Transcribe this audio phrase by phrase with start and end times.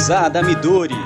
[0.00, 0.96] Guiosada Midori.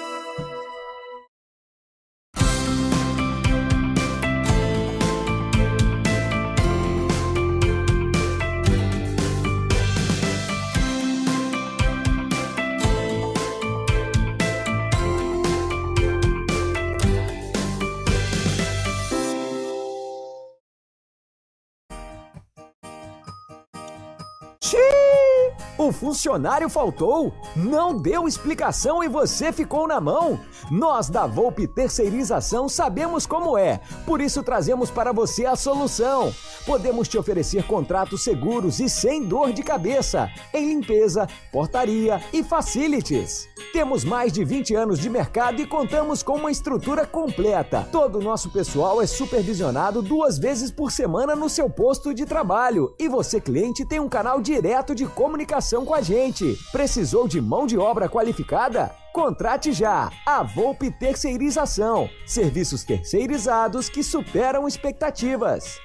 [26.01, 30.39] Funcionário faltou, não deu explicação e você ficou na mão.
[30.71, 36.33] Nós da Volpe Terceirização sabemos como é, por isso trazemos para você a solução.
[36.65, 43.47] Podemos te oferecer contratos seguros e sem dor de cabeça em limpeza, portaria e facilities.
[43.71, 47.87] Temos mais de 20 anos de mercado e contamos com uma estrutura completa.
[47.91, 52.95] Todo o nosso pessoal é supervisionado duas vezes por semana no seu posto de trabalho
[52.97, 56.57] e você, cliente, tem um canal direto de comunicação com a gente.
[56.71, 58.95] Precisou de mão de obra qualificada?
[59.13, 62.09] Contrate já a Volpe Terceirização.
[62.25, 65.79] Serviços terceirizados que superam expectativas.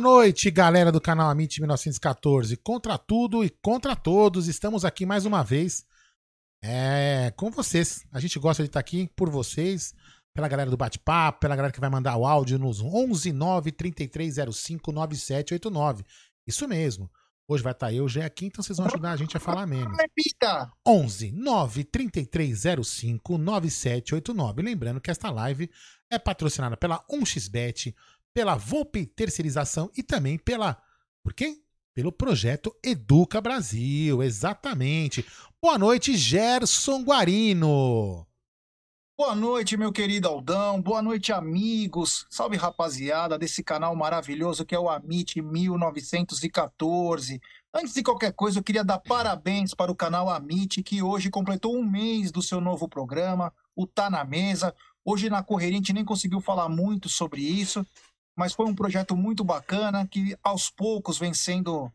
[0.00, 2.56] Boa noite, galera do canal Amit 1914.
[2.58, 5.84] Contra tudo e contra todos, estamos aqui mais uma vez
[6.62, 8.06] é, com vocês.
[8.12, 9.92] A gente gosta de estar aqui por vocês,
[10.32, 14.92] pela galera do bate-papo, pela galera que vai mandar o áudio nos 11 9 3305
[14.92, 16.04] 9789.
[16.46, 17.10] Isso mesmo.
[17.48, 19.96] Hoje vai estar eu, já aqui, então vocês vão ajudar a gente a falar menos.
[19.98, 20.70] Repita!
[20.86, 24.62] 11 9 3305 9789.
[24.62, 25.68] Lembrando que esta live
[26.08, 27.94] é patrocinada pela 1xBet,
[28.34, 30.80] pela Volpe Terceirização e também pela.
[31.22, 31.62] Por quem?
[31.94, 35.26] Pelo projeto Educa Brasil, exatamente.
[35.60, 38.28] Boa noite, Gerson Guarino.
[39.18, 40.80] Boa noite, meu querido Aldão.
[40.80, 42.24] Boa noite, amigos.
[42.30, 47.40] Salve, rapaziada, desse canal maravilhoso que é o Amit 1914.
[47.74, 51.76] Antes de qualquer coisa, eu queria dar parabéns para o canal Amit, que hoje completou
[51.76, 54.72] um mês do seu novo programa, o Tá na Mesa.
[55.04, 57.84] Hoje, na correria, a gente nem conseguiu falar muito sobre isso,
[58.38, 61.90] mas foi um projeto muito bacana que aos poucos vem sendo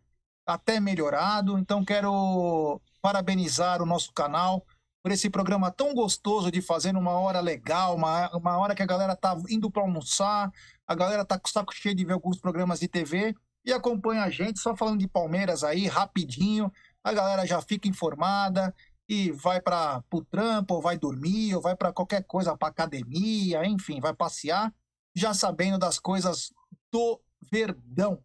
[0.45, 1.57] até melhorado.
[1.57, 4.65] Então, quero parabenizar o nosso canal
[5.01, 8.85] por esse programa tão gostoso de fazer numa hora legal, uma, uma hora que a
[8.85, 10.51] galera tá indo para almoçar,
[10.85, 13.33] a galera tá com o saco cheio de ver alguns programas de TV
[13.65, 16.69] e acompanha a gente, só falando de Palmeiras aí, rapidinho,
[17.01, 18.75] a galera já fica informada
[19.07, 23.65] e vai para o trampo, ou vai dormir, ou vai para qualquer coisa, para academia,
[23.65, 24.73] enfim, vai passear,
[25.15, 26.51] já sabendo das coisas
[26.91, 27.21] do
[27.51, 28.19] Verdão.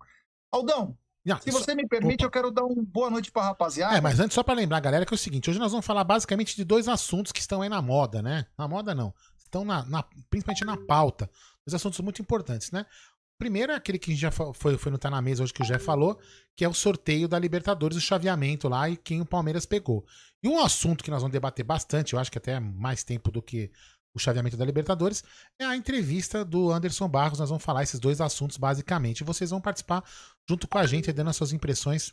[0.50, 2.26] Aldão, Não, se você me permite, Opa.
[2.26, 3.96] eu quero dar uma boa noite para rapaziada.
[3.96, 6.05] É, mas antes, só pra lembrar, galera, que é o seguinte: hoje nós vamos falar
[6.05, 8.46] basicamente de dois assuntos que estão aí na moda, né?
[8.56, 9.12] Na moda não.
[9.38, 11.31] Estão na, na- principalmente na pauta.
[11.67, 12.87] Dois assuntos muito importantes, né?
[13.34, 15.52] O primeiro é aquele que a gente já foi, foi no Tá na Mesa hoje
[15.52, 16.19] que o Jé falou,
[16.56, 20.05] que é o sorteio da Libertadores, o chaveamento lá e quem o Palmeiras pegou.
[20.43, 23.41] E um assunto que nós vamos debater bastante, eu acho que até mais tempo do
[23.41, 23.70] que
[24.19, 25.25] o chaveamento da Libertadores,
[25.59, 27.38] é a entrevista do Anderson Barros.
[27.38, 29.20] Nós vamos falar esses dois assuntos basicamente.
[29.20, 30.05] E vocês vão participar
[30.49, 32.12] junto com a gente, dando as suas impressões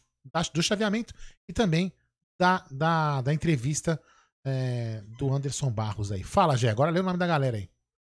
[0.54, 1.14] do chaveamento
[1.48, 1.92] e também
[2.40, 4.02] da, da, da entrevista
[4.46, 6.24] é, do Anderson Barros aí.
[6.24, 7.70] Fala, Gé, agora lê o nome da galera aí.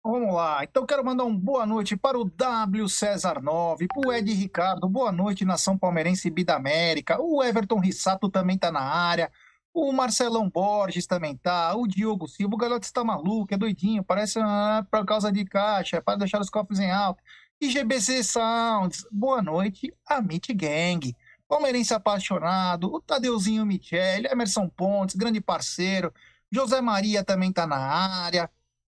[0.04, 0.64] Vamos lá.
[0.64, 4.88] Então quero mandar um boa noite para o W César 9, para o Ed Ricardo,
[4.88, 7.20] boa noite, Nação Palmeirense Bida América.
[7.20, 9.30] O Everton Rissato também tá na área.
[9.80, 11.76] O Marcelão Borges também tá.
[11.76, 15.98] O Diogo Silva, o Galote está maluco, é doidinho, parece ah, por causa de caixa,
[15.98, 17.22] é para deixar os cofres em alta.
[17.62, 21.16] E GBC Sounds, boa noite, Amit Gang.
[21.48, 26.12] Palmeirense apaixonado, o Tadeuzinho Michele, Emerson Pontes, grande parceiro.
[26.52, 28.50] José Maria também tá na área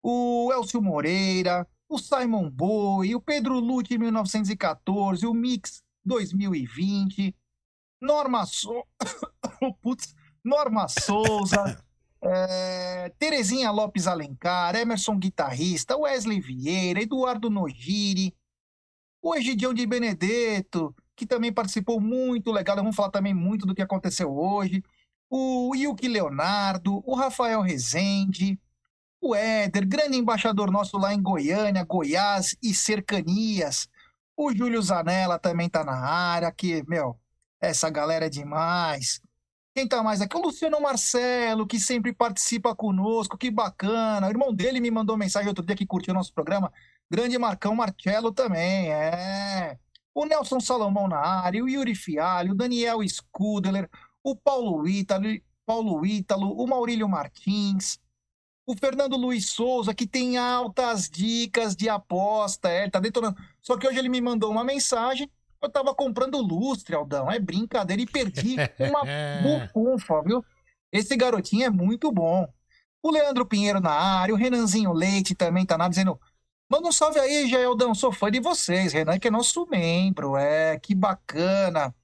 [0.03, 7.37] o Elcio Moreira, o Simon Boy, o Pedro Lute 1914, o Mix 2020,
[8.01, 8.83] Norma, so...
[9.83, 10.15] Putz,
[10.45, 11.83] Norma Souza,
[12.23, 13.13] é...
[13.19, 18.35] Terezinha Lopes Alencar, Emerson Guitarrista, Wesley Vieira, Eduardo Nogiri,
[19.23, 23.83] o Egidião de Benedetto, que também participou muito legal, vamos falar também muito do que
[23.83, 24.83] aconteceu hoje,
[25.29, 28.59] o Yuki Leonardo, o Rafael Rezende,
[29.21, 33.89] o Éder, grande embaixador nosso lá em Goiânia, Goiás e cercanias.
[34.37, 37.21] O Júlio Zanella também tá na área, que, meu,
[37.61, 39.21] essa galera é demais.
[39.75, 40.37] Quem tá mais aqui?
[40.37, 44.27] O Luciano Marcelo, que sempre participa conosco, que bacana.
[44.27, 46.73] O irmão dele me mandou mensagem outro dia que curtiu o nosso programa.
[47.09, 49.79] Grande Marcão Marcelo também, é.
[50.13, 53.89] O Nelson Salomão na área, o Yuri Fialho, o Daniel Scudeler,
[54.25, 55.27] o Paulo Ítalo,
[55.65, 57.99] Paulo Ítalo, o Maurílio Martins,
[58.67, 63.37] o Fernando Luiz Souza, que tem altas dicas de aposta, é, ele tá detonando.
[63.63, 65.31] Só que hoje ele me mandou uma mensagem,
[65.63, 69.03] eu tava comprando lustre, Aldão, é brincadeira, e perdi uma
[69.43, 70.45] bufunfa, viu?
[70.93, 72.49] Esse garotinho é muito bom.
[73.03, 76.19] O Leandro Pinheiro na área, o Renanzinho Leite também tá na dizendo.
[76.69, 78.93] Manda um salve aí, Jaeldão, sou fã de vocês.
[78.93, 81.95] Renan, que é nosso membro, é, que bacana.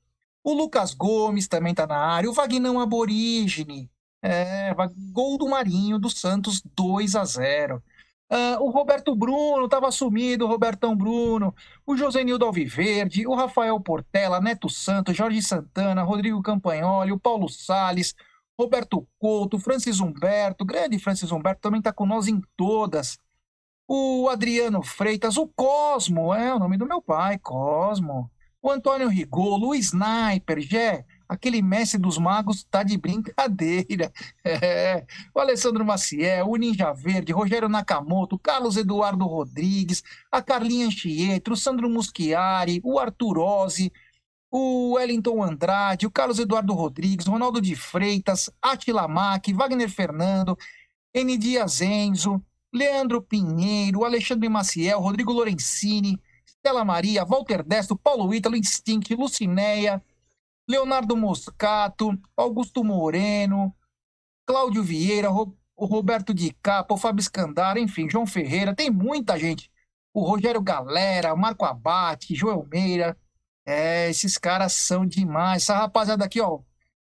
[0.42, 2.30] O Lucas Gomes também tá na área.
[2.30, 3.90] O Vagnão Aborígene.
[4.22, 4.74] É,
[5.12, 7.82] gol do Marinho, do Santos, 2 a 0
[8.30, 11.54] uh, O Roberto Bruno estava sumido, o Robertão Bruno.
[11.86, 18.14] O Josenildo Alviverde, o Rafael Portela, Neto Santos, Jorge Santana, Rodrigo Campagnoli, o Paulo Sales,
[18.58, 23.18] Roberto Couto, Francis Humberto, grande Francis Humberto, também está com nós em todas.
[23.88, 28.30] O Adriano Freitas, o Cosmo, é o nome do meu pai, Cosmo
[28.66, 34.12] o Antônio Rigolo, o Sniper, Jé, aquele mestre dos magos tá de brincadeira.
[34.44, 35.04] É.
[35.34, 41.56] O Alessandro Maciel, o Ninja Verde, Rogério Nakamoto, Carlos Eduardo Rodrigues, a Carlinha Anchietro, o
[41.56, 43.92] Sandro Muschiari, o Arthur Ozzi,
[44.50, 50.56] o Wellington Andrade, o Carlos Eduardo Rodrigues, Ronaldo de Freitas, Atila Mack, Wagner Fernando,
[51.12, 51.36] N.
[51.36, 52.40] Dias Enzo,
[52.72, 60.02] Leandro Pinheiro, Alexandre Maciel, Rodrigo Lorenzini, Stella Maria, Walter Destro, Paulo Ítalo, Instinct, Lucinéia,
[60.68, 63.74] Leonardo Moscato, Augusto Moreno,
[64.44, 69.70] Cláudio Vieira, o Roberto Di Capo, o Fábio Scandara, enfim, João Ferreira, tem muita gente.
[70.12, 73.16] O Rogério Galera, Marco Abate, Joel Meira.
[73.66, 75.62] É, esses caras são demais.
[75.62, 76.60] Essa rapaziada aqui, ó.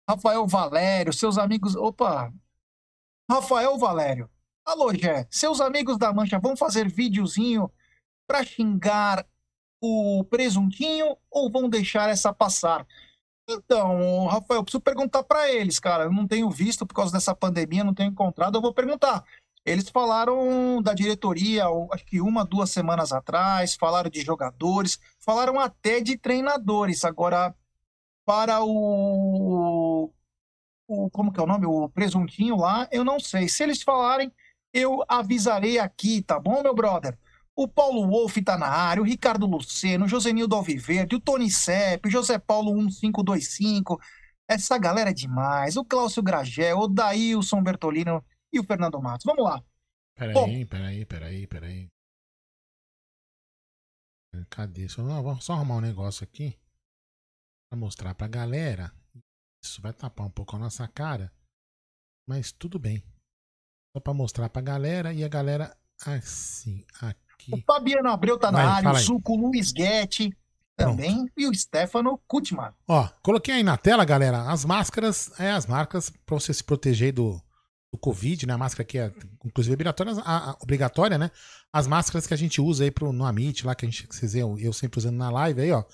[0.08, 1.76] Rafael Valério, seus amigos.
[1.76, 2.32] Opa!
[3.30, 4.30] Rafael Valério.
[4.64, 5.26] Alô, Gé.
[5.30, 7.70] Seus amigos da Mancha vão fazer videozinho
[8.26, 9.26] para xingar
[9.80, 12.86] o presuntinho ou vão deixar essa passar?
[13.48, 16.04] Então, Rafael, eu preciso perguntar para eles, cara.
[16.04, 18.56] Eu não tenho visto por causa dessa pandemia, não tenho encontrado.
[18.56, 19.24] Eu vou perguntar.
[19.64, 26.00] Eles falaram da diretoria, acho que uma, duas semanas atrás, falaram de jogadores, falaram até
[26.00, 27.04] de treinadores.
[27.04, 27.54] Agora,
[28.26, 30.10] para o,
[30.86, 31.10] o.
[31.10, 31.66] Como que é o nome?
[31.66, 33.48] O presuntinho lá, eu não sei.
[33.48, 34.32] Se eles falarem,
[34.72, 37.18] eu avisarei aqui, tá bom, meu brother?
[37.56, 42.06] O Paulo Wolff está na área, o Ricardo Luceno, o Josenildo Alviverde, o Tony Sepp,
[42.06, 44.00] o José Paulo 1525.
[44.48, 45.76] Essa galera é demais.
[45.76, 49.24] O Cláudio Gragel, o Daílson Bertolino e o Fernando Matos.
[49.24, 49.62] Vamos lá.
[50.16, 51.88] Peraí, peraí, peraí, peraí.
[54.50, 54.88] Cadê?
[54.88, 56.58] Só, não, vamos só arrumar um negócio aqui
[57.70, 58.92] para mostrar pra galera.
[59.62, 61.32] Isso vai tapar um pouco a nossa cara,
[62.28, 63.02] mas tudo bem.
[63.92, 67.23] Só para mostrar pra galera e a galera assim, aqui.
[67.52, 70.34] O Fabiano Abreu tá na área, o Suco Luiz Guetti
[70.76, 71.32] também Pronto.
[71.36, 72.72] e o Stefano Kutman.
[72.88, 77.12] Ó, coloquei aí na tela, galera, as máscaras, é as marcas para você se proteger
[77.12, 77.40] do,
[77.92, 78.54] do Covid, né?
[78.54, 79.12] A máscara que é,
[79.44, 81.30] inclusive, obrigatória, a, a, obrigatória, né?
[81.72, 84.14] As máscaras que a gente usa aí pro, no Amit, lá que a gente, que
[84.14, 85.84] vocês eu, eu sempre usando na live aí, ó.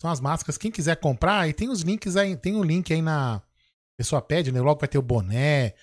[0.00, 0.58] São as máscaras.
[0.58, 3.36] Quem quiser comprar, aí tem os links aí, tem o um link aí na.
[3.36, 4.60] A pessoa pede, né?
[4.60, 5.74] Logo vai ter o boné,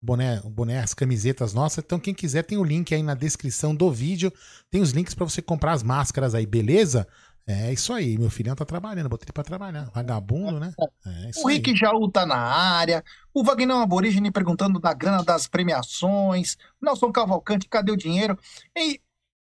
[0.00, 1.84] boné, boné, as camisetas nossas.
[1.84, 4.32] Então, quem quiser, tem o link aí na descrição do vídeo.
[4.70, 7.06] Tem os links para você comprar as máscaras aí, beleza?
[7.50, 9.90] É isso aí, meu filhão tá trabalhando, botei ele pra trabalhar.
[9.94, 10.70] Vagabundo, né?
[11.06, 11.76] É o Rick aí.
[11.76, 13.02] Jaú tá na área.
[13.32, 16.58] O Vagnão Aborígene perguntando da grana das premiações.
[16.80, 18.38] Nelson Cavalcante, cadê o dinheiro?
[18.76, 19.00] E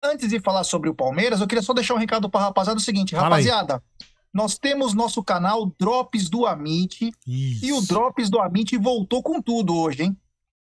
[0.04, 2.82] antes de falar sobre o Palmeiras, eu queria só deixar um recado pra rapaziada: o
[2.82, 3.76] seguinte, Fala rapaziada.
[3.76, 4.06] Aí.
[4.30, 7.10] Nós temos nosso canal Drops do Amit.
[7.26, 7.64] Isso.
[7.64, 10.16] E o Drops do Amit voltou com tudo hoje, hein?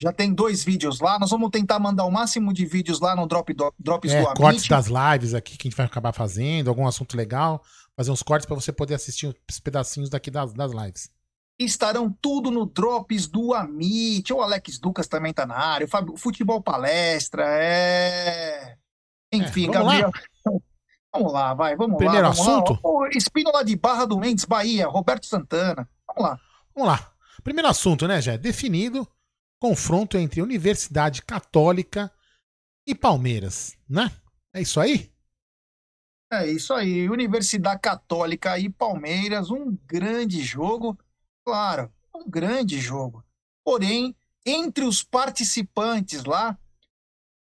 [0.01, 1.17] Já tem dois vídeos lá.
[1.17, 4.27] Nós vamos tentar mandar o máximo de vídeos lá no Drop, do, Drops é, do
[4.27, 4.39] Amit.
[4.39, 7.63] Cortes das lives aqui que a gente vai acabar fazendo, algum assunto legal.
[7.95, 11.09] Fazer uns cortes para você poder assistir os pedacinhos daqui das, das lives.
[11.59, 14.31] Estarão tudo no Drops do Amit.
[14.31, 15.85] O Alex Lucas também tá na área.
[15.85, 17.43] O, Fábio, Futebol Palestra.
[17.47, 18.77] É.
[19.33, 20.11] Enfim, É, vamos Gabriel.
[21.09, 22.33] Vamos lá, vai, vamos Primeiro lá.
[22.33, 22.79] Vamos assunto?
[22.83, 23.09] Lá.
[23.15, 25.89] Espínola de Barra do Mendes, Bahia, Roberto Santana.
[26.05, 26.39] Vamos lá.
[26.75, 27.11] Vamos lá.
[27.43, 28.37] Primeiro assunto, né, Jé?
[28.37, 29.07] Definido
[29.59, 32.11] confronto entre Universidade Católica
[32.85, 34.11] e Palmeiras, né?
[34.53, 35.11] É isso aí?
[36.31, 40.97] É isso aí, Universidade Católica e Palmeiras, um grande jogo,
[41.45, 43.23] claro, um grande jogo.
[43.63, 46.57] Porém, entre os participantes lá,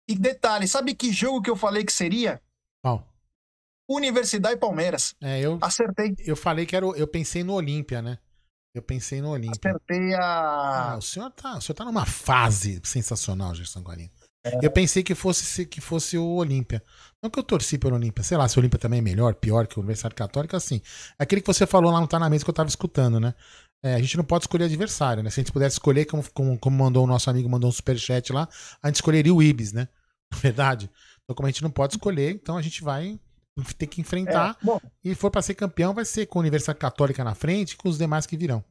[0.08, 2.42] e detalhe, sabe que jogo que eu falei que seria?
[2.82, 3.06] Qual?
[3.88, 5.14] Universidade e Palmeiras.
[5.20, 6.84] É, eu, Acertei, eu falei que era.
[6.86, 8.18] Eu pensei no Olímpia, né?
[8.74, 9.72] Eu pensei no Olímpia.
[9.72, 10.96] acertei Ah, a.
[10.96, 14.10] o senhor tá, o senhor tá numa fase sensacional, Gerson Guarino.
[14.62, 16.82] Eu pensei que fosse, que fosse o Olímpia.
[17.22, 18.24] Não que eu torci pelo Olímpia.
[18.24, 20.80] Sei lá, se o Olímpia também é melhor, pior que o Universidade Católica, assim.
[21.18, 23.34] É aquele que você falou lá no Tá na Mesa que eu tava escutando, né?
[23.82, 25.30] É, a gente não pode escolher adversário, né?
[25.30, 28.32] Se a gente pudesse escolher, como, como, como mandou o nosso amigo, mandou um superchat
[28.32, 28.48] lá,
[28.82, 29.88] a gente escolheria o Ibis, né?
[30.32, 30.90] Na verdade.
[31.22, 33.18] Então, como a gente não pode escolher, então a gente vai
[33.64, 34.56] ter que enfrentar.
[34.60, 37.72] É, bom, E for pra ser campeão, vai ser com a Universidade Católica na frente
[37.72, 38.64] e com os demais que virão.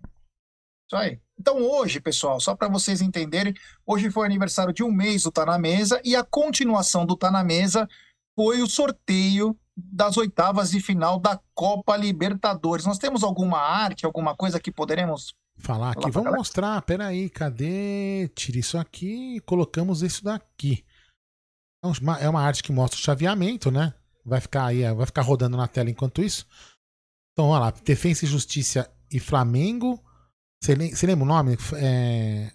[0.87, 1.19] Isso aí.
[1.39, 3.53] Então hoje, pessoal, só para vocês entenderem,
[3.85, 7.29] hoje foi aniversário de um mês do Tá na Mesa e a continuação do Tá
[7.31, 7.87] na Mesa
[8.35, 12.85] foi o sorteio das oitavas de final da Copa Libertadores.
[12.85, 16.09] Nós temos alguma arte, alguma coisa que poderemos falar aqui.
[16.09, 16.81] Vamos mostrar.
[16.81, 18.27] Peraí, cadê?
[18.35, 20.83] Tira isso aqui e colocamos isso daqui.
[22.01, 23.93] Uma- É uma arte que mostra o chaveamento, né?
[24.29, 26.45] Vai ficar aí, vai ficar rodando na tela enquanto isso.
[27.33, 27.71] Então, olha lá.
[27.83, 30.01] Defensa e Justiça e Flamengo.
[30.63, 31.57] Você lem- você lembra o nome?
[31.75, 32.51] É,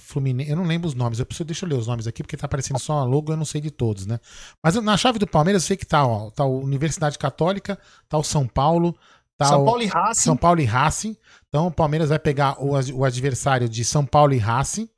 [0.00, 0.50] Fluminense.
[0.50, 1.18] Eu não lembro os nomes.
[1.18, 3.44] Eu preciso, deixa eu ler os nomes aqui, porque tá aparecendo só logo, eu não
[3.44, 4.18] sei de todos, né?
[4.64, 6.30] Mas na chave do Palmeiras eu sei que tá, ó.
[6.30, 8.96] Tá o Universidade Católica, tá o São Paulo,
[9.36, 9.64] tá São o.
[9.66, 10.20] Paulo e Racing.
[10.22, 11.16] São Paulo e Racing.
[11.48, 14.88] Então o Palmeiras vai pegar o, o adversário de São Paulo e Racing.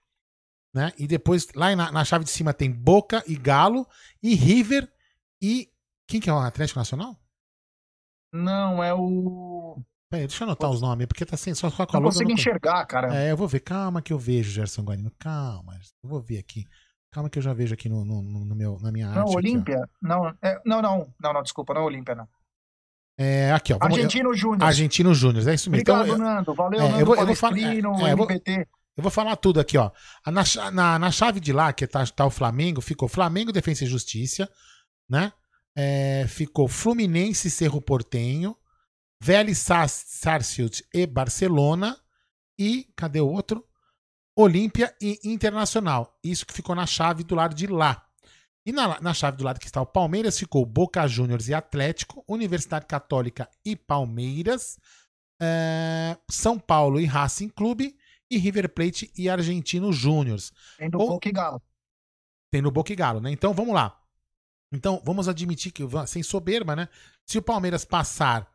[0.73, 0.93] Né?
[0.99, 3.87] E depois, lá na, na chave de cima, tem Boca e Galo,
[4.23, 4.89] e River
[5.43, 5.69] e.
[6.11, 7.17] Quem que é o Atlético Nacional?
[8.33, 9.81] Não, é o.
[10.11, 12.29] Peraí, deixa eu anotar os nomes, porque tá sem só, só com a Não consigo
[12.29, 13.15] não enxergar, cara.
[13.15, 13.61] É, eu vou ver.
[13.61, 15.13] Calma que eu vejo, Gerson Guarino.
[15.21, 15.79] Calma.
[16.03, 16.67] Eu vou ver aqui.
[17.13, 19.29] Calma que eu já vejo aqui no, no, no meu, na minha não, arte.
[19.29, 19.39] aqui, ó.
[19.39, 19.89] Olímpia.
[20.03, 22.29] Não, é- não, não, não, não, desculpa, não é Olímpia, não.
[23.17, 23.79] É, aqui, ó.
[23.79, 24.65] Vamos, Argentino Júnior.
[24.65, 25.83] Argentino Júnior, é isso mesmo.
[25.83, 26.55] Então, Obrigado, eu- Nando.
[26.55, 28.29] Valeu, é, Nando eu vou- eu vou falar- Palestrino, é, eu vou-.
[28.97, 29.93] Eu vou falar tudo aqui, ó.
[30.27, 33.87] Na, na, na chave de lá, que tá, tá o Flamengo, ficou Flamengo, Defensa e
[33.87, 34.51] Justiça,
[35.09, 35.33] né?
[35.77, 38.57] É, ficou Fluminense e Cerro Portenho,
[39.23, 41.97] Vélez Sars- Sarsfield e Barcelona,
[42.59, 43.67] e, cadê o outro?
[44.37, 46.19] Olímpia e Internacional.
[46.23, 48.07] Isso que ficou na chave do lado de lá.
[48.65, 52.25] E na, na chave do lado que está o Palmeiras, ficou Boca Juniors e Atlético,
[52.29, 54.79] Universidade Católica e Palmeiras,
[55.41, 57.97] é, São Paulo e Racing Clube,
[58.31, 60.53] e River Plate e Argentino Júniors.
[60.79, 61.61] Tem do Ou- Boca e Galo.
[62.53, 63.31] Tem no Boca e Galo, né?
[63.31, 64.00] Então vamos lá.
[64.73, 66.89] Então vamos admitir que, sem soberba, né?
[67.27, 68.47] Se o Palmeiras passar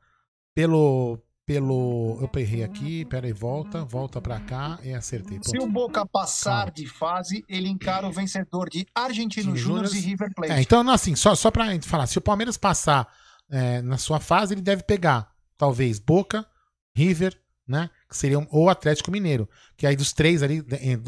[0.54, 1.20] pelo.
[1.46, 5.40] pelo eu errei aqui, peraí, volta, volta pra cá e acertei.
[5.44, 5.66] Se Pronto.
[5.66, 6.72] o Boca passar Calma.
[6.72, 10.00] de fase, ele encara o vencedor de Argentino Júnior e.
[10.00, 10.54] River Plate.
[10.54, 13.08] É, então, assim, só, só pra gente falar, se o Palmeiras passar
[13.50, 16.48] é, na sua fase, ele deve pegar, talvez, Boca,
[16.96, 17.90] River, né?
[18.10, 19.50] Que seriam, ou Atlético Mineiro.
[19.78, 20.62] Que aí dos três ali,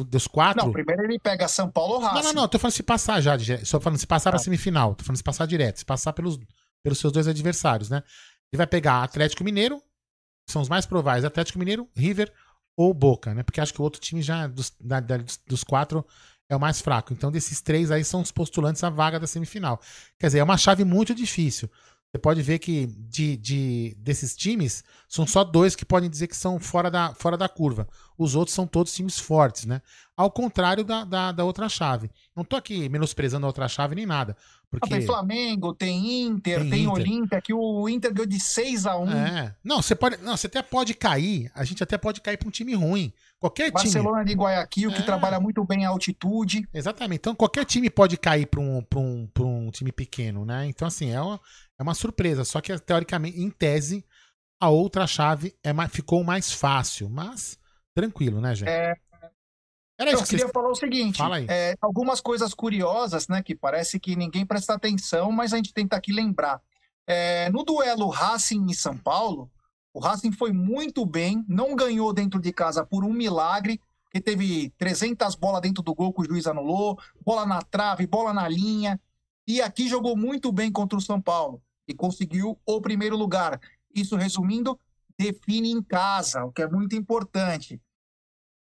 [0.08, 0.66] dos quatro.
[0.66, 2.24] Não, primeiro ele pega São Paulo ou Não, Racing.
[2.24, 4.44] não, não, tô falando se passar já, só falando se passar pra Tá.
[4.44, 6.40] semifinal, tô falando se passar direto, se passar pelos,
[6.84, 8.04] pelos seus dois adversários, né?
[8.52, 9.78] Ele vai pegar Atlético Mineiro,
[10.46, 12.32] que são os mais prováveis, Atlético Mineiro, River
[12.78, 13.44] ou Boca, né?
[13.44, 16.06] Porque acho que o outro time já, dos, da- da- dos quatro,
[16.50, 17.12] é o mais fraco.
[17.12, 19.82] Então, desses três aí são os postulantes à vaga da semifinal.
[20.18, 21.70] Quer dizer, é uma chave muito difícil.
[22.12, 26.38] Você pode ver que de, de- desses times, são só dois que podem dizer que
[26.38, 27.88] são fora da, fora da curva.
[28.18, 29.82] Os outros são todos times fortes, né?
[30.16, 32.10] Ao contrário da, da, da outra chave.
[32.36, 34.36] Não tô aqui menosprezando a outra chave nem nada.
[34.40, 34.90] Não, Porque.
[34.90, 36.88] Tem Flamengo, tem Inter, Tem tem.
[36.88, 39.56] Olímpia, que o Inter ganhou de 6 a 1 É.
[39.64, 40.18] Não, você pode.
[40.18, 41.52] Não, você até pode cair.
[41.54, 43.14] A gente até pode cair para um time ruim.
[43.40, 43.74] Qualquer time.
[43.74, 45.06] Barcelona de Guayaquil, que É.
[45.06, 46.68] trabalha muito bem a altitude.
[46.74, 47.20] Exatamente.
[47.20, 50.66] Então qualquer time pode cair para um, pra um, pra um time pequeno, né?
[50.66, 51.40] Então, assim, é uma,
[51.80, 52.44] é uma surpresa.
[52.44, 54.04] Só que, teoricamente, em tese,
[54.60, 57.10] a outra chave é mais, ficou mais fácil.
[57.10, 57.60] Mas,
[57.94, 58.70] tranquilo, né, gente?
[58.70, 58.96] É,
[60.00, 60.54] Era eu isso que queria vocês...
[60.54, 61.46] falar o seguinte: Fala aí.
[61.50, 63.44] é, algumas coisas curiosas, né?
[63.44, 66.62] Que parece que ninguém presta atenção, mas a gente tenta aqui lembrar.
[67.06, 69.50] É, no duelo Racing e São Paulo,
[69.94, 73.80] o Racing foi muito bem, não ganhou dentro de casa por um milagre,
[74.12, 78.34] que teve 300 bolas dentro do gol que o juiz anulou, bola na trave, bola
[78.34, 79.00] na linha,
[79.48, 83.60] e aqui jogou muito bem contra o São Paulo e conseguiu o primeiro lugar.
[83.94, 84.80] Isso, resumindo,
[85.18, 87.82] define em casa, o que é muito importante.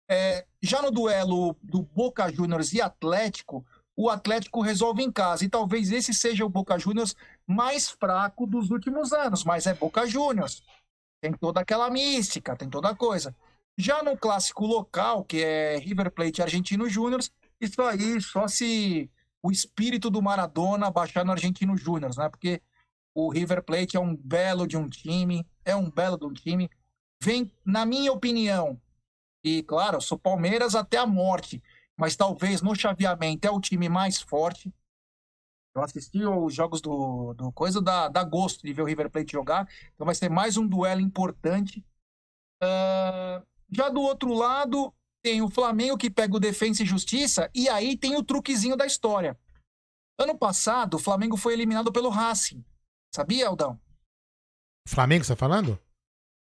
[0.10, 5.46] É, já no duelo do Boca Juniors e Atlético, o Atlético resolve em casa.
[5.46, 7.16] E talvez esse seja o Boca Juniors
[7.48, 10.62] mais fraco dos últimos anos, mas é Boca Juniors.
[11.22, 13.36] Tem toda aquela mística, tem toda a coisa.
[13.78, 17.22] Já no clássico local, que é River Plate Argentino Júnior,
[17.60, 19.10] isso aí só se
[19.42, 22.30] o espírito do Maradona baixar no Argentino Júnior, né?
[22.30, 22.62] Porque
[23.16, 26.70] o River Plate é um belo de um time, é um belo de um time.
[27.24, 28.80] Vem, na minha opinião,
[29.42, 31.64] e claro, sou Palmeiras até a morte,
[31.98, 34.72] mas talvez no chaveamento é o time mais forte.
[35.74, 39.32] Eu assisti os jogos do, do coisa, da, da gosto de ver o River Plate
[39.32, 41.86] jogar, então vai ser mais um duelo importante.
[42.62, 44.94] Uh, já do outro lado,
[45.24, 48.86] tem o Flamengo que pega o Defensa e Justiça, e aí tem o truquezinho da
[48.86, 49.40] história.
[50.20, 52.64] Ano passado, o Flamengo foi eliminado pelo Racing.
[53.16, 53.80] Sabia, Aldão?
[54.86, 55.80] Flamengo, você tá falando?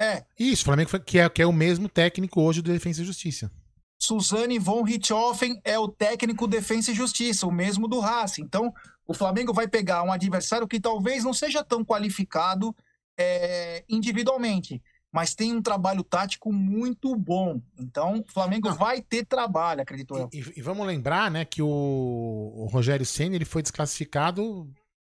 [0.02, 0.26] É.
[0.38, 3.50] Isso, Flamengo que é, que é o mesmo técnico hoje do Defensa e Justiça.
[3.98, 8.42] Suzane von Richthofen é o técnico Defensa e Justiça, o mesmo do Racing.
[8.42, 8.74] Então,
[9.08, 12.76] o Flamengo vai pegar um adversário que talvez não seja tão qualificado
[13.18, 17.62] é, individualmente, mas tem um trabalho tático muito bom.
[17.80, 20.30] Então, o Flamengo vai ter trabalho, acredito eu.
[20.34, 24.70] E, e, vamos lembrar, né, que o, o Rogério Senna ele foi desclassificado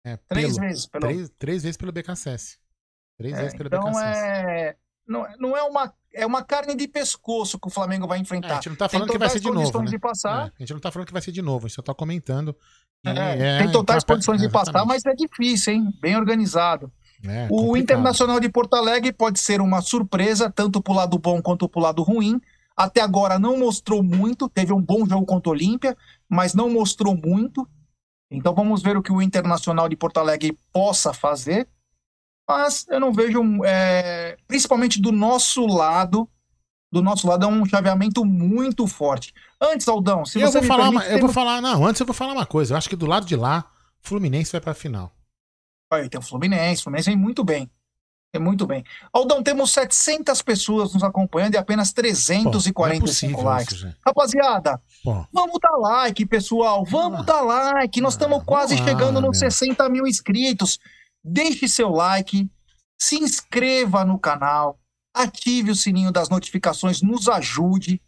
[0.08, 2.58] é, três pelo, vezes pelo três, três vezes pelo BKSS.
[3.18, 4.20] Três é, vezes pelo então BKSS.
[4.20, 4.76] É,
[5.08, 8.48] não, não é uma é uma carne de pescoço que o Flamengo vai enfrentar.
[8.48, 9.80] É, a gente não tá falando que vai ser de novo.
[9.82, 9.86] Né?
[9.92, 10.48] De passar.
[10.48, 11.94] É, a gente não tá falando que vai ser de novo, a gente só tá
[11.94, 12.56] comentando.
[13.06, 15.94] É, tem totais condições de passar, mas é difícil, hein?
[16.02, 16.92] Bem organizado.
[17.24, 17.78] É, o complicado.
[17.78, 22.02] Internacional de Porto Alegre pode ser uma surpresa, tanto pro lado bom quanto pro lado
[22.04, 22.42] ruim.
[22.76, 25.98] Até agora não mostrou muito, teve um bom jogo contra o Olímpia,
[26.30, 27.68] mas não mostrou muito.
[28.30, 31.68] Então vamos ver o que o Internacional de Porto Alegre possa fazer.
[32.48, 36.30] Mas eu não vejo, é, principalmente do nosso lado,
[36.92, 39.34] do nosso lado é um chaveamento muito forte.
[39.60, 42.06] Antes, Aldão, se eu você vou falar, permite, uma, eu vou falar, não, antes eu
[42.06, 42.74] vou falar uma coisa.
[42.74, 45.12] Eu acho que do lado de lá, Fluminense vai para a final.
[45.92, 47.70] Aí tem o Fluminense, o Fluminense vem muito bem.
[48.38, 48.84] É muito bem.
[49.12, 53.78] Aldão, temos 700 pessoas nos acompanhando e apenas 345 Pô, é likes.
[53.78, 55.26] Isso, Rapaziada, Pô.
[55.34, 56.86] vamos dar like, pessoal.
[56.86, 57.24] Vamos ah.
[57.24, 58.00] dar like.
[58.00, 60.78] Nós estamos ah, quase chegando nos 60 mil inscritos.
[61.24, 62.48] Deixe seu like,
[63.00, 64.80] se inscreva no canal,
[65.16, 68.00] ative o sininho das notificações, nos ajude.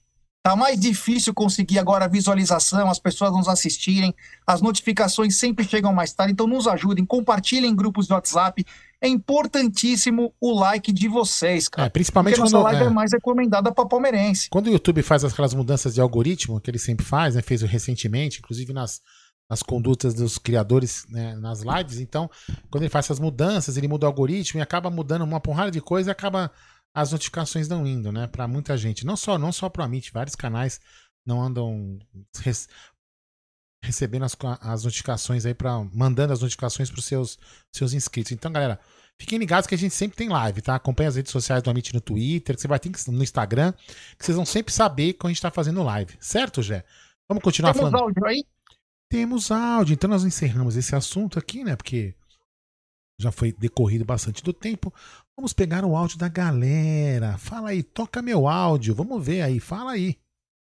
[0.49, 4.15] Tá mais difícil conseguir agora a visualização, as pessoas nos assistirem,
[4.47, 8.65] as notificações sempre chegam mais tarde, então nos ajudem, compartilhem em grupos de WhatsApp.
[8.99, 11.85] É importantíssimo o like de vocês, cara.
[11.85, 14.49] É, principalmente porque quando nossa live é, é mais recomendada para palmeirense.
[14.49, 18.39] Quando o YouTube faz aquelas mudanças de algoritmo que ele sempre faz, né, fez recentemente,
[18.39, 19.01] inclusive nas,
[19.47, 21.99] nas condutas dos criadores né, nas lives.
[21.99, 22.27] Então,
[22.71, 25.79] quando ele faz essas mudanças, ele muda o algoritmo e acaba mudando uma porrada de
[25.79, 26.49] coisa e acaba
[26.93, 29.05] as notificações não indo, né, para muita gente.
[29.05, 30.79] Não só, não só pro Amit, vários canais
[31.25, 31.99] não andam
[32.37, 32.67] res,
[33.83, 37.39] recebendo as, as notificações aí para mandando as notificações para os seus
[37.73, 38.31] seus inscritos.
[38.31, 38.79] Então, galera,
[39.19, 40.75] fiquem ligados que a gente sempre tem live, tá?
[40.75, 43.73] Acompanhe as redes sociais do Amit no Twitter, que você vai ter no Instagram,
[44.17, 46.83] que vocês vão sempre saber quando a gente tá fazendo live, certo, Jé?
[47.29, 48.03] Vamos continuar Temos falando.
[48.03, 48.43] áudio aí?
[49.09, 51.75] Temos áudio, então nós encerramos esse assunto aqui, né?
[51.75, 52.15] Porque
[53.19, 54.93] já foi decorrido bastante do tempo.
[55.39, 57.37] Vamos pegar o áudio da galera.
[57.37, 58.93] Fala aí, toca meu áudio.
[58.93, 60.17] Vamos ver aí, fala aí.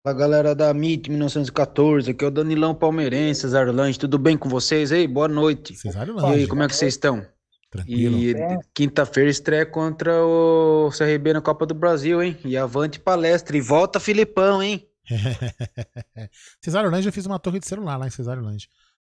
[0.04, 4.48] Fala galera da MIT 1914, aqui é o Danilão Palmeirense, Cesário Lange, tudo bem com
[4.48, 5.08] vocês aí?
[5.08, 5.74] Boa noite.
[5.74, 6.34] Cesário E Lange.
[6.42, 7.26] aí, como é que vocês estão?
[7.68, 8.16] Tranquilo.
[8.16, 8.36] E
[8.72, 12.38] quinta-feira estreia contra o CRB na Copa do Brasil, hein?
[12.44, 13.56] E avante palestra.
[13.56, 14.86] E volta Filipão, hein?
[16.62, 18.68] Cesário Lange eu fiz uma torre de celular lá em Cesário Lange.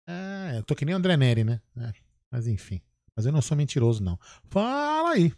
[0.04, 1.60] É, eu tô que nem o André Neri, né?
[1.78, 1.92] É,
[2.28, 2.82] mas enfim.
[3.16, 4.18] Mas eu não sou mentiroso, não.
[4.50, 5.32] Fala aí.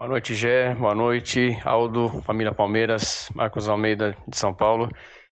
[0.00, 0.74] Boa noite, Gé.
[0.76, 4.88] Boa noite, Aldo, família Palmeiras, Marcos Almeida de São Paulo.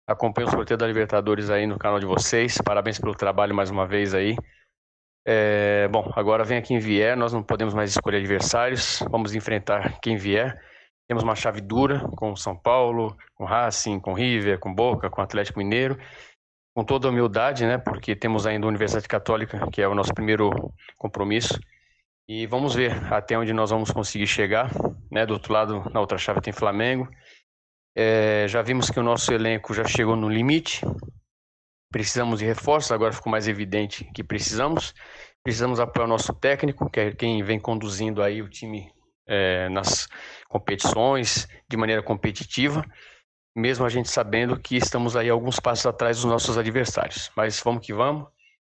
[0.06, 2.60] Acompanho o sorteio da Libertadores aí no canal de vocês.
[2.64, 4.36] Parabéns pelo trabalho mais uma vez aí.
[5.26, 10.16] É, bom, agora vem quem vier, nós não podemos mais escolher adversários, vamos enfrentar quem
[10.16, 10.56] vier.
[11.08, 15.58] Temos uma chave dura com São Paulo, com Racing, com River, com Boca, com Atlético
[15.58, 15.98] Mineiro.
[16.76, 20.52] Com toda humildade, né, porque temos ainda a Universidade Católica, que é o nosso primeiro
[21.00, 21.60] compromisso.
[22.34, 24.72] E vamos ver até onde nós vamos conseguir chegar.
[25.12, 25.26] Né?
[25.26, 27.10] Do outro lado, na outra chave, tem Flamengo.
[27.94, 30.80] É, já vimos que o nosso elenco já chegou no limite.
[31.92, 34.94] Precisamos de reforços, agora ficou mais evidente que precisamos.
[35.44, 38.90] Precisamos apoiar o nosso técnico, que é quem vem conduzindo aí o time
[39.28, 40.08] é, nas
[40.48, 42.86] competições de maneira competitiva,
[43.54, 47.30] mesmo a gente sabendo que estamos aí alguns passos atrás dos nossos adversários.
[47.36, 48.26] Mas vamos que vamos,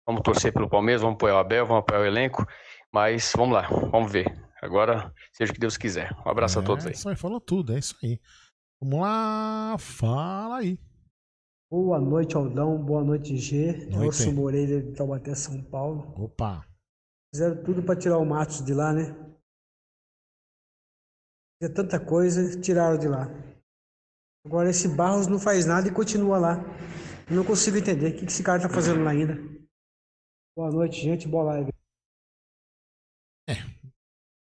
[0.08, 2.48] vamos torcer pelo Palmeiras, vamos apoiar o Abel, vamos apoiar o elenco,
[2.93, 4.25] mas vamos lá, vamos ver.
[4.62, 6.12] Agora, seja o que Deus quiser.
[6.25, 6.93] Um abraço é, a todos aí.
[6.93, 8.19] Isso aí, falou tudo, é isso aí.
[8.82, 10.78] Vamos lá, fala aí.
[11.71, 12.84] Boa noite, Aldão.
[12.84, 13.86] Boa noite, G.
[13.91, 14.32] Noite.
[14.32, 16.13] Moreira de Taubaté, São Paulo.
[16.17, 16.65] Opa.
[17.34, 19.13] Fizeram tudo para tirar o Matos de lá, né?
[21.62, 23.28] Tinha tanta coisa, tiraram de lá.
[24.45, 26.56] Agora esse Barros não faz nada e continua lá.
[27.30, 29.38] Eu não consigo entender o que esse cara tá fazendo lá ainda.
[30.58, 31.28] Boa noite, gente.
[31.28, 31.78] Boa live.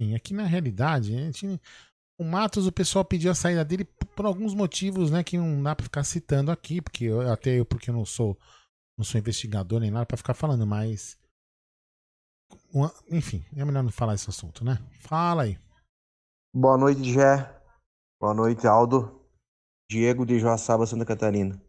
[0.01, 1.59] Sim, aqui na realidade, a gente-
[2.19, 5.75] o Matos, o pessoal pediu a saída dele por alguns motivos, né, que não dá
[5.75, 8.37] pra ficar citando aqui, porque eu, até eu, porque eu não sou,
[8.97, 11.17] não sou investigador nem nada pra ficar falando, mas
[13.09, 14.77] enfim, é melhor não falar esse assunto, né?
[14.99, 15.57] Fala aí.
[16.55, 17.55] Boa noite, Gé.
[18.19, 19.21] Boa noite, Aldo.
[19.89, 21.61] Diego de Joaçaba, Santa Catarina.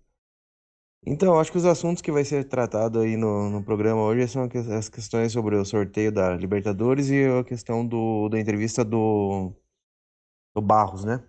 [1.07, 4.49] Então, acho que os assuntos que vai ser tratado aí no, no programa hoje são
[4.77, 9.53] as questões sobre o sorteio da Libertadores e a questão do, da entrevista do,
[10.55, 11.23] do Barros, né?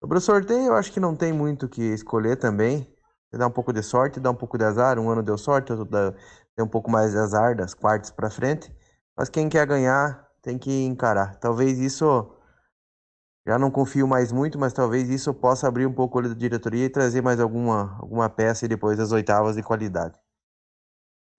[0.00, 2.86] Sobre o sorteio, eu acho que não tem muito o que escolher também.
[3.32, 4.98] Dá um pouco de sorte, dá um pouco de azar.
[4.98, 6.12] Um ano deu sorte, outro dá,
[6.56, 8.74] tem um pouco mais de azar das quartas pra frente.
[9.16, 11.36] Mas quem quer ganhar tem que encarar.
[11.36, 12.32] Talvez isso
[13.50, 16.36] já não confio mais muito, mas talvez isso possa abrir um pouco o olho da
[16.36, 20.16] diretoria e trazer mais alguma, alguma peça depois das oitavas de qualidade.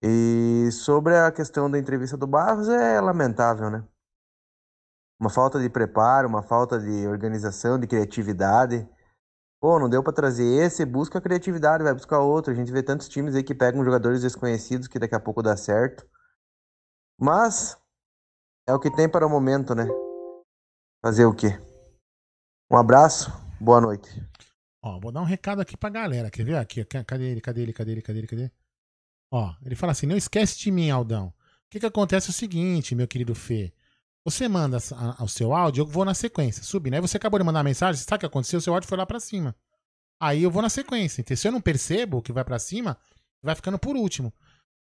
[0.02, 3.82] E sobre a questão da entrevista do Barros, é lamentável, né?
[5.18, 8.86] Uma falta de preparo, uma falta de organização, de criatividade.
[9.58, 12.52] Pô, não deu pra trazer esse, busca a criatividade, vai buscar outro.
[12.52, 15.56] A gente vê tantos times aí que pegam jogadores desconhecidos que daqui a pouco dá
[15.56, 16.06] certo.
[17.18, 17.80] Mas
[18.68, 19.88] é o que tem para o momento, né?
[21.00, 21.71] Fazer o quê?
[22.72, 23.30] Um abraço,
[23.60, 24.08] boa noite.
[24.82, 26.30] Ó, vou dar um recado aqui pra galera.
[26.30, 26.56] Quer ver?
[26.56, 27.40] Aqui, cadê ele?
[27.40, 27.72] Cadê ele?
[27.72, 28.02] Cadê ele?
[28.02, 28.26] Cadê ele?
[28.26, 28.50] Cadê?
[29.30, 31.26] Ó, ele fala assim: não esquece de mim, Aldão.
[31.28, 31.32] O
[31.70, 33.72] que que acontece é o seguinte, meu querido Fê.
[34.24, 36.94] Você manda a- a- o seu áudio, eu vou na sequência, subindo.
[36.94, 38.58] Aí você acabou de mandar uma mensagem, sabe o que aconteceu?
[38.58, 39.54] O seu áudio foi lá pra cima.
[40.20, 41.20] Aí eu vou na sequência.
[41.20, 42.96] Então, se eu não percebo que vai pra cima,
[43.42, 44.32] vai ficando por último.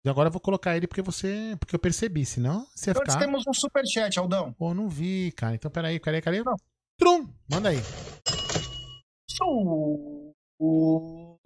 [0.05, 1.57] E agora eu vou colocar ele porque você.
[1.61, 3.19] Porque eu percebi, senão você ia Nós ficar.
[3.19, 4.53] temos um superchat, Aldão.
[4.55, 5.55] Pô, não vi, cara.
[5.55, 6.43] Então peraí, peraí, peraí.
[6.99, 7.33] Trum!
[7.49, 7.79] Manda aí.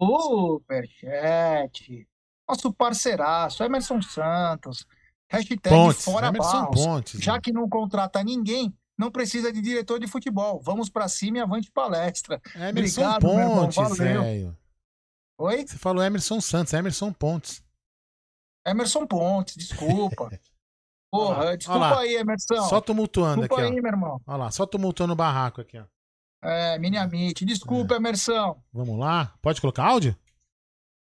[0.01, 2.07] Superchat.
[2.49, 4.85] Nosso parceiraço, Emerson Santos.
[5.29, 6.85] Hashtag Pontes, fora Emerson Barros.
[6.85, 7.39] Pontes, Já né?
[7.41, 10.59] que não contrata ninguém, não precisa de diretor de futebol.
[10.61, 12.41] Vamos pra cima e avante palestra.
[12.55, 13.73] Emerson Obrigado.
[13.73, 14.57] Pontes, velho.
[15.39, 15.67] Oi?
[15.67, 17.63] Você falou Emerson Santos, Emerson Pontes.
[18.65, 20.31] Emerson Pontes, desculpa.
[21.13, 21.99] Porra, Olha desculpa lá.
[21.99, 22.61] aí, Emerson.
[22.63, 23.81] Só tumultuando Desculpa aqui, aí, ó.
[23.83, 24.21] meu irmão.
[24.25, 25.83] Olha lá, só tumultuando o barraco aqui, ó.
[26.41, 27.45] É, Miniamite.
[27.45, 28.59] Desculpa, Emerson.
[28.73, 29.31] Vamos lá.
[29.39, 30.17] Pode colocar áudio?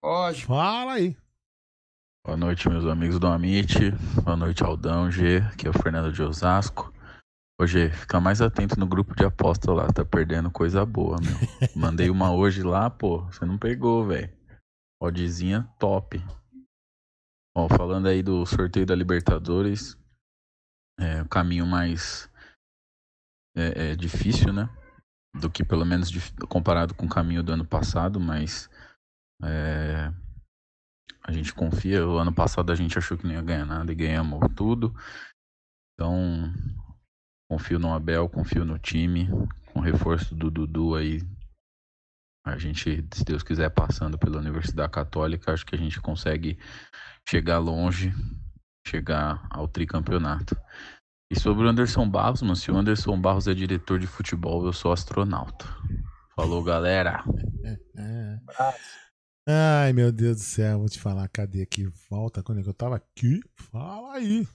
[0.01, 0.45] Pode.
[0.45, 1.13] Fala aí.
[2.25, 3.91] Boa noite, meus amigos do Amit.
[4.23, 5.39] Boa noite, Aldão, G.
[5.51, 6.93] Aqui é o Fernando de Osasco.
[7.59, 11.35] Ô, G, fica mais atento no grupo de aposta lá, tá perdendo coisa boa, meu.
[11.75, 14.31] Mandei uma hoje lá, pô, você não pegou, velho.
[15.01, 16.23] Oddzinha top.
[17.67, 19.97] Falando aí do sorteio da Libertadores,
[20.99, 22.29] é o caminho mais
[23.55, 24.69] é, é difícil, né?
[25.33, 26.11] Do que pelo menos
[26.47, 28.69] comparado com o caminho do ano passado, mas
[29.43, 30.11] é,
[31.23, 32.05] a gente confia.
[32.05, 34.93] O ano passado a gente achou que não ia ganhar nada e ganhamos tudo.
[35.93, 36.53] Então,
[37.49, 39.27] confio no Abel, confio no time.
[39.73, 41.21] Com reforço do Dudu aí,
[42.49, 46.57] a gente, se Deus quiser, passando pela Universidade Católica, acho que a gente consegue
[47.27, 48.13] chegar longe,
[48.87, 50.57] chegar ao tricampeonato.
[51.29, 54.71] E sobre o Anderson Barros, mano, se o Anderson Barros é diretor de futebol, eu
[54.71, 55.65] sou astronauta.
[56.35, 57.23] Falou, galera.
[59.49, 61.85] Ai, meu Deus do céu, vou te falar, cadê aqui?
[62.09, 63.41] Volta quando eu tava aqui?
[63.71, 64.47] Fala aí.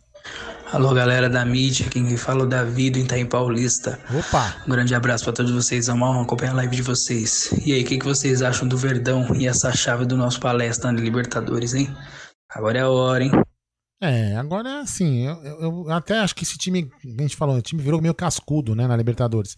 [0.72, 3.98] Alô, galera da mídia, quem fala é o Davi do Itaim Paulista.
[4.16, 4.62] Opa!
[4.66, 7.50] Um grande abraço pra todos vocês, é uma honra acompanhar a live de vocês.
[7.66, 10.90] E aí, o que, que vocês acham do Verdão e essa chave do nosso palestra
[10.90, 11.94] na Libertadores, hein?
[12.50, 13.30] Agora é a hora, hein?
[14.00, 17.56] É, agora é assim, eu, eu- eu até acho que esse time, a gente falou,
[17.56, 19.56] o time virou meio cascudo, né, na Libertadores.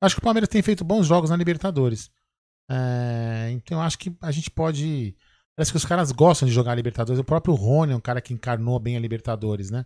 [0.00, 2.08] Acho que o Palmeiras tem feito bons jogos na Libertadores.
[2.70, 5.14] É, então eu acho que a gente pode.
[5.56, 7.20] Parece que os caras gostam de jogar a Libertadores.
[7.20, 9.84] O próprio Rony é um cara que encarnou bem a Libertadores, né?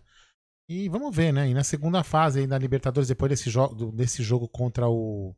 [0.69, 1.49] E vamos ver, né?
[1.49, 5.35] E na segunda fase aí da Libertadores, depois desse, jo do- desse jogo contra o.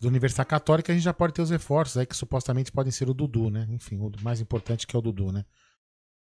[0.00, 3.08] Do Universidade Católica, a gente já pode ter os reforços aí que supostamente podem ser
[3.08, 3.66] o Dudu, né?
[3.70, 5.46] Enfim, o mais importante que é o Dudu, né?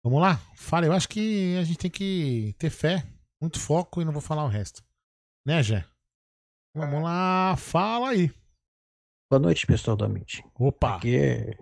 [0.04, 0.38] Vamos lá?
[0.56, 3.04] Fala, eu acho que a gente tem que ter fé,
[3.42, 4.84] muito foco e não vou falar o resto.
[5.46, 5.84] Né, Jé?
[6.76, 8.32] Vamos lá, fala aí.
[9.32, 10.44] Boa noite, pessoal da Amit.
[10.54, 10.98] Opa!
[10.98, 11.58] Aqui é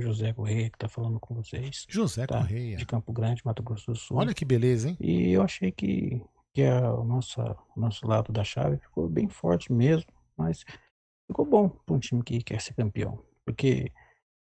[0.00, 1.86] José Correia que tá falando com vocês.
[1.88, 2.38] José tá?
[2.38, 2.76] Correia.
[2.76, 4.16] De Campo Grande, Mato Grosso do Sul.
[4.16, 4.96] Olha que beleza, hein?
[5.00, 6.22] E eu achei que,
[6.54, 10.64] que a, o nossa, o nosso lado da chave ficou bem forte mesmo, mas
[11.26, 13.22] ficou bom para um time que quer ser campeão.
[13.44, 13.92] Porque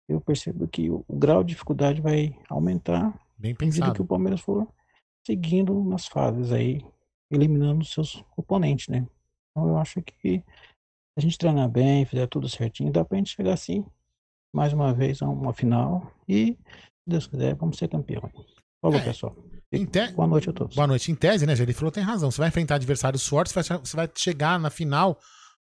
[0.09, 3.95] eu percebo que o, o grau de dificuldade vai aumentar Bem pensado.
[3.95, 4.67] que o Palmeiras for
[5.27, 6.83] seguindo nas fases aí,
[7.31, 9.07] eliminando seus oponentes, né?
[9.51, 10.43] Então eu acho que
[11.17, 13.85] a gente treinar bem, fizer tudo certinho, dá pra gente chegar assim,
[14.55, 16.57] mais uma vez, a uma final e, se
[17.07, 18.31] Deus quiser, vamos ser campeão.
[18.81, 19.37] Falou, É, pessoal.
[19.73, 20.75] Em te- Boa noite a todos.
[20.75, 21.11] Boa noite.
[21.13, 21.53] Em tese, né?
[21.53, 22.31] Ele falou tem razão.
[22.31, 25.19] Você vai enfrentar adversários fortes, você vai, chegar na final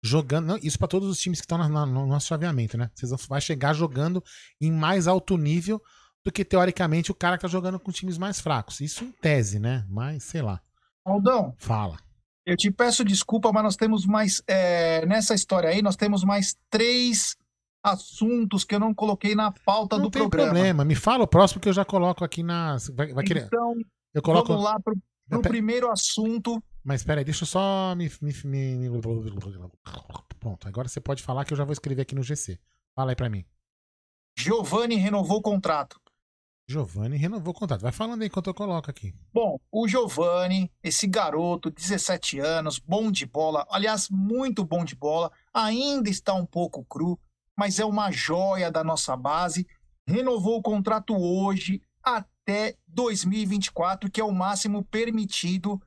[0.02, 0.46] jogando.
[0.46, 2.90] Não, isso pra todos os times que estão na- na- no nosso chaveamento, né?
[2.94, 4.22] Você vai chegar jogando
[4.60, 5.82] em mais alto nível
[6.24, 8.80] do que, teoricamente, o cara que tá jogando com times mais fracos.
[8.80, 9.84] Isso em tese, né?
[9.88, 10.60] Mas, sei lá.
[11.04, 11.98] Aldão, Fala.
[12.46, 14.42] eu te peço desculpa, mas nós temos mais.
[14.46, 17.36] é, nessa história aí, nós temos mais três
[17.82, 20.50] assuntos que eu não coloquei na pauta Não do tem programa.
[20.52, 20.84] problema.
[20.84, 22.76] Me fala o próximo que eu já coloco aqui na.
[22.94, 23.44] Vai, vai querer.
[23.46, 23.74] Então,
[24.14, 24.48] Eu coloco.
[24.48, 24.96] vamos lá pro,
[25.28, 26.62] pro primeiro assunto.
[26.82, 29.00] Mas peraí, deixa eu só me, me, me- me-
[30.38, 32.58] Pronto, agora você pode falar que eu já vou escrever aqui no GC.
[32.96, 33.44] Fala aí pra mim.
[34.38, 36.00] Giovanni renovou o contrato.
[36.68, 37.82] Giovanni renovou o contrato.
[37.82, 39.12] Vai falando aí enquanto eu coloco aqui.
[39.32, 45.30] Bom, o Giovanni, esse garoto, 17 anos, bom de bola, aliás, muito bom de bola,
[45.52, 47.18] ainda está um pouco cru,
[47.60, 49.68] mas é uma joia da nossa base.
[50.08, 55.78] Renovou o contrato hoje até 2024, que é o máximo permitido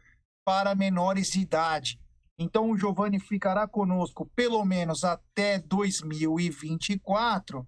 [0.46, 2.00] para menores de idade.
[2.38, 7.68] Então o Giovanni ficará conosco pelo menos até 2024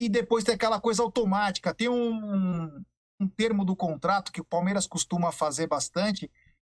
[0.00, 1.72] e depois tem aquela coisa automática.
[1.72, 2.82] Tem um,
[3.20, 6.28] um termo do contrato que o Palmeiras costuma fazer bastante,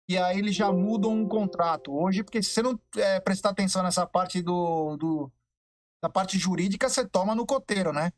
[0.10, 3.84] e aí eles já mudam um contrato hoje, porque se você não é, prestar atenção
[3.84, 5.32] nessa parte do, do
[6.06, 8.12] da parte jurídica, você toma no coteiro, né?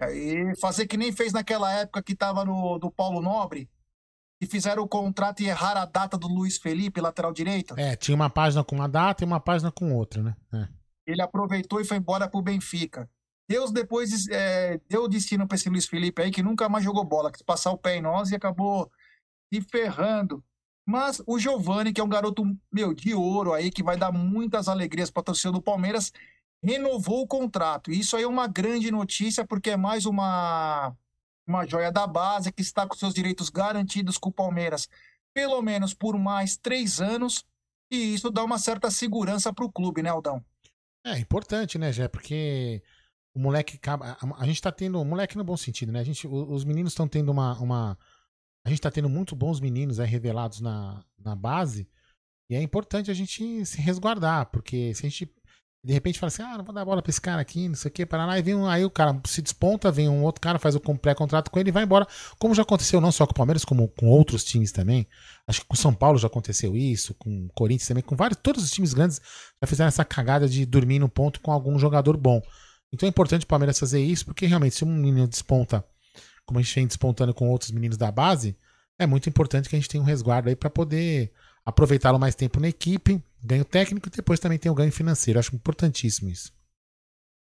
[0.00, 3.68] Aí fazer que nem fez naquela época que estava no do Paulo Nobre,
[4.40, 7.78] que fizeram o contrato e erraram a data do Luiz Felipe, lateral direito.
[7.78, 10.36] É, tinha uma página com uma data e uma página com outra, né?
[10.54, 10.68] É.
[11.06, 13.08] Ele aproveitou e foi embora pro Benfica.
[13.46, 17.30] Deus depois é, deu destino para esse Luiz Felipe aí, que nunca mais jogou bola,
[17.30, 18.90] quis passar o pé em nós e acabou
[19.52, 20.42] se ferrando.
[20.86, 24.66] Mas o Giovani, que é um garoto, meu, de ouro aí, que vai dar muitas
[24.66, 26.10] alegrias para torcida do Palmeiras,
[26.64, 27.90] renovou o contrato.
[27.90, 30.96] Isso aí é uma grande notícia, porque é mais uma,
[31.46, 34.88] uma joia da base que está com seus direitos garantidos com o Palmeiras,
[35.34, 37.44] pelo menos por mais três anos.
[37.90, 40.42] E isso dá uma certa segurança para o clube, né, Aldão?
[41.04, 42.08] É importante, né, Jé?
[42.08, 42.82] Porque
[43.34, 44.16] o moleque acaba.
[44.38, 44.98] A, gente tá tendo.
[45.00, 46.00] O moleque no bom sentido, né?
[46.00, 47.98] A gente, os meninos estão tendo uma, uma.
[48.64, 51.86] A gente tá tendo muito bons meninos aí revelados na, na base.
[52.48, 55.30] E é importante a gente se resguardar, porque se a gente
[55.84, 57.90] de repente fala assim, ah, não vou dar bola pra esse cara aqui, não sei
[57.90, 60.40] o que, para lá, e vem um, aí o cara se desponta, vem um outro
[60.40, 62.06] cara, faz o pré-contrato com ele e vai embora.
[62.38, 65.06] Como já aconteceu não só com o Palmeiras, como com outros times também.
[65.46, 68.40] Acho que com o São Paulo já aconteceu isso, com o Corinthians também, com vários,
[68.42, 69.20] todos os times grandes
[69.60, 72.40] já fizeram essa cagada de dormir no ponto com algum jogador bom.
[72.90, 75.84] Então é importante o Palmeiras fazer isso, porque realmente, se um menino desponta,
[76.46, 78.56] como a gente vem despontando com outros meninos da base,
[78.98, 81.30] é muito importante que a gente tenha um resguardo aí para poder
[81.64, 85.38] aproveitá-lo mais tempo na equipe, ganho técnico e depois também tem o ganho financeiro.
[85.38, 86.52] Acho importantíssimo isso.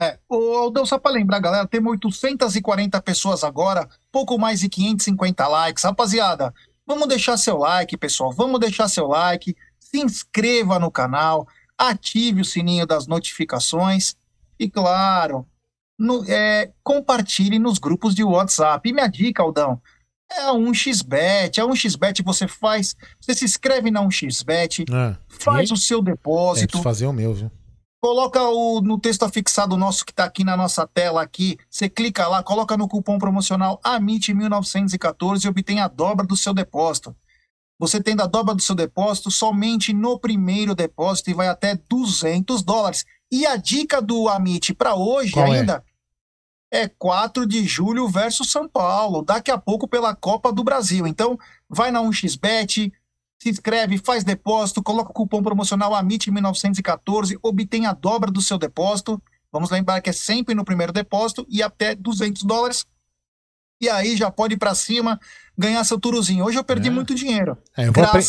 [0.02, 5.46] É, ô Aldão, só pra lembrar, galera, temos 840 pessoas agora, pouco mais de 550
[5.48, 5.84] likes.
[5.84, 6.54] Rapaziada,
[6.88, 8.32] vamos deixar seu like, pessoal.
[8.32, 14.16] Vamos deixar seu like, se inscreva no canal, ative o sininho das notificações
[14.58, 15.46] e, claro,
[15.98, 18.88] no- é, compartilhe nos grupos de WhatsApp.
[18.90, 19.82] E minha dica, Aldão,
[20.32, 21.60] é um xbet.
[21.60, 26.00] É um xbet você faz, você se inscreve na um xbet, Ah, faz o seu
[26.00, 27.52] É, depósito, preciso fazer o meu, viu?
[28.02, 31.58] Coloca o, no texto afixado nosso que está aqui na nossa tela aqui.
[31.70, 37.16] Você clica lá, coloca no cupom promocional AMIT1914 e obtém a dobra do seu depósito.
[37.78, 42.62] Você tem a dobra do seu depósito somente no primeiro depósito e vai até 200
[42.64, 43.06] dólares.
[43.32, 45.60] E a dica do Amit para hoje Qual é?
[45.60, 45.84] ainda
[46.72, 51.08] é 4 de julho versus São Paulo, daqui a pouco pela Copa do Brasil.
[51.08, 52.92] Então, vai na 1xBet,
[53.42, 59.22] se inscreve, faz depósito, coloca o cupom promocional AMIT1914, obtém a dobra do seu depósito.
[59.52, 62.86] Vamos lembrar que é sempre no primeiro depósito e até 200 dólares.
[63.82, 65.20] E aí já pode ir para cima,
[65.58, 66.44] ganhar seu turuzinho.
[66.46, 66.92] Hoje eu perdi É.
[66.92, 67.58] muito dinheiro.
[67.78, 68.22] É, eu vou apre-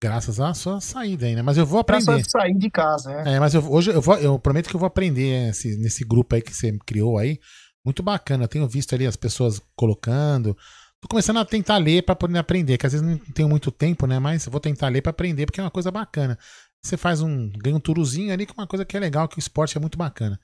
[0.00, 1.42] graças, Graças à sua saída aí, né?
[1.42, 2.26] Mas eu vou graças aprender.
[2.26, 3.10] a sair de casa.
[3.22, 3.34] né?
[3.36, 6.34] É, mas eu, hoje eu, vou, eu prometo que eu vou aprender esse- nesse grupo
[6.34, 7.38] aí que você criou aí.
[7.84, 8.44] Muito bacana.
[8.44, 10.56] Eu tenho visto ali as pessoas colocando.
[11.00, 14.06] Tô começando a tentar ler pra poder aprender, que às vezes não tenho muito tempo,
[14.06, 14.18] né?
[14.18, 16.38] Mas eu vou tentar ler pra aprender, porque é uma coisa bacana.
[16.82, 17.50] Você faz um.
[17.62, 19.80] ganha um turuzinho ali, que é uma coisa que é legal, que o esporte é
[19.80, 20.38] muito bacana.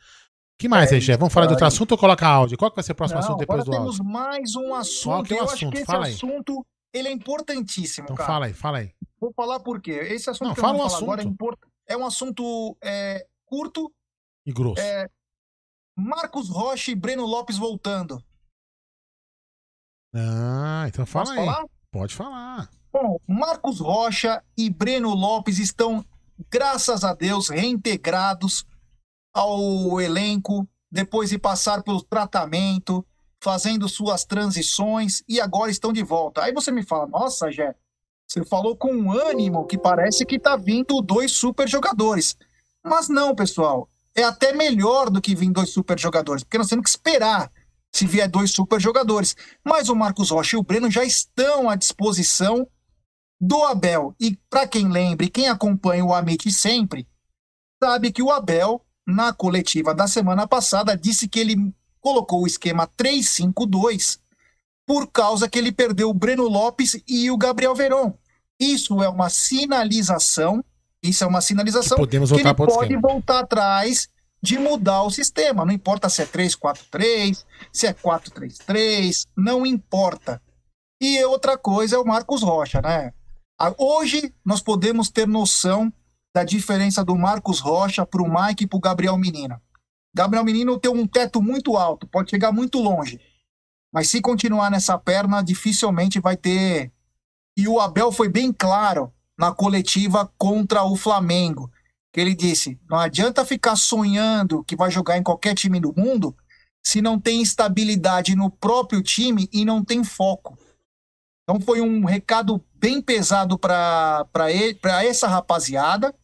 [0.59, 1.17] que mais É?
[1.17, 2.57] Vamos falar de outro assunto ou coloca áudio?
[2.57, 4.05] Qual que vai ser o próximo Não, assunto depois do temos áudio?
[4.05, 5.05] mais um assunto.
[5.05, 5.73] Qual que é o eu acho assunto?
[5.73, 6.15] que esse Fala aí.
[6.15, 8.27] assunto ele é importantíssimo, Então cara.
[8.27, 8.95] fala aí, fala aí.
[9.21, 9.93] Vou falar por quê.
[9.93, 11.59] Esse assunto Não, que fala eu vou falar agora é, import...
[11.87, 13.93] é um assunto é, curto,
[14.47, 14.81] E grosso.
[14.81, 15.09] é,
[15.97, 18.23] Marcos Rocha e Breno Lopes voltando.
[20.15, 21.47] Ah, então fala Posso aí.
[21.47, 21.65] falar?
[21.91, 22.71] Pode falar.
[22.93, 26.05] Bom, Marcos Rocha e Breno Lopes estão,
[26.51, 28.67] graças a Deus, reintegrados
[29.35, 33.07] ao elenco, depois de passar pelo tratamento,
[33.43, 36.45] fazendo suas transições e agora estão de volta.
[36.45, 37.75] Aí você me fala, nossa, Jé,
[38.25, 42.37] você falou com um ânimo que parece que tá vindo dois super jogadores.
[42.85, 46.85] Mas não, pessoal, é até melhor do que vir dois super jogadores, porque nós temos
[46.85, 47.51] que esperar
[47.91, 49.35] se vier dois super jogadores.
[49.65, 52.67] Mas o Marcos Rocha e o Breno já estão à disposição
[53.41, 54.15] do Abel.
[54.21, 57.09] E para quem lembra quem acompanha o Amit sempre,
[57.83, 62.87] sabe que o Abel, na coletiva da semana passada, disse que ele colocou o esquema
[62.87, 64.19] 3-5-2
[64.87, 68.13] por causa que ele perdeu o Breno Lopes e o Gabriel Veron.
[68.61, 70.63] Isso é uma sinalização,
[71.03, 73.13] isso é uma sinalização Que podemos que voltar ele para outro pode esquema.
[73.13, 74.09] voltar atrás
[74.43, 75.65] de mudar o sistema.
[75.65, 80.43] Não importa se é 3-4-3, se é 4-3-3, não importa.
[81.01, 83.13] E outra coisa é o Marcos Rocha, né?
[83.79, 85.93] Hoje nós podemos ter noção
[86.35, 89.61] da diferença do Marcos Rocha para o Mike e para o Gabriel Menino.
[90.15, 93.21] Gabriel Menino tem um teto muito alto, pode chegar muito longe.
[93.93, 96.93] Mas se continuar nessa perna, dificilmente vai ter.
[97.57, 101.71] E o Abel foi bem claro na coletiva contra o Flamengo,
[102.13, 106.37] que ele disse: não adianta ficar sonhando que vai jogar em qualquer time do mundo
[106.85, 110.59] se não tem estabilidade no próprio time e não tem foco.
[111.43, 114.27] Então foi um recado bem pesado para
[115.05, 116.15] essa rapaziada,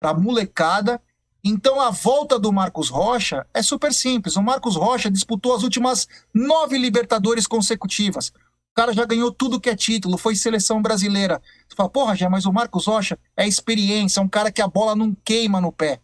[0.00, 1.02] para molecada.
[1.42, 4.36] Então a volta do Marcos Rocha é super simples.
[4.36, 8.28] O Marcos Rocha disputou as últimas nove Libertadores consecutivas.
[8.28, 11.40] O cara já ganhou tudo que é título, foi seleção brasileira.
[11.68, 14.68] Você fala, porra, já, mas o Marcos Rocha é experiência, é um cara que a
[14.68, 16.00] bola não queima no pé.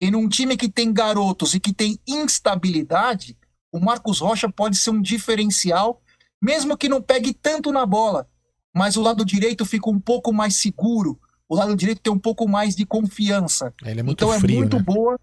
[0.00, 3.36] E num time que tem garotos e que tem instabilidade,
[3.70, 6.02] o Marcos Rocha pode ser um diferencial,
[6.40, 8.28] mesmo que não pegue tanto na bola.
[8.74, 11.20] Mas o lado direito fica um pouco mais seguro.
[11.52, 13.74] O lado direito tem um pouco mais de confiança.
[13.84, 14.82] Ele é muito então frio, é muito né?
[14.82, 15.20] boa.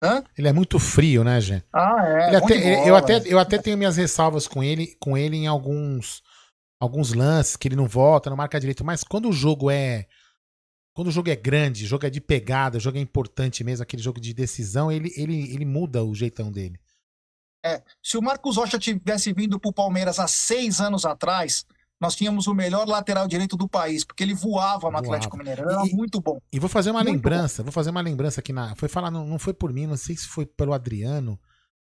[0.00, 0.22] Hã?
[0.36, 1.60] Ele é muito frio, né, Gê?
[1.72, 2.30] Ah, é.
[2.38, 2.98] Bom até- ele- eu, bola.
[2.98, 6.22] até, eu até tenho minhas ressalvas com ele, com ele em alguns,
[6.80, 10.06] alguns lances que ele não volta, não marca direito, mas quando o jogo é
[10.94, 13.82] quando o jogo é grande, o jogo é de pegada, o jogo é importante mesmo,
[13.82, 16.78] aquele jogo de decisão, ele, ele, ele muda o jeitão dele.
[17.64, 21.64] É, se o Marcos Rocha tivesse vindo pro Palmeiras há seis anos atrás,
[22.00, 24.98] nós tínhamos o melhor lateral direito do país, porque ele voava no Voava.
[24.98, 25.62] Atlético Mineiro.
[25.62, 26.38] Era muito bom.
[26.52, 28.74] E vou fazer uma Muito lembrança, vou fazer uma lembrança aqui na.
[28.76, 31.38] Foi falar, não, não foi por mim, não sei se foi pelo Adriano,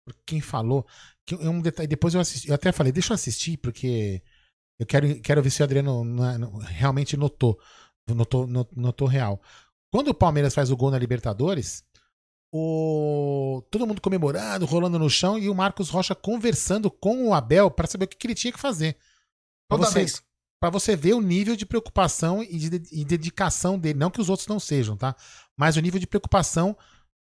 [0.05, 0.85] por quem falou.
[1.25, 4.21] Que um detalhe, depois eu assisti, eu até falei, deixa eu assistir, porque
[4.79, 7.59] eu quero, quero ver se o Adriano no- realmente notou.
[8.07, 9.41] Notou, no- notou real.
[9.91, 11.83] Quando o Palmeiras faz o gol na Libertadores,
[12.53, 17.69] o todo mundo comemorando, rolando no chão, e o Marcos Rocha conversando com o Abel
[17.69, 18.95] para saber o que, que ele tinha que fazer.
[19.67, 20.23] Pra Toda você, vez.
[20.59, 23.99] Pra você ver o nível de preocupação e de, e dedicação dele.
[23.99, 25.15] Não que os outros não sejam, tá?
[25.57, 26.75] Mas o nível de preocupação,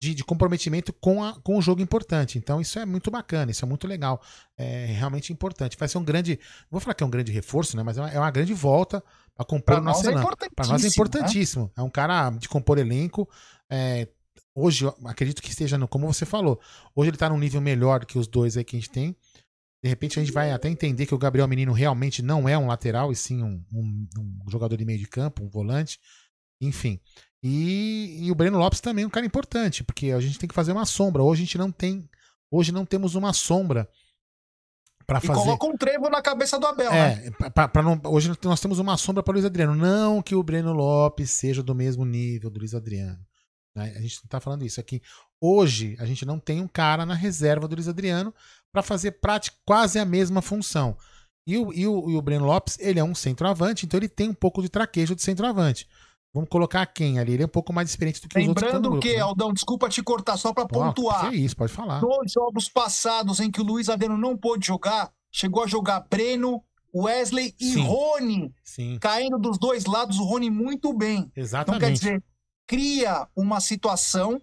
[0.01, 2.37] de, de comprometimento com, a, com o jogo importante.
[2.37, 4.21] Então isso é muito bacana, isso é muito legal.
[4.57, 5.77] É realmente importante.
[5.77, 6.39] Vai ser um grande.
[6.63, 7.83] não Vou falar que é um grande reforço, né?
[7.83, 9.03] Mas é uma, é uma grande volta
[9.35, 10.35] para compor Pra o nosso é elenco.
[10.55, 11.71] Pra nós é importantíssimo, importantíssimo.
[11.77, 13.29] É um cara de compor elenco.
[13.69, 14.07] é,
[14.55, 16.59] hoje, acredito que esteja, no, como você falou,
[16.95, 19.15] hoje ele tá num nível melhor que os dois aí que a gente tem.
[19.81, 22.67] De repente a gente vai até entender que o Gabriel Menino realmente não é um
[22.67, 24.07] lateral, e sim um, um-
[24.45, 25.99] um jogador de meio de campo, um volante.
[26.61, 26.99] Enfim.
[27.41, 30.53] E, e o Breno Lopes também é um cara importante, porque a gente tem que
[30.55, 31.23] fazer uma sombra.
[31.23, 32.09] Hoje a gente não tem.
[32.51, 33.87] Hoje não temos uma sombra
[35.07, 35.39] para E fazer.
[35.39, 37.27] coloca um trevo na cabeça do Abel, né?
[37.27, 39.73] É, pra- pra não- hoje nós temos uma sombra para Luiz Adriano.
[39.75, 43.25] Não que o Breno Lopes seja do mesmo nível do Luiz Adriano.
[43.79, 43.93] Né?
[43.95, 45.01] A gente não tá falando isso aqui.
[45.41, 48.33] Hoje a gente não tem um cara na reserva do Luiz Adriano
[48.71, 50.95] para fazer prática, quase a mesma função.
[51.47, 54.29] E o, e, o, e o Breno Lopes, ele é um centroavante, então ele tem
[54.29, 55.87] um pouco de traquejo de centroavante.
[56.31, 57.33] Vamos colocar quem ali?
[57.33, 59.21] Ele é um pouco mais experiente do que os outros que Lembrando grupo, que, né?
[59.21, 61.31] Aldão, desculpa te cortar só pra Pô, pontuar.
[61.31, 62.01] Que isso, pode falar.
[62.01, 66.63] Nos jogos passados em que o Luiz Adriano não pôde jogar, chegou a jogar Breno,
[66.93, 67.81] Wesley e Sim.
[67.81, 68.53] Rony.
[68.63, 68.99] Sim.
[68.99, 71.31] Caindo dos dois lados, o Rony muito bem.
[71.35, 71.77] Exatamente.
[71.77, 72.23] Então, quer dizer,
[72.69, 74.39] cria uma situação,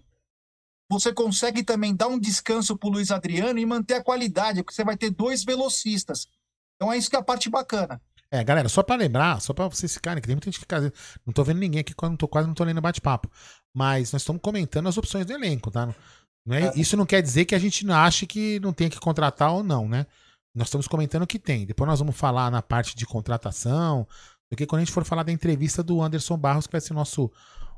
[0.90, 4.82] você consegue também dar um descanso pro Luiz Adriano e manter a qualidade, porque você
[4.82, 6.26] vai ter dois velocistas.
[6.74, 8.02] Então é isso que é a parte bacana.
[8.28, 10.92] É, galera, só pra lembrar, só pra vocês ficarem, que tem muita gente que fica.
[11.24, 13.30] Não tô vendo ninguém aqui, não tô, quase não tô lendo bate-papo.
[13.72, 15.94] Mas nós estamos comentando as opções do elenco, tá?
[16.44, 18.98] Não é, Isso não quer dizer que a gente não ache que não tem que
[18.98, 20.04] contratar ou não, né?
[20.52, 21.64] Nós estamos comentando o que tem.
[21.64, 24.06] Depois nós vamos falar na parte de contratação,
[24.48, 26.96] porque quando a gente for falar da entrevista do Anderson Barros, que vai ser o
[26.96, 27.30] nosso,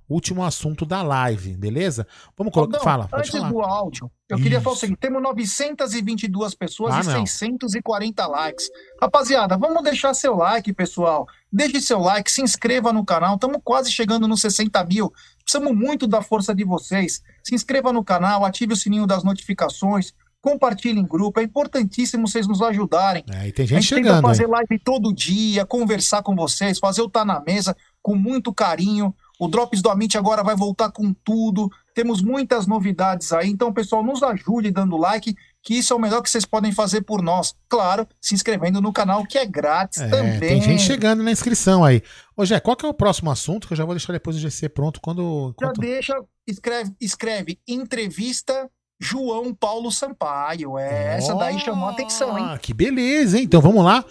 [0.09, 2.07] último assunto da live, beleza?
[2.37, 2.79] Vamos colocar.
[2.79, 3.51] Aldão, Fala, antes falar.
[3.51, 4.81] do áudio, eu queria falar o Isso.
[4.81, 7.27] seguinte: temos 922 pessoas Ah, e não.
[7.27, 8.71] 640 likes.
[9.01, 11.27] Rapaziada, vamos deixar seu like, pessoal.
[11.53, 13.35] Deixe seu like, se inscreva no canal.
[13.35, 15.13] Estamos quase chegando nos 60 mil.
[15.45, 17.23] Precisamos muito da força de vocês.
[17.43, 21.41] Se inscreva no canal, ative o sininho das notificações, compartilhe em grupo.
[21.41, 23.25] É importantíssimo vocês nos ajudarem.
[23.31, 24.51] É, e tem A gente gente tenta chegando, fazer hein?
[24.51, 29.15] live todo dia, conversar com vocês, fazer o Tá na Mesa com muito carinho.
[29.39, 31.71] O Drops do Amit agora vai voltar com tudo.
[31.95, 33.49] Temos muitas novidades aí.
[33.49, 37.03] Então, pessoal, nos ajude dando like, que isso é o melhor que vocês podem fazer
[37.03, 37.55] por nós.
[37.69, 40.41] Claro, se inscrevendo no canal, que é grátis É, também.
[40.41, 42.03] tem gente chegando na inscrição aí.
[42.37, 43.67] Ô, Jé, qual que é o próximo assunto?
[43.69, 45.55] Que eu já vou deixar depois o GC pronto quando.
[45.61, 46.15] Já quando- deixa,
[46.47, 48.69] escreve, escreve entrevista
[49.01, 50.77] João Paulo Sampaio.
[50.79, 52.45] É, essa daí chamou a atenção, hein?
[52.49, 53.45] Ah, que beleza, hein?
[53.45, 54.05] Então vamos lá.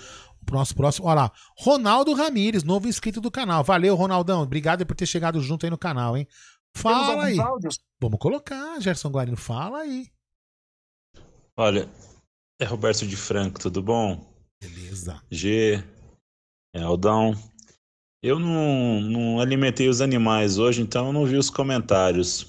[0.48, 1.32] O próximo, próximo, olha lá.
[1.58, 3.66] Ronaldo Ramires, novo inscrito do canal.
[3.66, 4.43] Valeu, Ronaldão.
[4.43, 6.26] Obrigado por ter chegado junto aí no canal, hein?
[6.74, 7.38] Fala aí.
[7.38, 7.80] áudios?
[8.00, 9.36] Vamos colocar, Gerson Guarino.
[9.36, 10.08] Fala aí.
[11.58, 11.89] Olha,
[12.62, 14.26] é Roberto de Franco, tudo bom?
[14.62, 15.22] Beleza.
[15.30, 15.84] G,
[16.74, 17.34] é Aldão.
[18.24, 22.48] Eu não, não alimentei os animais hoje, então eu não vi os comentários.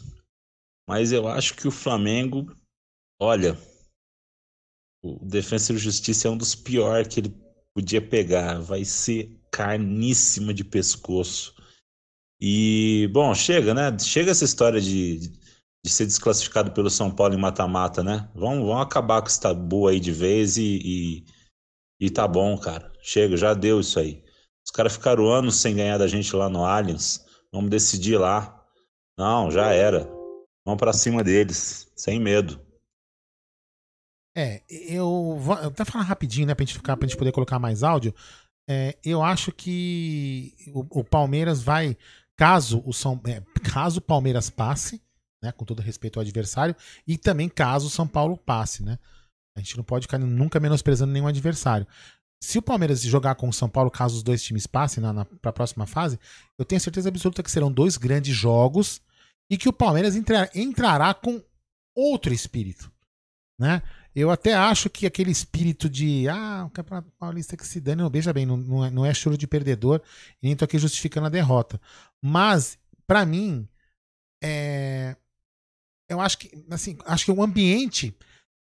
[0.89, 2.57] Mas eu acho que o Flamengo,
[3.21, 3.59] olha,
[5.03, 7.48] o Defensa e Justiça é um dos piores que ele
[7.79, 8.61] podia pegar.
[8.61, 11.55] Vai ser carníssima de pescoço.
[12.41, 13.97] E, bom, chega, né?
[14.01, 15.19] Chega essa história de,
[15.85, 18.29] de ser desclassificado pelo São Paulo em mata-mata, né?
[18.35, 21.25] Vamos, vamos acabar com esse tabu aí de vez e, e,
[22.01, 22.93] e tá bom, cara.
[23.01, 24.25] Chega, já deu isso aí.
[24.67, 27.25] Os caras ficaram anos sem ganhar da gente lá no Allianz.
[27.53, 28.61] Vamos decidir lá.
[29.17, 30.05] Não, já era.
[30.67, 32.61] Vamos pra cima deles, sem medo.
[34.39, 37.83] É, eu vou até falar rapidinho, né, pra gente ficar, pra gente poder colocar mais
[37.83, 38.15] áudio.
[38.71, 41.97] É, eu acho que o, o Palmeiras vai,
[42.37, 45.03] caso o São, é, caso o Palmeiras passe,
[45.43, 48.99] né, com todo respeito ao adversário, e também caso o São Paulo passe, né?
[49.57, 51.85] A gente não pode ficar nunca menosprezando nenhum adversário.
[52.41, 55.25] Se o Palmeiras jogar com o São Paulo, caso os dois times passem na, na,
[55.25, 56.17] para a próxima fase,
[56.57, 59.01] eu tenho certeza absoluta que serão dois grandes jogos
[59.51, 61.43] e que o Palmeiras entra- entrará com
[61.97, 62.93] outro espírito,
[63.61, 63.83] né?
[64.19, 68.11] Eu até acho que aquele espírito de ah, o Campeonato Paulista que se dane, não,
[68.11, 70.03] veja bem, não, não, é, não é choro de perdedor
[70.43, 71.81] e nem tô aqui justificando a derrota.
[72.21, 73.69] Mas, pra mim,
[74.43, 75.15] é,
[76.09, 78.13] eu acho que assim, acho que o ambiente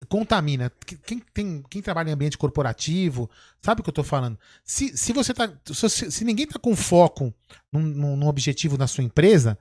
[0.08, 0.72] contamina.
[1.04, 3.28] Quem, tem, quem trabalha em ambiente corporativo,
[3.60, 4.38] sabe o que eu tô falando?
[4.64, 5.52] Se, se você tá.
[5.66, 7.34] Se, se ninguém tá com foco
[7.70, 9.58] num, num objetivo na sua empresa,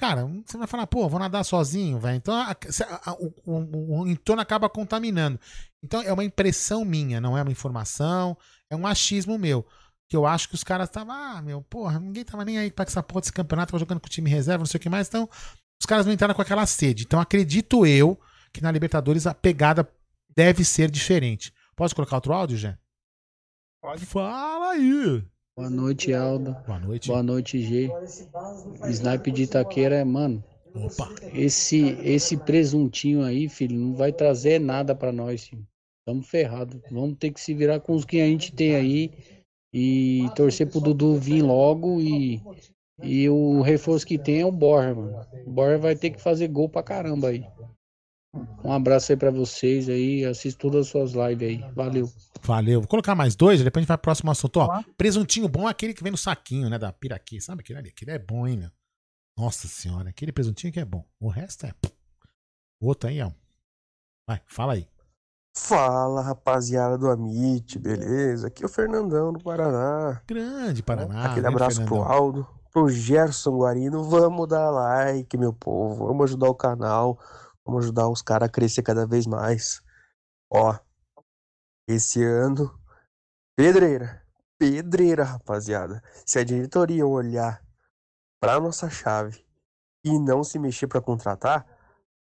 [0.00, 2.16] cara, você vai falar, pô, vou nadar sozinho, velho.
[2.16, 5.38] Então a- a- a- o, o- o entorno acaba contaminando.
[5.84, 8.36] Então é uma impressão minha, não é uma informação,
[8.70, 9.64] é um achismo meu.
[10.08, 12.84] Que eu acho que os caras estavam, ah, meu, porra, ninguém tava nem aí pra
[12.84, 15.06] essa porra desse campeonato, tava jogando com o time reserva, não sei o que mais.
[15.06, 15.28] Então,
[15.80, 17.04] os caras não entraram com aquela sede.
[17.04, 18.18] Então, acredito eu
[18.52, 19.88] que na Libertadores a pegada
[20.36, 21.52] deve ser diferente.
[21.76, 22.76] Posso colocar outro áudio, Jé?
[23.80, 24.04] Pode.
[24.04, 25.24] Fala aí.
[25.60, 26.56] Boa noite, Aldo.
[26.66, 27.08] Boa noite.
[27.08, 27.90] Boa noite, G.
[28.88, 30.42] Snipe de Itaqueira é, mano.
[30.74, 31.06] Opa.
[31.34, 35.66] Esse, esse presuntinho aí, filho, não vai trazer nada pra nós, filho.
[36.06, 36.82] Tamo ferrado.
[36.90, 39.10] Vamos ter que se virar com os que a gente tem aí
[39.70, 42.40] e torcer pro Dudu vir logo e,
[43.02, 45.26] e o reforço que tem é o Borja, mano.
[45.46, 47.44] O Borja vai ter que fazer gol pra caramba aí.
[48.62, 50.24] Um abraço aí pra vocês aí.
[50.24, 51.72] Assisto todas as suas lives aí.
[51.74, 52.10] Valeu.
[52.42, 52.80] Valeu.
[52.80, 54.58] Vou colocar mais dois, depois a gente vai pro próximo assunto.
[54.58, 56.78] Ó, presuntinho bom é aquele que vem no saquinho, né?
[56.78, 57.40] Da piraquê.
[57.40, 57.88] Sabe aquele ali?
[57.88, 58.70] Aquele é bom, hein, meu?
[59.36, 61.04] Nossa senhora, aquele presuntinho que é bom.
[61.18, 61.74] O resto é.
[62.80, 63.30] Outro aí, ó.
[64.28, 64.86] Vai, fala aí.
[65.56, 68.46] Fala, rapaziada do Amit, beleza?
[68.46, 70.22] Aqui é o Fernandão do Paraná.
[70.26, 71.24] Grande Paraná.
[71.24, 72.12] Aquele grande abraço pro Fernandão.
[72.12, 74.04] Aldo, pro Gerson Guarino.
[74.04, 76.06] Vamos dar like, meu povo.
[76.06, 77.18] Vamos ajudar o canal.
[77.64, 79.82] Vamos ajudar os caras a crescer cada vez mais.
[80.52, 80.78] Ó,
[81.88, 82.78] esse ano,
[83.56, 84.26] pedreira.
[84.58, 86.02] Pedreira, rapaziada.
[86.26, 87.64] Se a diretoria olhar
[88.40, 89.46] pra nossa chave
[90.04, 91.66] e não se mexer pra contratar,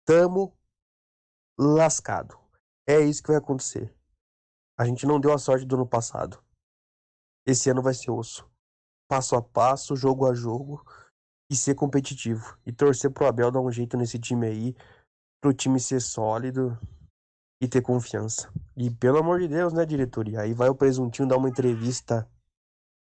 [0.06, 0.56] tamo
[1.58, 2.38] lascado.
[2.88, 3.94] É isso que vai acontecer.
[4.78, 6.42] A gente não deu a sorte do ano passado.
[7.46, 8.50] Esse ano vai ser osso.
[9.10, 10.86] Passo a passo, jogo a jogo
[11.50, 12.58] e ser competitivo.
[12.66, 14.76] E torcer pro Abel dar um jeito nesse time aí,
[15.42, 16.78] pro time ser sólido
[17.62, 18.52] e ter confiança.
[18.76, 20.42] E pelo amor de Deus, né, diretoria?
[20.42, 22.30] Aí vai o presuntinho dar uma entrevista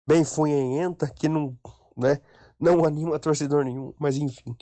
[0.06, 1.56] bem funhenhenta que não,
[1.96, 2.20] né,
[2.58, 4.56] não anima torcedor nenhum, mas enfim.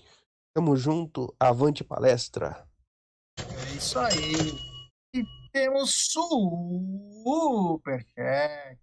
[0.55, 2.67] Tamo junto, avante palestra.
[3.39, 4.59] É isso aí.
[5.15, 6.13] E temos
[7.23, 8.79] superchat.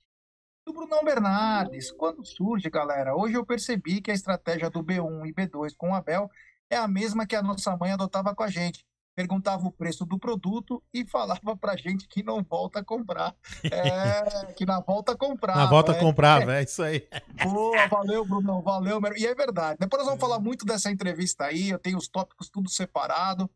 [0.66, 1.92] Do Brunão Bernardes.
[1.92, 3.16] Quando surge, galera?
[3.16, 6.28] Hoje eu percebi que a estratégia do B1 e B2 com o Abel
[6.70, 8.86] é a mesma que a nossa mãe adotava com a gente.
[9.16, 13.34] Perguntava o preço do produto e falava pra gente que não volta a comprar.
[13.64, 15.56] É, que na volta a comprar.
[15.56, 17.08] Na volta é, comprava, é isso aí.
[17.42, 19.00] Pô, valeu, Brunão, valeu.
[19.16, 19.78] E é verdade.
[19.80, 21.70] Depois nós vamos falar muito dessa entrevista aí.
[21.70, 23.50] Eu tenho os tópicos tudo separado.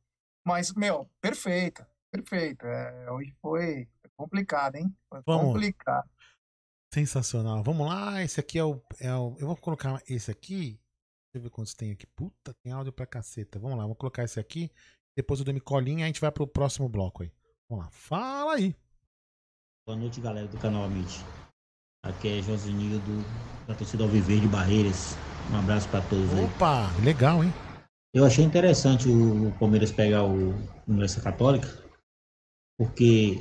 [0.47, 1.85] Mas, meu, perfeita.
[2.09, 2.65] Perfeita.
[2.65, 4.95] É, hoje foi complicado, hein?
[5.09, 5.53] Foi Vamos.
[5.53, 6.09] complicado.
[6.93, 7.61] Sensacional.
[7.63, 9.35] Vamos lá, esse aqui é o, é o.
[9.37, 10.79] Eu vou colocar esse aqui.
[11.31, 12.07] Deixa eu ver quantos tem aqui.
[12.07, 13.59] Puta, tem áudio pra caceta.
[13.59, 14.71] Vamos lá, vou colocar esse aqui.
[15.15, 17.31] Depois eu dou colinha e a gente vai pro próximo bloco aí.
[17.69, 18.75] Vamos lá, fala aí.
[19.85, 21.23] Boa noite, galera do canal Amit.
[22.03, 23.23] Aqui é Josinildo,
[23.67, 25.15] da torcida Alviverde de Barreiras.
[25.51, 26.45] Um abraço pra todos aí.
[26.45, 27.53] Opa, legal, hein?
[28.11, 30.55] Eu achei interessante o Palmeiras pegar o
[30.87, 31.67] Universidade Católica,
[32.79, 33.35] porque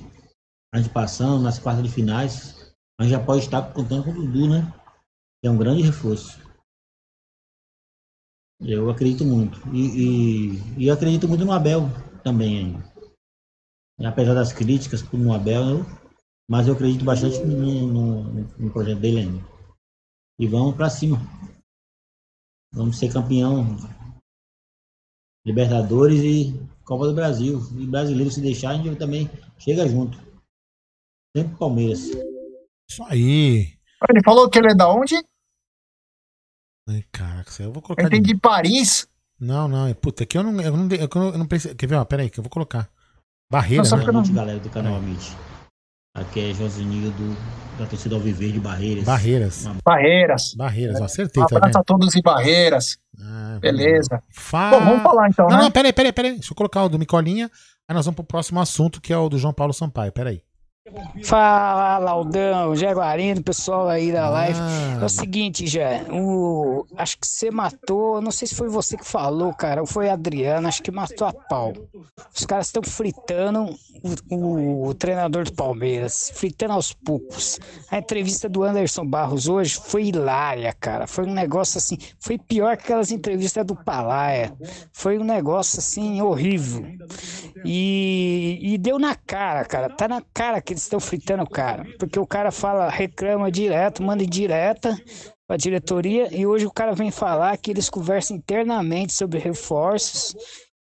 [0.74, 4.14] a gente passando nas quartas de finais, a gente já pode estar contando com o
[4.14, 4.74] Dudu, né?
[5.42, 6.47] É um grande reforço.
[8.60, 9.60] Eu acredito muito.
[9.74, 11.82] E, e, e eu acredito muito no Abel
[12.24, 12.92] também ainda.
[14.00, 15.86] E apesar das críticas no Abel, eu-
[16.50, 18.22] mas eu acredito bastante no, no-
[18.58, 19.44] no projeto dele ainda.
[20.38, 21.18] E vamos pra cima.
[22.72, 23.76] Vamos ser campeão
[25.46, 26.52] Libertadores e
[26.84, 27.58] Copa do Brasil.
[27.78, 29.28] E brasileiro, se deixar, a gente também
[29.58, 30.18] chega junto.
[31.36, 32.00] Sempre Palmeiras.
[32.90, 33.78] Isso aí.
[34.08, 35.14] Ele falou que ele é da onde?
[36.88, 38.02] Ai, caraca, eu vou colocar.
[38.02, 39.06] Ele tem de Paris.
[39.38, 41.74] Não, não, é- puta, aqui eu não, eu não, eu não, eu não pensei.
[41.74, 41.96] Quer ver?
[41.96, 42.88] Ó, pera aí, que eu vou colocar.
[43.50, 44.12] Barreira, Boa né?
[44.12, 45.36] noite, galera do canal Amit.
[46.14, 47.36] Aqui é Josinildo,
[47.78, 49.04] da torcida Alviverde de Barreiras.
[49.04, 49.66] Barreiras.
[49.84, 50.54] Barreiras.
[50.54, 51.80] Barreiras, eu acertei, Um tá abraço vendo?
[51.80, 52.98] a todos em Barreiras.
[53.20, 54.22] Ah, Beleza.
[54.30, 54.78] Fala.
[54.80, 55.62] Bom, vamos falar então, Não, né?
[55.64, 56.32] não, peraí, peraí, peraí.
[56.34, 57.48] Deixa eu colocar o do Micolinha.
[57.88, 60.10] Aí nós vamos pro próximo assunto, que é o do João Paulo Sampaio.
[60.12, 60.42] Peraí.
[61.24, 64.58] Fala, Laudão, Jaguarino, pessoal aí da live.
[64.60, 64.98] Ah.
[65.02, 69.04] É o seguinte, já, o, acho que você matou, não sei se foi você que
[69.04, 71.72] falou, cara, ou foi a Adriana, acho que matou a pau.
[72.34, 73.64] Os caras estão fritando
[74.30, 77.58] o, o- o treinador do Palmeiras, fritando aos poucos.
[77.90, 81.06] A entrevista do Anderson Barros hoje foi hilária, cara.
[81.06, 84.52] Foi um negócio assim, foi pior que aquelas entrevistas do Palaia.
[84.92, 86.84] Foi um negócio assim horrível.
[87.64, 89.88] E, e deu na cara, cara.
[89.90, 91.84] Tá na cara que eles estão fritando o cara.
[91.98, 94.96] Porque o cara fala, reclama direto, manda direta
[95.46, 96.34] pra diretoria.
[96.34, 100.34] E hoje o cara vem falar que eles conversam internamente sobre reforços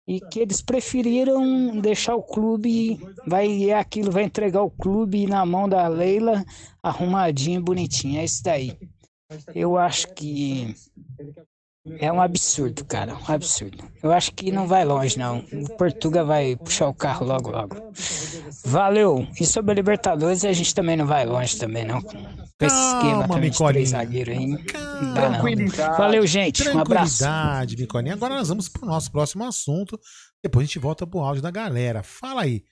[0.06, 5.44] e que eles preferiram deixar o clube, vai é aquilo, vai entregar o clube na
[5.44, 6.44] mão da Leila,
[6.82, 8.20] arrumadinho, bonitinho.
[8.20, 8.76] É isso daí.
[9.54, 10.74] Eu acho que
[11.98, 13.84] é um absurdo, cara, um absurdo.
[14.02, 15.38] Eu acho que não vai longe, não.
[15.52, 17.76] O Portuga vai puxar o carro logo, logo.
[18.64, 19.26] Valeu.
[19.40, 22.00] E sobre a Libertadores, a gente também não vai longe também, não.
[22.02, 22.16] Com
[22.60, 24.64] esse esquema também de três zagueiros aí.
[25.14, 25.98] Tranquilidade.
[25.98, 26.68] Valeu, gente.
[26.68, 27.18] Um abraço.
[27.18, 28.14] Tranquilidade, Micolinha.
[28.14, 29.98] Agora nós vamos pro nosso próximo assunto.
[30.42, 32.02] Depois a gente volta pro áudio da galera.
[32.02, 32.64] Fala aí.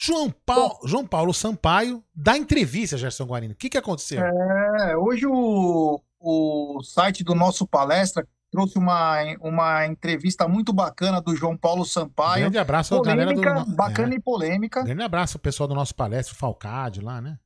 [0.00, 3.54] João Paulo, João Paulo Sampaio dá entrevista, Gerson Guarino.
[3.54, 4.20] O que, que aconteceu?
[4.20, 11.34] É, hoje o, o site do nosso palestra trouxe uma, uma entrevista muito bacana do
[11.34, 12.42] João Paulo Sampaio.
[12.42, 13.40] Grande abraço à galera do.
[13.40, 14.16] Polêmica, Bacana é.
[14.16, 14.82] e polêmica.
[14.84, 17.38] Grande abraço ao pessoal do nosso palestra, o Falcade lá, né?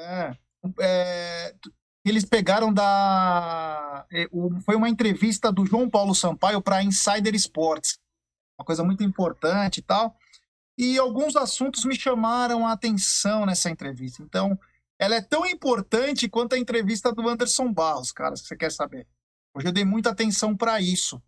[0.00, 0.36] É,
[0.80, 1.54] é,
[2.04, 4.04] eles pegaram da.
[4.12, 7.96] é, o- Foi uma entrevista do João Paulo Sampaio para Insider Sports.
[8.58, 10.16] Uma coisa muito importante e tal.
[10.76, 14.22] E alguns assuntos me chamaram a atenção nessa entrevista.
[14.22, 14.58] Então,
[14.98, 19.06] ela é tão importante quanto a entrevista do Anderson Barros, cara, se você quer saber.
[19.58, 21.20] Hoje eu dei muita atenção para isso.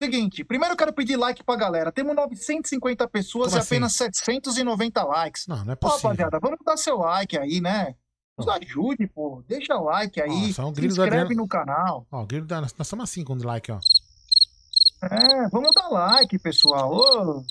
[0.00, 1.90] Seguinte, primeiro eu quero pedir like pra galera.
[1.92, 3.74] Temos 950 pessoas Como e assim?
[3.74, 5.46] apenas 790 likes.
[5.48, 6.10] Não, não é possível.
[6.10, 7.94] rapaziada, vamos dar seu like aí, né?
[8.38, 9.44] Nos ajude, pô.
[9.46, 10.52] Deixa o like aí.
[10.52, 11.34] Só um se inscreve Adriano.
[11.42, 12.06] no canal.
[12.10, 12.60] Ó, o grilo da.
[12.60, 13.78] Nós estamos assim com o like, ó.
[15.02, 16.92] É, vamos dar like, pessoal.
[16.94, 17.44] Ô.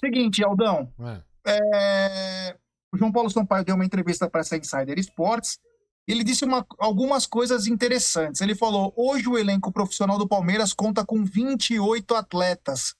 [0.00, 0.92] Seguinte, Aldão.
[1.00, 1.22] É.
[1.48, 2.56] É,
[2.92, 5.58] O João Paulo Sampaio deu uma entrevista para essa Insider Sports.
[6.06, 8.40] Ele disse uma- algumas coisas interessantes.
[8.40, 12.94] Ele falou: hoje o elenco profissional do Palmeiras conta com 28 atletas.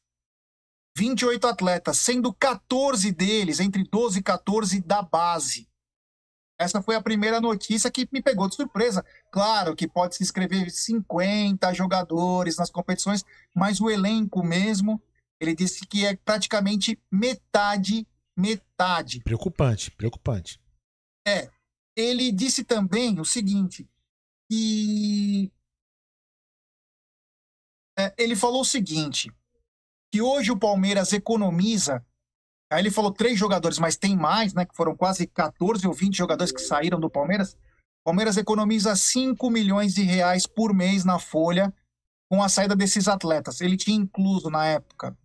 [0.99, 5.69] 28 atletas, sendo 14 deles, entre 12 e 14 da base.
[6.59, 9.05] Essa foi a primeira notícia que me pegou de surpresa.
[9.31, 13.23] Claro que pode se inscrever 50 jogadores nas competições,
[13.55, 15.01] mas o elenco mesmo,
[15.39, 19.21] ele disse que é praticamente metade, metade.
[19.21, 20.59] Preocupante, preocupante.
[21.29, 21.51] É.
[21.97, 23.89] Ele disse também o seguinte,
[24.51, 25.51] que
[27.99, 29.33] é, ele falou o seguinte,
[30.13, 32.05] que hoje o Palmeiras economiza.
[32.71, 34.67] Aí ele falou três jogadores, mas tem mais, né?
[34.67, 37.57] Que foram quase 14 ou 20 jogadores que saíram do Palmeiras.
[38.05, 41.73] Palmeiras economiza 5 milhões de reais por mês na folha
[42.29, 43.61] com a saída desses atletas.
[43.61, 45.17] Ele tinha incluso na época,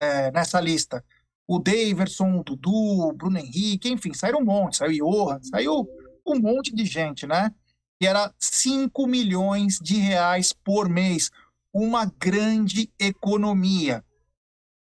[0.00, 1.04] é, nessa lista,
[1.46, 5.86] o Daverson, o Dudu, o Bruno Henrique, enfim, saíram um monte, saiu Johan, saiu
[6.26, 7.54] um monte de gente, né?
[8.00, 11.30] E era 5 milhões de reais por mês,
[11.72, 14.04] uma grande economia.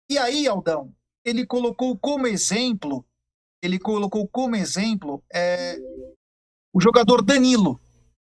[0.09, 0.93] E aí, Aldão,
[1.25, 3.05] ele colocou como exemplo,
[3.61, 5.77] ele colocou como exemplo é,
[6.73, 7.79] o jogador Danilo.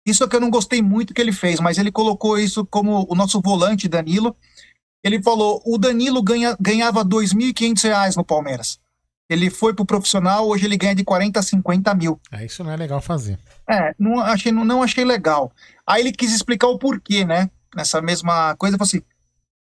[0.07, 3.07] Isso é que eu não gostei muito que ele fez, mas ele colocou isso como
[3.09, 4.37] o nosso volante Danilo.
[5.05, 8.81] Ele falou: o Danilo ganha, ganhava R$ 2.500 no Palmeiras.
[9.31, 12.21] Ele foi pro profissional, hoje ele ganha de 40 a 50 mil.
[12.33, 13.39] É, isso não é legal fazer.
[13.69, 15.53] É, não achei, não, não achei legal.
[15.87, 17.49] Aí ele quis explicar o porquê, né?
[17.77, 19.03] Nessa mesma coisa, falou assim: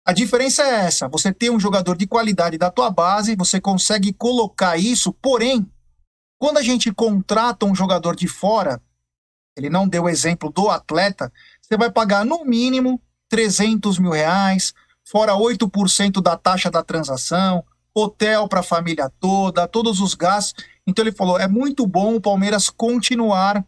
[0.05, 4.11] a diferença é essa: você tem um jogador de qualidade da tua base, você consegue
[4.11, 5.65] colocar isso, porém,
[6.37, 8.81] quando a gente contrata um jogador de fora,
[9.55, 14.73] ele não deu o exemplo do atleta, você vai pagar no mínimo 300 mil reais,
[15.07, 17.63] fora 8% da taxa da transação,
[17.95, 20.63] hotel para a família toda, todos os gastos.
[20.85, 23.65] Então ele falou: é muito bom o Palmeiras continuar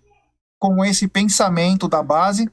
[0.60, 2.50] com esse pensamento da base,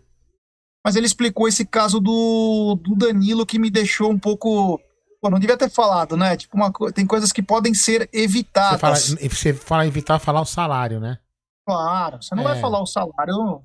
[0.85, 4.81] mas ele explicou esse caso do, do Danilo que me deixou um pouco.
[5.21, 6.37] Pô, não devia ter falado, né?
[6.37, 9.05] Tipo, uma, tem coisas que podem ser evitadas.
[9.05, 11.19] Você fala, você fala evitar falar o salário, né?
[11.65, 12.47] Claro, você não É.
[12.49, 13.63] vai falar o salário,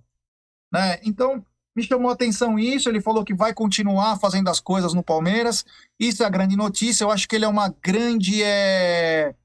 [0.71, 0.99] né?
[1.03, 1.43] Então,
[1.77, 5.63] me chamou a atenção isso, ele falou que vai continuar fazendo as coisas no Palmeiras.
[5.99, 9.35] Isso é a grande notícia, eu acho que ele é uma grande é...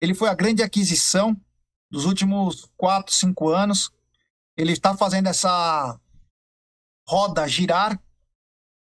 [0.00, 1.36] ele foi a grande aquisição
[1.88, 3.92] dos últimos quatro, cinco anos.
[4.56, 5.96] Ele está fazendo essa
[7.08, 7.96] roda girar.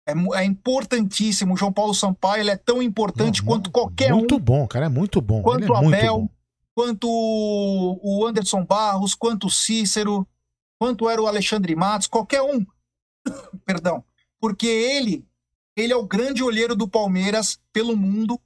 [0.08, 1.52] É, é importantíssimo.
[1.52, 4.88] O João Paulo Sampaio ele é tão importante quanto qualquer um Muito bom, cara, é
[4.88, 5.42] muito bom.
[5.42, 6.30] quanto Ele é o muito Abel,
[6.74, 10.26] quanto o Anderson Barros, quanto o Cícero,
[10.82, 12.66] quanto era o Alexandre Matos, qualquer um.
[13.64, 14.02] Perdão.
[14.40, 15.24] Porque ele,
[15.76, 18.36] ele é o grande olheiro do Palmeiras pelo mundo.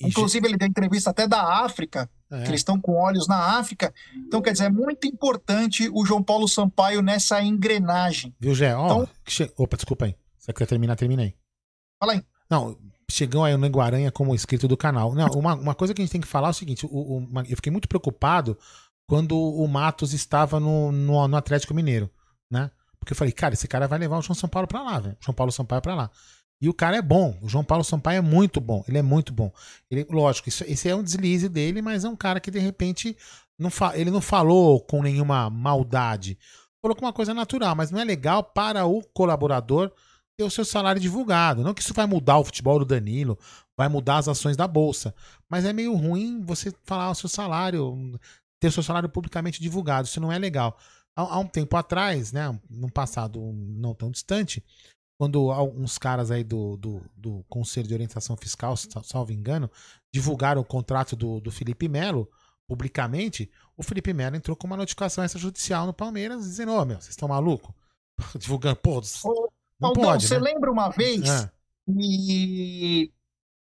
[0.00, 2.42] Inclusive, ele deu entrevista até da África, É.
[2.42, 3.94] que eles estão com olhos na África.
[4.16, 8.34] Então, quer dizer, é muito importante o João Paulo Sampaio nessa engrenagem.
[8.40, 8.74] Viu, Gé?
[8.74, 10.16] Ó, Então- che- Opa, desculpa aí.
[10.36, 10.96] Você quer terminar?
[10.96, 11.34] Termina aí.
[12.00, 12.22] Fala aí.
[12.50, 12.76] Não,
[13.08, 15.14] chegou aí o Nego Aranha como inscrito do canal.
[15.14, 16.88] Não, uma, uma coisa que a gente tem que falar é o seguinte: o-
[17.18, 18.58] o- eu fiquei muito preocupado
[19.06, 22.10] quando o Matos estava no, no, no Atlético Mineiro,
[22.50, 22.70] né?
[22.98, 25.16] Porque eu falei, cara, esse cara vai levar o João São Paulo pra lá, velho.
[25.20, 26.10] João Paulo Sampaio pra lá.
[26.60, 27.38] E o cara é bom.
[27.42, 28.82] O João Paulo Sampaio é muito bom.
[28.88, 29.52] Ele é muito bom.
[29.90, 33.14] Ele, lógico, isso, esse é um deslize dele, mas é um cara que de repente
[33.58, 36.38] não ele não falou com nenhuma maldade.
[36.80, 39.92] Falou com uma coisa natural, mas não é legal para o colaborador
[40.36, 41.62] ter o seu salário divulgado.
[41.62, 43.38] Não que isso vai mudar o futebol do Danilo,
[43.76, 45.14] vai mudar as ações da bolsa,
[45.48, 48.18] mas é meio ruim você falar o seu salário,
[48.64, 50.08] ter seu salário publicamente divulgado.
[50.08, 50.78] Isso não é legal.
[51.14, 54.64] Há, há um tempo atrás, né, num passado não tão distante,
[55.18, 59.70] quando alguns caras aí do, do, do Conselho de Orientação Fiscal, sa- salvo engano,
[60.12, 62.28] divulgaram o contrato do, do Felipe Melo
[62.66, 67.10] publicamente, o Felipe Melo entrou com uma notificação extrajudicial no Palmeiras dizendo: Ô, meu, vocês
[67.10, 67.72] estão malucos?
[68.38, 69.00] Divulgando, pô,
[69.78, 70.52] não Aldão, pode, você né?
[70.52, 71.50] lembra uma vez Ah.
[71.88, 73.12] e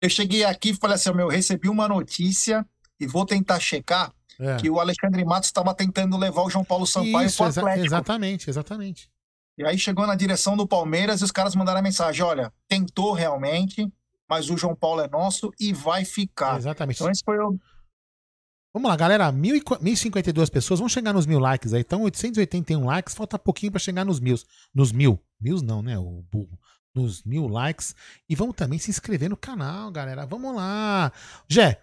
[0.01, 2.65] eu cheguei aqui e falei assim, meu, recebi uma notícia
[2.99, 4.57] e vou tentar checar É.
[4.57, 7.85] que o Alexandre Matos estava tentando levar o João Paulo Sampaio pro exa- Atlético.
[7.85, 9.09] exatamente, exatamente.
[9.57, 13.13] E aí chegou na direção do Palmeiras e os caras mandaram a mensagem, olha, tentou
[13.13, 13.87] realmente,
[14.29, 16.57] mas o João Paulo é nosso e vai ficar.
[16.57, 16.97] Exatamente.
[16.97, 17.57] Então esse foi o...
[18.73, 19.31] Vamos lá, galera.
[19.31, 20.79] Mil e qu- 1.052 pessoas.
[20.81, 21.79] Vamos chegar nos mil likes aí.
[21.79, 23.15] Então, 881 likes.
[23.15, 24.35] Falta pouquinho pra chegar nos mil.
[24.73, 25.17] Nos mil.
[25.39, 25.97] Mil não, né?
[25.97, 26.59] O burro.
[26.93, 27.95] Nos mil likes.
[28.27, 30.25] E vamos também se inscrever no canal, galera.
[30.25, 31.09] Vamos lá.
[31.47, 31.79] Jé,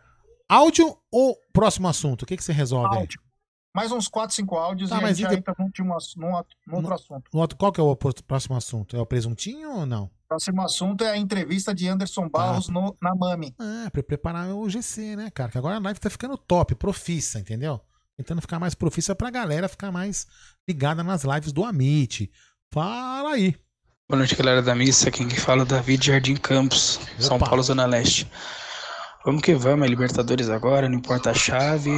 [0.52, 2.22] áudio ou próximo assunto?
[2.22, 3.00] O que, que você resolve aí?
[3.02, 3.20] Áudio.
[3.74, 5.70] Mais uns 4, 5 áudios Tá, e a mas gente e já de- entra num,
[5.78, 6.32] num,
[6.66, 7.30] num, outro assunto.
[7.32, 8.94] No outro- Qual que é o próximo assunto?
[8.96, 10.10] É o presuntinho ou não?
[10.28, 13.54] Próximo assunto é a entrevista de Anderson Barros no, na Mami.
[13.58, 15.50] Ah, pra preparar o GC, né, cara?
[15.50, 17.80] Que agora a live tá ficando top, profissa, entendeu?
[18.16, 20.26] Tentando ficar mais profissa pra galera ficar mais
[20.68, 22.30] ligada nas lives do Amit.
[22.72, 23.56] Fala aí.
[24.08, 25.10] Boa noite, galera da missa.
[25.10, 27.46] Quem que fala é o David Jardim Campos, São Opa.
[27.46, 28.30] Paulo, Zona Leste.
[29.24, 31.92] Vamos que vamos, é Libertadores agora, não importa a chave.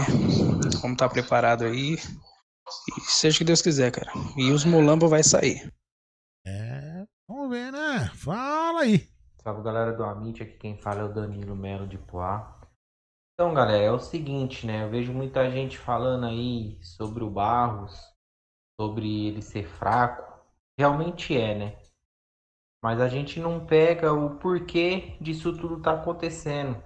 [0.82, 1.94] Vamos estar preparado aí.
[1.94, 4.12] E seja o que Deus quiser, cara.
[4.36, 5.72] E os Mulamba vai sair.
[6.46, 8.10] É, vamos ver, né?
[8.14, 9.08] Fala aí.
[9.42, 12.60] Salve galera do Amit, aqui quem fala é o Danilo Melo de Poá.
[13.32, 14.84] Então, galera, é o seguinte, né?
[14.84, 17.98] Eu vejo muita gente falando aí sobre o Barros,
[18.78, 20.22] sobre ele ser fraco.
[20.78, 21.76] Realmente é, né?
[22.82, 26.82] Mas a gente não pega o porquê disso tudo tá acontecendo.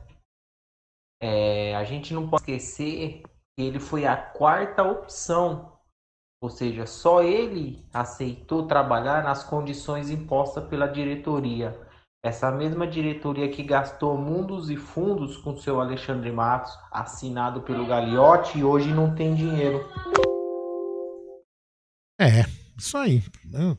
[1.20, 3.22] É, a gente não pode esquecer
[3.56, 5.72] que ele foi a quarta opção
[6.40, 11.76] Ou seja, só ele aceitou trabalhar nas condições impostas pela diretoria.
[12.24, 18.58] Essa mesma diretoria que gastou mundos e fundos com seu Alexandre Matos, assinado pelo Gagliotti,
[18.58, 19.88] e hoje não tem dinheiro.
[22.20, 22.44] É,
[22.76, 23.22] isso aí.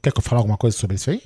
[0.01, 1.21] Quer que eu fale alguma coisa sobre isso aí?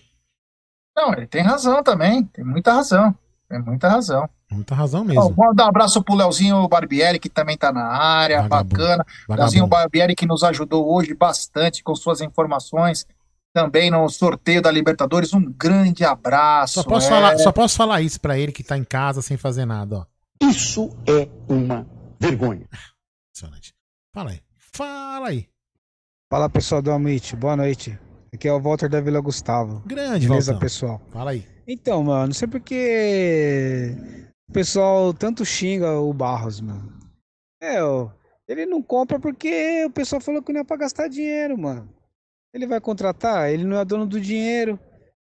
[0.95, 2.25] Não, ele tem razão também.
[2.25, 3.17] Tem muita razão.
[3.49, 4.29] Tem muita razão.
[4.53, 5.33] Muita razão mesmo.
[5.33, 8.75] Vou dar um abraço pro Leozinho Barbieri, que também tá na área, Vagabundo.
[8.75, 9.05] bacana.
[9.27, 9.41] Vagabundo.
[9.41, 13.05] Leozinho Barbieri, que nos ajudou hoje bastante com suas informações.
[13.53, 15.33] Também no sorteio da Libertadores.
[15.33, 16.75] Um grande abraço.
[16.75, 17.09] Só posso, é.
[17.09, 20.05] falar, só posso falar isso pra ele que tá em casa sem fazer nada, ó.
[20.47, 21.85] Isso é uma
[22.19, 22.67] vergonha.
[23.29, 23.73] Impressionante.
[24.13, 24.41] Fala aí.
[24.73, 25.47] Fala aí.
[26.31, 27.97] Fala pessoal do Amit, boa noite.
[28.33, 29.83] Aqui é o Walter da Vila Gustavo.
[29.85, 30.59] Grande, Beleza, Valtão.
[30.59, 31.01] pessoal?
[31.11, 31.45] Fala aí.
[31.67, 33.95] Então, mano, não sei porque
[34.53, 36.93] o pessoal tanto xinga o Barros, mano.
[37.59, 37.77] É,
[38.47, 41.91] ele não compra porque o pessoal falou que não é pra gastar dinheiro, mano.
[42.53, 44.79] Ele vai contratar, ele não é dono do dinheiro.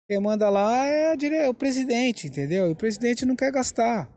[0.07, 2.69] Quem manda lá é, dire- é o presidente, entendeu?
[2.69, 4.07] E o presidente não quer gastar.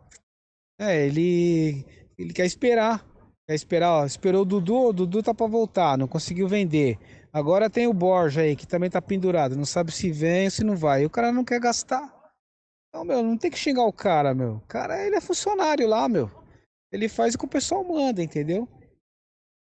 [0.79, 1.87] É, ele,
[2.19, 3.03] ele quer esperar.
[3.49, 4.05] Quer esperar, ó.
[4.05, 6.99] Esperou o Dudu, o Dudu tá pra voltar, não conseguiu vender.
[7.33, 10.63] Agora tem o Borja aí, que também tá pendurado, não sabe se vem ou se
[10.63, 11.05] não vai.
[11.05, 12.18] E o cara não quer gastar.
[12.93, 14.57] Não, meu, não tem que xingar o cara, meu.
[14.57, 16.31] O cara, ele é funcionário lá, meu.
[16.91, 18.67] Ele faz o que o pessoal manda, entendeu?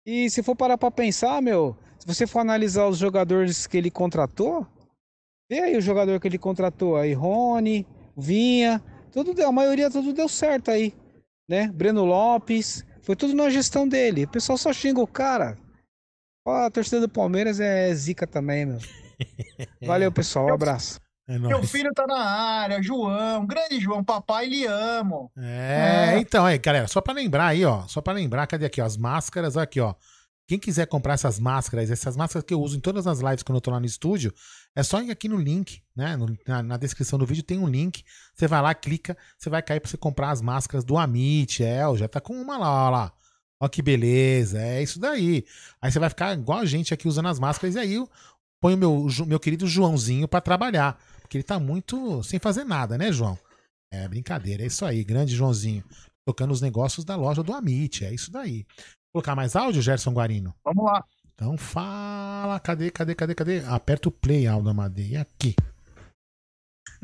[0.07, 3.91] E se for parar pra pensar, meu, se você for analisar os jogadores que ele
[3.91, 4.67] contratou,
[5.51, 10.13] vê aí o jogador que ele contratou aí, Rony, Vinha, tudo deu, a maioria tudo
[10.13, 10.95] deu certo aí,
[11.49, 11.69] né?
[11.69, 14.25] Breno Lopes, foi tudo na gestão dele.
[14.25, 15.59] O pessoal só xinga o cara.
[16.47, 18.79] Ó, a torcida do Palmeiras é zica também, meu.
[19.87, 21.01] Valeu, pessoal, um abraço.
[21.29, 25.31] É Meu filho tá na área, João, grande João, papai, lhe amo.
[25.37, 27.87] É, então, aí, galera, só pra lembrar aí, ó.
[27.87, 28.85] Só pra lembrar, cadê aqui, ó?
[28.87, 29.95] As máscaras, olha aqui, ó.
[30.47, 33.57] Quem quiser comprar essas máscaras, essas máscaras que eu uso em todas as lives quando
[33.57, 34.33] eu tô lá no estúdio,
[34.75, 36.17] é só ir aqui no link, né?
[36.17, 38.03] No- na, na descrição do vídeo tem um link.
[38.35, 41.63] Você vai lá, clica, você vai cair pra você comprar as máscaras do Amit.
[41.63, 43.13] É, ó, já tá com uma lá, ó lá.
[43.61, 45.45] Ó que beleza, é isso daí.
[45.83, 48.09] Aí você vai ficar igual a gente aqui usando as máscaras, e aí eu
[48.63, 50.99] ponho o meu, meu querido Joãozinho pra trabalhar.
[51.29, 53.39] Porque ele tá muito sem fazer nada, né, João?
[53.93, 55.85] É brincadeira, é isso aí, grande Joãozinho.
[56.27, 58.65] Tocando os negócios da loja do Amit, é isso daí.
[59.13, 60.55] Vou colocar mais áudio, Gerson Guarino?
[60.65, 61.05] Vamos lá.
[61.35, 63.59] Então fala, cadê, cadê, cadê, cadê?
[63.67, 65.55] Aperta o play, Aldo Amadei, aqui.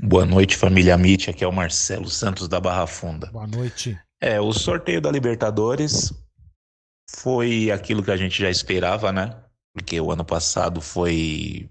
[0.02, 1.28] Boa noite, família Amit.
[1.28, 3.30] Aqui é o Marcelo Santos da Barra Funda.
[3.30, 4.00] Boa noite.
[4.22, 6.14] É, o sorteio da Libertadores
[7.10, 9.38] foi aquilo que a gente já esperava, né?
[9.74, 11.68] Porque o ano passado foi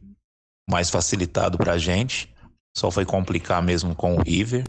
[0.69, 2.32] mais facilitado pra gente.
[2.75, 4.65] Só foi complicar mesmo com o River.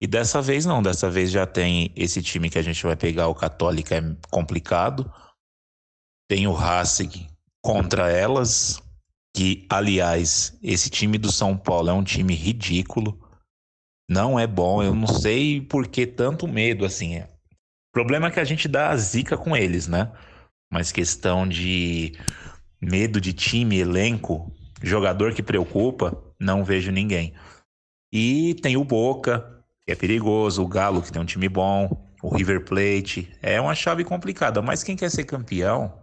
[0.00, 3.28] E dessa vez não, dessa vez já tem esse time que a gente vai pegar,
[3.28, 5.10] o Católica é complicado.
[6.28, 7.28] Tem o Racing
[7.62, 8.82] contra elas,
[9.34, 13.18] que aliás, esse time do São Paulo é um time ridículo.
[14.08, 17.18] Não é bom, eu não sei por que tanto medo assim.
[17.18, 20.12] O problema é que a gente dá a zica com eles, né?
[20.70, 22.18] Mas questão de
[22.80, 24.52] medo de time, elenco,
[24.82, 27.34] jogador que preocupa, não vejo ninguém.
[28.12, 32.34] E tem o Boca, que é perigoso, o Galo, que tem um time bom, o
[32.34, 33.32] River Plate.
[33.42, 36.02] É uma chave complicada, mas quem quer ser campeão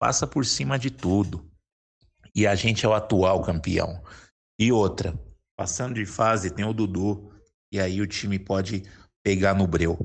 [0.00, 1.50] passa por cima de tudo.
[2.34, 4.02] E a gente é o atual campeão.
[4.58, 5.18] E outra,
[5.56, 7.32] passando de fase, tem o Dudu,
[7.72, 8.82] e aí o time pode
[9.22, 9.98] pegar no breu.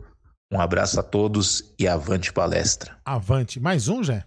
[0.52, 3.00] Um abraço a todos e avante palestra.
[3.06, 3.60] Avante.
[3.60, 4.26] Mais um, Jé?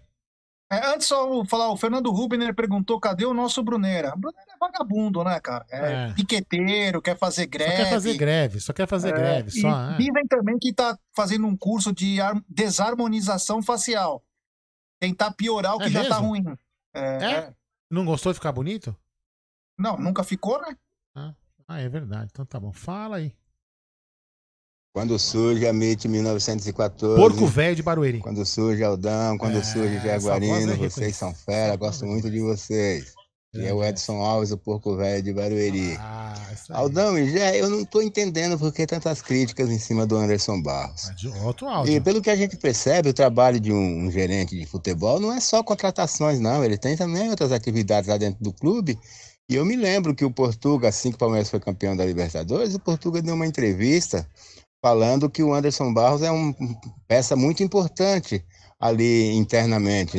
[0.70, 4.14] É, antes só falar, o Fernando Rubner perguntou cadê o nosso Bruneira.
[4.16, 5.66] Bruneira é vagabundo, né, cara?
[5.70, 6.12] É, É.
[6.14, 7.72] piqueteiro, quer fazer greve.
[7.72, 9.48] Só quer fazer greve, só quer fazer É, greve.
[9.48, 9.96] e Só, é.
[9.96, 14.22] dizem também que tá fazendo um curso de ar- desarmonização facial.
[15.00, 16.28] Tentar piorar o É que já tá mesmo?
[16.28, 16.44] ruim.
[16.94, 17.30] É, É?
[17.38, 17.54] é.
[17.90, 18.96] Não gostou de ficar bonito?
[19.78, 20.76] Não, nunca ficou, né?
[21.68, 22.28] Ah, é verdade.
[22.32, 22.72] Então tá bom.
[22.72, 23.34] Fala aí.
[24.94, 27.16] Quando surge a MIT 1914.
[27.18, 28.18] Porco velho de Barueri.
[28.18, 33.14] Quando surge Aldão, quando É, surge é Jaguarino, vocês são fera, gosto muito de vocês.
[33.54, 35.94] E é o Edson Alves, o Porco Velho de Barueri.
[36.00, 36.34] Ah,
[36.70, 40.62] Aldão e Jé, eu não tô entendendo por que tantas críticas em cima do Anderson
[40.62, 41.10] Barros.
[41.16, 42.02] De outro E áudio.
[42.02, 45.38] pelo que a gente percebe, o trabalho de um, um gerente de futebol não é
[45.38, 46.64] só contratações, não.
[46.64, 48.98] Ele tem também outras atividades lá dentro do clube.
[49.50, 52.74] E eu me lembro que o Portuga, assim que o Palmeiras foi campeão da Libertadores,
[52.74, 54.26] o Portuga deu uma entrevista
[54.80, 56.54] falando que o Anderson Barros é uma
[57.06, 58.42] peça muito importante
[58.80, 60.18] ali internamente.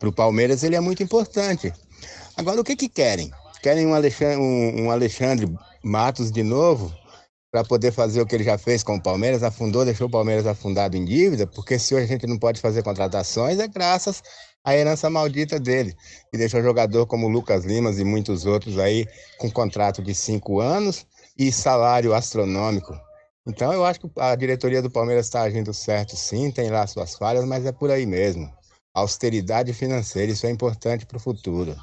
[0.00, 1.72] Para o Palmeiras ele é muito importante.
[2.36, 3.30] Agora, o que que querem?
[3.62, 5.50] Querem um Alexandre, um, um Alexandre
[5.82, 6.94] Matos de novo
[7.50, 10.46] para poder fazer o que ele já fez com o Palmeiras, afundou, deixou o Palmeiras
[10.46, 14.22] afundado em dívida, porque se hoje a gente não pode fazer contratações é graças
[14.62, 15.94] a herança maldita dele,
[16.30, 19.06] que deixou jogador como Lucas Limas e muitos outros aí
[19.38, 21.06] com contrato de cinco anos
[21.38, 22.94] e salário astronômico.
[23.46, 27.14] Então eu acho que a diretoria do Palmeiras está agindo certo, sim, tem lá suas
[27.14, 28.52] falhas, mas é por aí mesmo.
[28.92, 31.74] Austeridade financeira, isso é importante para o futuro.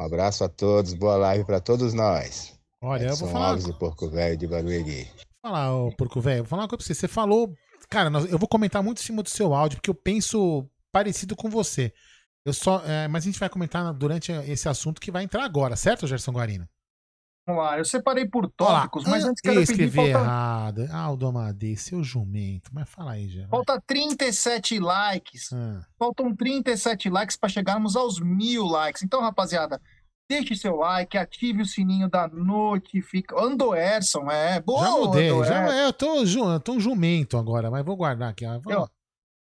[0.00, 2.58] Um abraço a todos, boa live para todos nós.
[2.82, 3.48] Olha, eu Edson vou falar.
[3.48, 5.06] Alves e Porco Velho de Barueri.
[5.42, 6.94] falar, ô porco velho, vou falar uma coisa pra você.
[6.94, 7.52] Você falou.
[7.90, 11.50] Cara, eu vou comentar muito em cima do seu áudio, porque eu penso parecido com
[11.50, 11.92] você.
[12.46, 12.82] Eu só.
[12.86, 16.32] é, mas a gente vai comentar durante esse assunto que vai entrar agora, certo, Gerson
[16.32, 16.66] Guarino?
[17.50, 20.88] Vamos lá, eu separei por tópicos, mas ah, antes eu quero pedir escrevi falta, errado.
[20.92, 22.70] Aldo Amadei, seu jumento.
[22.72, 23.48] Mas fala aí, já.
[23.48, 25.52] falta 37 likes.
[25.52, 25.80] Ah.
[25.98, 29.02] Faltam 37 likes para chegarmos aos mil likes.
[29.02, 29.80] Então, rapaziada,
[30.28, 33.44] deixe seu like, ative o sininho da notificação.
[33.44, 34.60] Andoerson, é.
[34.60, 38.30] Boa, Já mudei, já, é, eu tô, eu tô um jumento agora, mas vou guardar
[38.30, 38.44] aqui.
[38.46, 38.88] Vamos lá.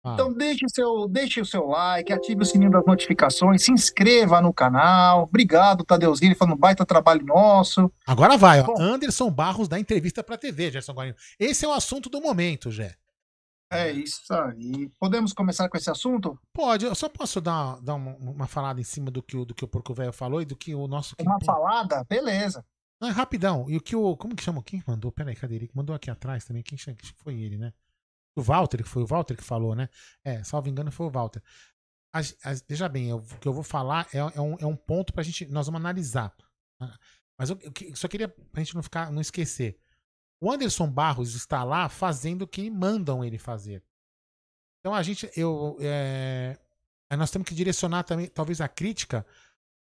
[0.05, 0.13] Ah.
[0.15, 4.41] Então deixe o, seu, deixe o seu like, ative o sininho das notificações, se inscreva
[4.41, 5.23] no canal.
[5.23, 7.91] Obrigado, Tadeuzinho, falando baita trabalho nosso.
[8.07, 8.75] Agora vai, ó.
[8.79, 11.17] Anderson Barros dá entrevista pra TV, Gerson Guarino.
[11.41, 12.95] Esse é o assunto do momento, Jé.
[13.73, 14.91] É isso aí.
[15.01, 16.39] Podemos começar com esse assunto?
[16.53, 19.55] Pode, eu só posso dar, dar uma, uma falada em cima do que, o- do
[19.55, 21.17] que o Porco Velho falou e do que o nosso.
[21.21, 22.05] Uma falada?
[22.09, 22.65] Beleza.
[23.01, 23.65] Não, é rapidão.
[23.69, 24.17] E o que o.
[24.17, 24.63] Como que chama?
[24.63, 25.11] Quem mandou?
[25.11, 25.71] Peraí, cadê ele?
[25.75, 26.63] Mandou aqui atrás também.
[26.63, 26.79] Quem?
[27.17, 27.73] Foi ele, né?
[28.37, 29.89] O Walter, que foi o Walter que falou, né?
[30.24, 31.43] É, salvo engano, foi o Walter.
[32.12, 35.12] As- as- veja bem, o que eu vou falar é, é um, é um ponto
[35.12, 35.47] pra gente.
[35.47, 36.35] Nós vamos analisar.
[36.78, 36.99] tá?
[37.39, 39.78] Mas eu, eu só queria pra gente não ficar, não esquecer.
[40.41, 43.82] O Anderson Barros está lá fazendo o que mandam ele fazer.
[44.80, 45.30] Então a gente.
[45.37, 46.59] Eu, é,
[47.16, 49.24] nós temos que direcionar também, talvez, a crítica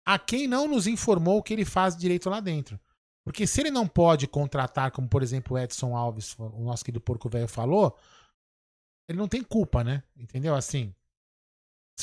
[0.06, 2.80] a quem não nos informou o que ele faz direito lá dentro.
[3.24, 7.00] Porque se ele não pode contratar, como por exemplo o Edson Alves, o nosso querido
[7.00, 7.98] Porco Velho falou,
[9.08, 10.04] ele não tem culpa, né?
[10.18, 10.56] Entendeu?
[10.56, 10.94] Assim.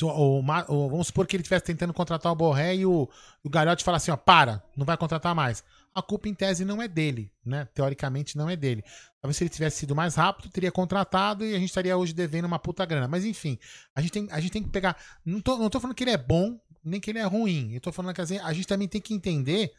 [0.02, 3.08] o- o o- vamos supor que ele estivesse tentando contratar o Borré e o,
[3.42, 5.64] o Galhote fala assim: ó, para, não vai contratar mais.
[5.92, 7.68] A culpa em tese não é dele, né?
[7.74, 8.84] Teoricamente não é dele.
[9.20, 12.44] Talvez se ele tivesse sido mais rápido, teria contratado e a gente estaria hoje devendo
[12.44, 13.08] uma puta grana.
[13.08, 13.58] Mas enfim,
[13.94, 14.96] a gente tem, a gente tem que pegar.
[15.24, 17.72] Não tô, não tô falando que ele é bom, nem que ele é ruim.
[17.74, 19.72] Eu tô falando que assim, a gente também tem que entender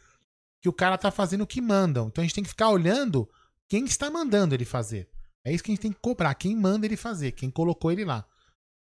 [0.62, 2.08] que o cara tá fazendo o que mandam.
[2.08, 3.28] Então a gente tem que ficar olhando
[3.70, 5.10] quem está mandando ele fazer.
[5.46, 6.34] É isso que a gente tem que cobrar.
[6.36, 8.26] Quem manda ele fazer, quem colocou ele lá.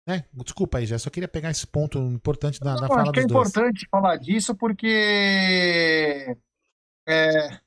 [0.08, 0.26] Né?
[0.34, 3.20] Desculpa aí, já só queria pegar esse ponto importante da, da Não, fala acho que
[3.20, 3.49] é dos dois.
[3.49, 6.38] importante falar disso porque
[7.08, 7.60] é,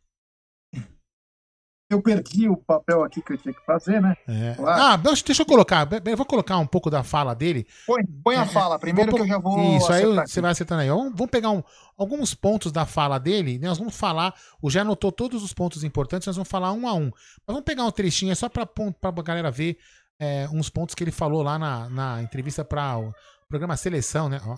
[1.89, 4.17] eu perdi o papel aqui que eu tinha que fazer, né?
[4.27, 4.55] É.
[4.55, 4.83] Claro.
[4.83, 5.89] Ah, deixa, eu colocar.
[6.05, 7.67] Eu vou colocar um pouco da fala dele.
[7.87, 9.77] Põe, põe a É, fala primeiro vou que eu já vou.
[9.77, 10.89] Isso, aí você vai acertando aí.
[10.89, 11.63] Vamos, pegar um-
[11.97, 13.59] alguns pontos da fala dele.
[13.59, 13.69] né?
[13.69, 14.35] Nós vamos falar.
[14.61, 17.05] O já anotou todos os pontos importantes, nós vamos falar um a um.
[17.07, 19.79] Mas vamos pegar um trechinho, é só pra, pra galera ver
[20.19, 23.13] é, uns pontos que ele falou lá na, na entrevista para o
[23.49, 24.41] programa Seleção, né?
[24.45, 24.57] Ó.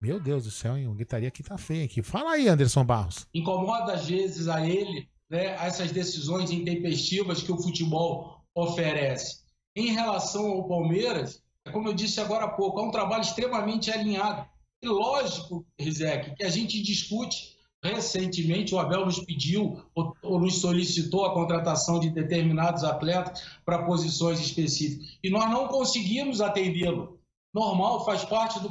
[0.00, 0.86] Meu Deus do céu, hein?
[0.86, 2.02] O gritaria aqui tá feio aqui.
[2.02, 3.26] Fala aí, Anderson Barros.
[3.34, 9.42] incomoda às vezes a ele né, essas decisões intempestivas que o futebol oferece.
[9.76, 13.90] Em relação ao Palmeiras, é como eu disse agora há pouco, é um trabalho extremamente
[13.90, 14.46] alinhado.
[14.82, 17.54] E lógico, Rizek, que a gente discute.
[17.82, 23.84] Recentemente, o Abel nos pediu ou, ou nos solicitou a contratação de determinados atletas para
[23.84, 25.18] posições específicas.
[25.22, 27.18] E nós não conseguimos atendê-lo.
[27.52, 28.70] Normal, faz parte do,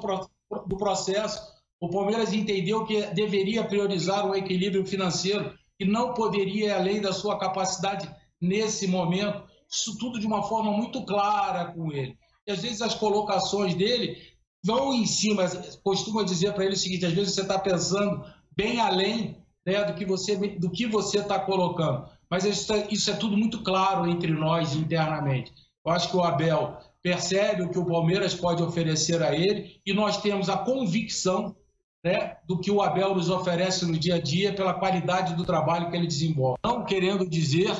[0.65, 1.41] do processo.
[1.79, 7.37] O Palmeiras entendeu que deveria priorizar o equilíbrio financeiro e não poderia além da sua
[7.37, 8.09] capacidade
[8.41, 9.43] nesse momento.
[9.69, 12.17] Isso tudo de uma forma muito clara com ele.
[12.47, 14.17] E às vezes as colocações dele
[14.63, 15.45] vão em cima.
[15.83, 18.23] Costuma dizer para ele o seguinte: às vezes você está pensando
[18.55, 22.07] bem além né, do que você do que você está colocando.
[22.29, 25.51] Mas isso é, isso é tudo muito claro entre nós internamente.
[25.85, 29.93] Eu acho que o Abel percebe o que o Palmeiras pode oferecer a ele e
[29.93, 31.53] nós temos a convicção
[32.03, 35.89] né, do que o Abel nos oferece no dia a dia pela qualidade do trabalho
[35.89, 36.59] que ele desenvolve.
[36.63, 37.71] Não querendo dizer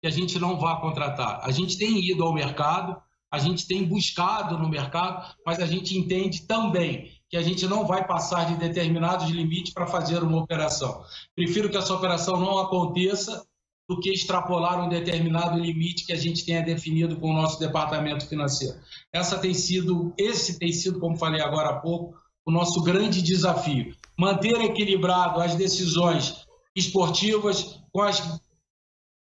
[0.00, 1.40] que a gente não vá contratar.
[1.42, 2.96] A gente tem ido ao mercado,
[3.30, 7.84] a gente tem buscado no mercado, mas a gente entende também que a gente não
[7.84, 11.02] vai passar de determinados limites para fazer uma operação.
[11.34, 13.44] Prefiro que essa operação não aconteça
[13.88, 18.26] do que extrapolar um determinado limite que a gente tenha definido com o nosso departamento
[18.26, 18.78] financeiro.
[19.12, 22.16] Essa tem sido, esse tem sido, como falei agora há pouco,
[22.46, 23.94] o nosso grande desafio.
[24.18, 26.44] Manter equilibrado as decisões
[26.76, 28.40] esportivas com as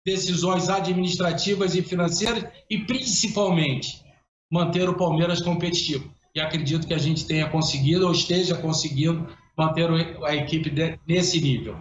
[0.04, 4.04] decisões administrativas e financeiras e, principalmente,
[4.50, 6.12] manter o Palmeiras competitivo.
[6.34, 9.88] E acredito que a gente tenha conseguido ou esteja conseguindo manter
[10.24, 10.72] a equipe
[11.06, 11.76] nesse nível.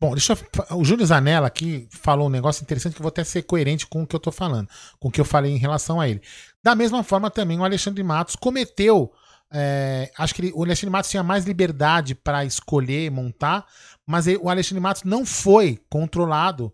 [0.00, 3.24] Bom, deixa eu, o Júlio Zanella aqui falou um negócio interessante que eu vou até
[3.24, 4.68] ser coerente com o que eu tô falando,
[5.00, 6.22] com o que eu falei em relação a ele.
[6.62, 9.12] Da mesma forma também o Alexandre Matos cometeu
[9.52, 13.66] É, acho que ele, o Alexandre Matos tinha mais liberdade para escolher montar,
[14.06, 16.72] mas ele, o Alexandre Matos não foi controlado.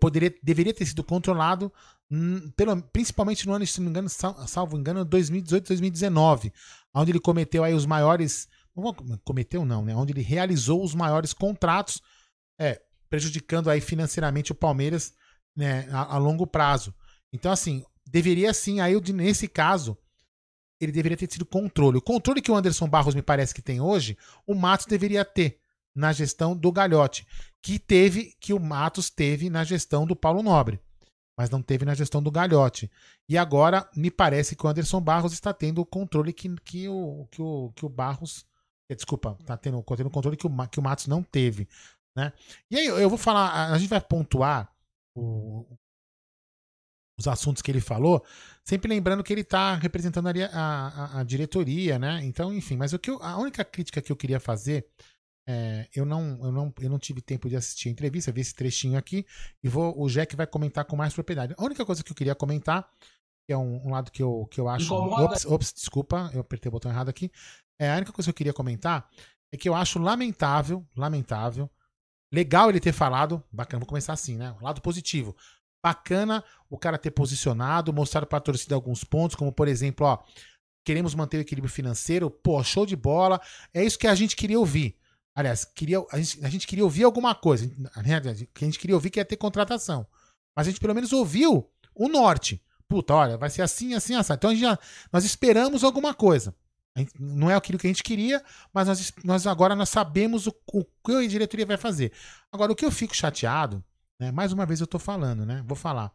[0.00, 1.72] Poderia, deveria ter sido controlado,
[2.56, 6.52] pelo, principalmente no ano, se não me engano, salvo engano, 2018, 2019,
[6.94, 8.48] onde ele cometeu aí os maiores.
[8.74, 9.94] Não cometeu, não, né?
[9.94, 12.00] Onde ele realizou os maiores contratos,
[12.58, 12.80] é,
[13.10, 15.12] prejudicando aí financeiramente o Palmeiras
[15.54, 16.94] né, a, a longo prazo.
[17.32, 19.96] Então, assim, deveria sim, aí nesse caso,
[20.82, 21.98] ele deveria ter tido controle.
[21.98, 25.60] O controle que o Anderson Barros me parece que tem hoje, o Matos deveria ter
[25.94, 27.26] na gestão do Galhote,
[27.62, 30.80] que teve, que o Matos teve na gestão do Paulo Nobre,
[31.36, 32.90] mas não teve na gestão do Galhote.
[33.28, 37.28] E agora me parece que o Anderson Barros está tendo o controle que, que, o,
[37.30, 38.44] que, o, que o Barros.
[38.90, 41.68] Eh, desculpa, está tendo, tendo o controle que o, que o Matos não teve.
[42.16, 42.32] Né?
[42.70, 44.70] E aí eu vou falar, a gente vai pontuar
[45.14, 45.66] o,
[47.22, 48.24] os assuntos que ele falou,
[48.64, 52.20] sempre lembrando que ele está representando a, a, a, diretoria, né?
[52.24, 54.86] Então, enfim, mas o que eu, a única crítica que eu queria fazer,
[55.46, 58.54] é, eu, não, eu, não, eu não tive tempo de assistir a entrevista, vi esse
[58.54, 59.24] trechinho aqui,
[59.62, 61.54] e vou, o Jack vai comentar com mais propriedade.
[61.56, 62.88] A única coisa que eu queria comentar,
[63.46, 64.94] que é um, um lado que eu, que eu acho.
[64.94, 67.30] Ops, ops, desculpa, eu apertei o botão errado aqui.
[67.80, 69.08] É, a única coisa que eu queria comentar
[69.52, 71.70] é que eu acho lamentável, lamentável,
[72.32, 74.56] legal ele ter falado, bacana, vou começar assim, né?
[74.60, 75.36] Lado positivo
[75.82, 80.18] bacana o cara ter posicionado, mostrado para a torcida alguns pontos, como por exemplo, ó,
[80.84, 83.40] queremos manter o equilíbrio financeiro, pô, show de bola,
[83.74, 84.96] é isso que a gente queria ouvir.
[85.34, 88.20] Aliás, queria, a, gente, a gente queria ouvir alguma coisa, né?
[88.54, 90.06] que a gente queria ouvir que ia ter contratação.
[90.54, 92.62] Mas a gente pelo menos ouviu o norte.
[92.86, 94.34] Puta, olha, vai ser assim, assim, assim.
[94.34, 94.78] Então a gente já,
[95.10, 96.54] nós esperamos alguma coisa.
[97.18, 100.84] Não é aquilo que a gente queria, mas nós, nós agora nós sabemos o, o
[100.84, 102.12] que a diretoria vai fazer.
[102.52, 103.82] Agora, o que eu fico chateado
[104.22, 104.30] né?
[104.30, 105.62] Mais uma vez eu tô falando, né?
[105.66, 106.14] Vou falar.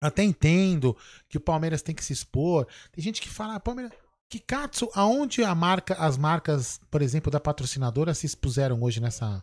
[0.00, 0.96] Até entendo
[1.28, 2.66] que o Palmeiras tem que se expor.
[2.92, 3.92] Tem gente que fala, ah, Palmeiras.
[4.30, 9.42] Que Katsu, aonde a marca, as marcas, por exemplo, da patrocinadora se expuseram hoje nessa.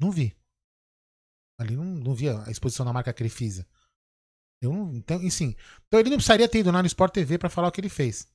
[0.00, 0.36] Não vi.
[1.58, 3.66] Ali não, não vi a exposição da marca Crefisa.
[4.60, 4.94] Eu não.
[4.94, 5.56] Então, enfim.
[5.86, 7.88] Então ele não precisaria ter ido lá no Sport TV para falar o que ele
[7.88, 8.28] fez.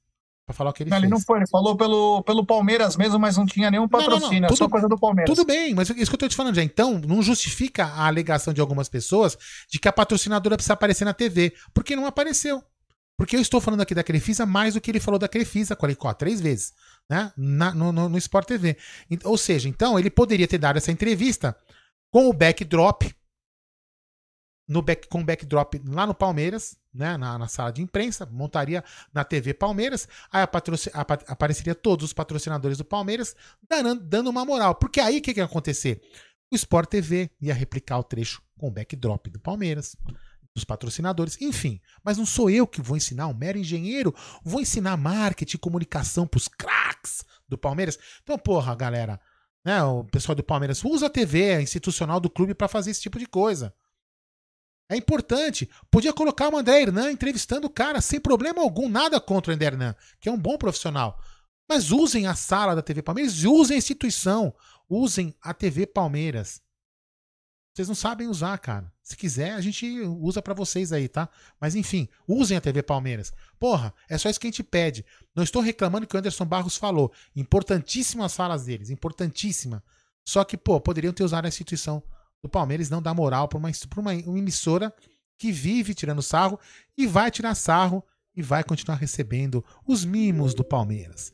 [0.46, 1.04] Pra falar o que ele não, fez.
[1.04, 4.34] Ele não foi, ele falou pelo, pelo Palmeiras mesmo, mas não tinha nenhum patrocínio, não,
[4.34, 4.48] não, não.
[4.50, 5.34] Tudo, só coisa do Palmeiras.
[5.34, 6.64] Tudo bem, mas isso que eu tô te falando já.
[6.64, 9.38] Então, não justifica a alegação de algumas pessoas
[9.70, 12.62] de que a patrocinadora precisa aparecer na TV, porque não apareceu.
[13.18, 16.14] Porque eu estou falando aqui da Crefisa mais do que ele falou da Crefisa, ó,
[16.14, 16.74] três vezes,
[17.10, 17.32] né?
[17.38, 18.76] Na, no, no, no Sport TV.
[19.24, 21.56] Ou seja, então, ele poderia ter dado essa entrevista
[22.12, 23.04] com o backdrop
[24.68, 28.84] no back, com backdrop lá no Palmeiras, né, na, na, sala de imprensa, montaria
[29.14, 30.46] na TV Palmeiras, aí
[31.28, 33.36] apareceria todos os patrocinadores do Palmeiras
[33.68, 34.76] dando, dando uma moral.
[34.76, 36.02] Porque aí o que, que ia acontecer?
[36.52, 39.96] O Sport TV ia replicar o trecho com o backdrop do Palmeiras,
[40.54, 41.82] dos patrocinadores, enfim.
[42.04, 46.28] Mas não sou eu que vou ensinar, um mero engenheiro, vou ensinar marketing e comunicação
[46.28, 47.98] pros craques do Palmeiras.
[48.22, 49.20] Então, porra, galera,
[49.66, 53.18] né, o pessoal do Palmeiras usa a TV institucional do clube para fazer esse tipo
[53.18, 53.74] de coisa.
[54.94, 55.70] É importante.
[55.90, 59.68] Podia colocar o André Hernan entrevistando o cara sem problema algum, nada contra o André
[59.68, 61.20] Hernan, que é um bom profissional.
[61.68, 64.54] Mas usem a sala da TV Palmeiras usem a instituição.
[64.90, 66.62] Usem a TV Palmeiras.
[67.74, 68.94] Vocês não sabem usar, cara.
[69.02, 71.28] Se quiser, a gente usa para vocês aí, tá?
[71.60, 73.34] Mas enfim, usem a TV Palmeiras.
[73.60, 75.04] Porra, é só isso que a gente pede.
[75.36, 77.12] Não estou reclamando que o Anderson Barros falou.
[77.36, 79.84] Importantíssima as falas deles, importantíssima.
[80.24, 82.04] Só que, pô, poderiam ter usado a instituição
[82.44, 84.94] do Palmeiras não dá moral para uma, uma, uma emissora
[85.40, 86.60] que vive tirando sarro
[86.98, 88.04] e vai tirar sarro
[88.36, 91.32] e vai continuar recebendo os mimos do Palmeiras.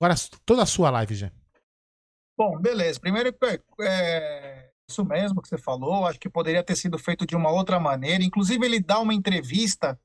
[0.00, 1.30] Agora, toda a sua live, já.
[2.36, 2.98] Bom, beleza.
[2.98, 6.06] Primeiro, é, é, isso mesmo que você falou.
[6.06, 8.24] Acho que poderia ter sido feito de uma outra maneira.
[8.24, 10.00] Inclusive, ele dá uma entrevista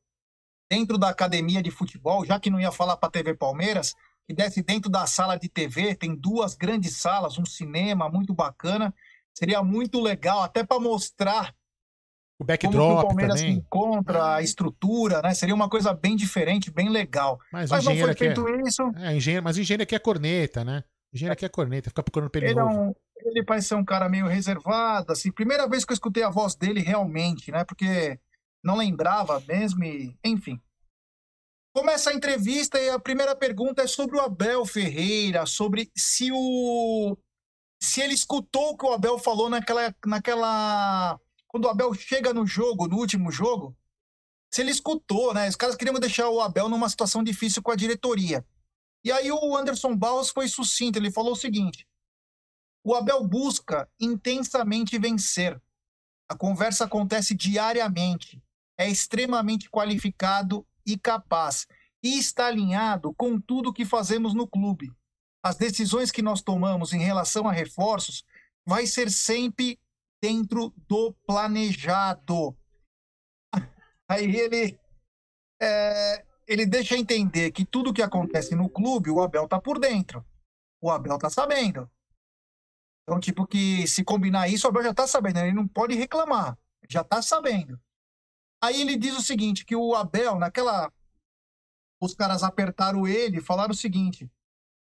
[0.69, 3.95] dentro da academia de futebol, já que não ia falar para a TV Palmeiras,
[4.27, 5.95] que desce dentro da sala de TV.
[5.95, 8.93] Tem duas grandes salas, um cinema muito bacana.
[9.37, 11.53] Seria muito legal, até para mostrar
[12.39, 13.57] o backdrop o Palmeiras também.
[13.57, 15.33] encontra a estrutura, né?
[15.33, 17.39] Seria uma coisa bem diferente, bem legal.
[17.51, 18.61] Mas, mas não foi feito é...
[18.61, 18.83] isso.
[18.97, 20.83] É, engenheiro, mas engenheiro aqui é corneta, né?
[21.13, 22.93] Engenheiro aqui é corneta, fica procurando pelo ele, é um,
[23.25, 25.31] ele parece ser um cara meio reservado, assim.
[25.31, 27.63] Primeira vez que eu escutei a voz dele realmente, né?
[27.63, 28.19] Porque
[28.63, 30.17] não lembrava mesmo e...
[30.23, 30.59] Enfim.
[31.73, 37.17] Começa a entrevista e a primeira pergunta é sobre o Abel Ferreira, sobre se o
[37.81, 41.19] se ele escutou o que o Abel falou naquela, naquela.
[41.47, 43.75] Quando o Abel chega no jogo, no último jogo,
[44.51, 45.47] se ele escutou, né?
[45.47, 48.45] Os caras queriam deixar o Abel numa situação difícil com a diretoria.
[49.03, 51.87] E aí o Anderson Barros foi sucinto, ele falou o seguinte:
[52.83, 55.59] o Abel busca intensamente vencer.
[56.29, 58.41] A conversa acontece diariamente.
[58.77, 61.67] É extremamente qualificado e capaz.
[62.03, 64.91] e está alinhado com tudo que fazemos no clube.
[65.45, 68.25] As decisões que nós tomamos em relação a reforços
[68.65, 69.79] vai ser sempre
[70.19, 72.57] dentro do planejado.
[74.09, 74.79] Aí ele
[75.61, 80.25] é, ele deixa entender que tudo que acontece no clube, o Abel tá por dentro.
[80.81, 81.87] O Abel tá sabendo.
[83.03, 86.57] Então, tipo, que se combinar isso, o Abel já tá sabendo, ele não pode reclamar,
[86.89, 87.79] já tá sabendo.
[88.63, 90.91] Aí ele diz o seguinte, que o Abel, naquela...
[92.01, 94.27] Os caras apertaram ele e falaram o seguinte,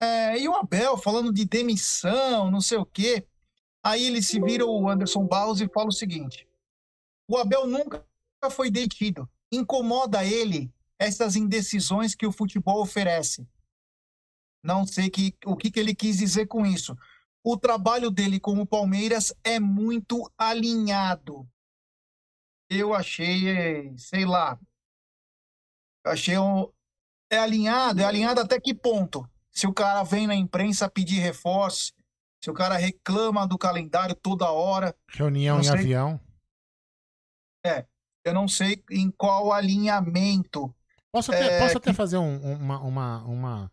[0.00, 3.26] é, e o Abel falando de demissão, não sei o quê.
[3.82, 6.46] Aí ele se vira o Anderson Barros e fala o seguinte,
[7.28, 8.04] o Abel nunca
[8.50, 9.28] foi detido.
[9.50, 13.46] Incomoda ele essas indecisões que o futebol oferece.
[14.62, 16.96] Não sei que, o que, que ele quis dizer com isso.
[17.44, 21.48] O trabalho dele com o Palmeiras é muito alinhado.
[22.68, 24.58] Eu achei, sei lá,
[26.04, 26.68] eu achei um,
[27.30, 29.28] é alinhado, é alinhado até que ponto?
[29.56, 31.92] Se o cara vem na imprensa pedir reforço,
[32.42, 34.94] se o cara reclama do calendário toda hora.
[35.08, 35.72] Reunião em sei.
[35.72, 36.20] avião.
[37.64, 37.86] É,
[38.24, 40.74] eu não sei em qual alinhamento
[41.16, 43.72] Posso até, é, posso até fazer um, uma, uma, uma,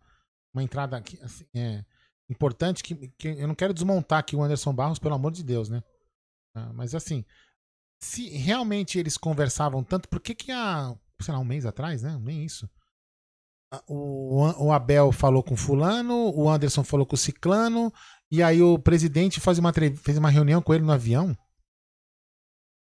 [0.54, 1.84] uma entrada aqui, assim, é,
[2.26, 5.68] importante que, que eu não quero desmontar aqui o Anderson Barros, pelo amor de Deus,
[5.68, 5.82] né?
[6.54, 7.22] Ah, mas assim,
[8.00, 12.18] se realmente eles conversavam tanto, por que que há, sei lá, um mês atrás, né?
[12.18, 12.66] Nem isso.
[13.86, 17.92] O, o Abel falou com fulano, o Anderson falou com o ciclano,
[18.30, 21.36] e aí o presidente faz uma, fez uma reunião com ele no avião.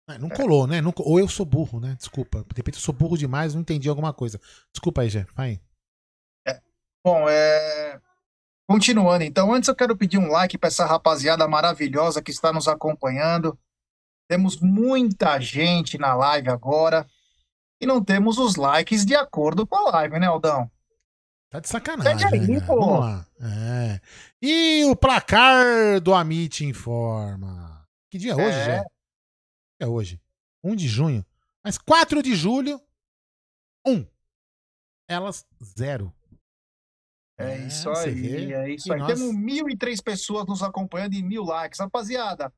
[0.09, 0.81] É, não colou, né?
[0.81, 1.95] Não, ou eu sou burro, né?
[1.97, 2.45] Desculpa.
[2.49, 4.41] De repente eu sou burro demais, não entendi alguma coisa.
[4.73, 5.27] Desculpa aí, Jé.
[5.35, 5.61] Vai.
[6.47, 6.61] É.
[7.05, 8.01] Bom, é.
[8.69, 12.69] Continuando, então, antes eu quero pedir um like para essa rapaziada maravilhosa que está nos
[12.69, 13.59] acompanhando.
[14.29, 17.07] Temos muita gente na live agora
[17.81, 20.71] e não temos os likes de acordo com a live, né, Aldão?
[21.51, 22.29] Tá de sacanagem.
[22.33, 22.61] Aí, né?
[22.61, 23.27] Vamos lá.
[23.41, 24.01] É.
[24.41, 27.85] E o placar do Amit informa.
[28.11, 28.65] Que dia é hoje, é.
[28.65, 28.85] Jé?
[29.81, 30.21] é hoje?
[30.63, 31.27] 1 de junho.
[31.65, 32.81] Mas 4 de julho,
[33.87, 34.07] 1.
[35.09, 36.13] Elas, 0.
[37.39, 38.99] É, é isso aí, é isso aí.
[39.01, 39.19] Nós...
[39.19, 41.81] Temos 1.003 pessoas nos acompanhando e mil likes.
[41.81, 42.53] Rapaziada,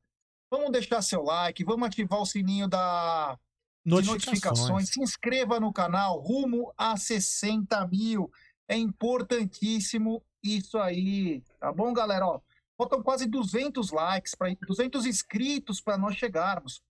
[0.51, 3.39] vamos deixar seu like, vamos ativar o sininho da
[3.85, 4.25] notificações.
[4.25, 4.89] notificações.
[4.89, 8.31] Se inscreva no canal, rumo a 60 mil.
[8.67, 12.25] É importantíssimo isso aí, tá bom, galera?
[12.25, 12.41] Ó,
[12.77, 16.81] faltam quase 200 likes, pra, 200 inscritos para nós chegarmos.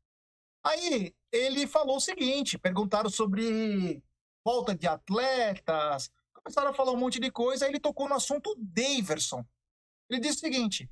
[0.66, 4.02] Aí ele falou o seguinte: perguntaram sobre
[4.46, 8.56] volta de atletas, começaram a falar um monte de coisa, aí ele tocou no assunto
[8.58, 9.46] Daverson.
[10.10, 10.90] Ele disse o seguinte: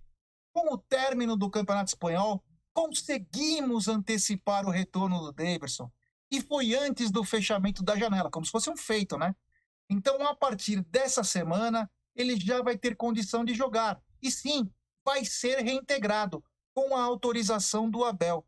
[0.54, 5.92] com o término do Campeonato Espanhol, conseguimos antecipar o retorno do Daverson.
[6.30, 9.36] E foi antes do fechamento da janela, como se fosse um feito, né?
[9.90, 14.02] Então, a partir dessa semana, ele já vai ter condição de jogar.
[14.22, 14.72] E sim,
[15.04, 16.44] vai ser reintegrado
[16.74, 18.48] com a autorização do Abel.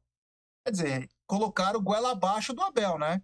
[0.66, 3.22] Quer dizer, colocaram o goela abaixo do Abel, né?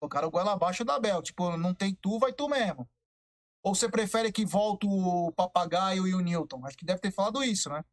[0.00, 1.22] Colocaram o goela abaixo do Abel.
[1.22, 2.88] Tipo, não tem tu, vai tu mesmo.
[3.62, 6.64] Ou você prefere que volte o Papagaio e o Newton?
[6.64, 7.84] Acho que deve ter falado isso, né?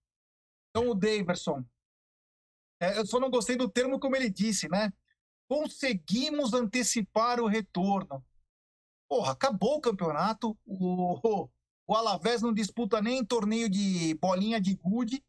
[0.70, 1.66] Então o Daverson.
[2.80, 4.92] É, eu só não gostei do termo como ele disse, né?
[5.48, 8.24] Conseguimos antecipar o retorno.
[9.08, 10.58] Porra, acabou o campeonato.
[10.66, 11.50] O,
[11.88, 15.24] o Alavés não disputa nem torneio de bolinha de gude.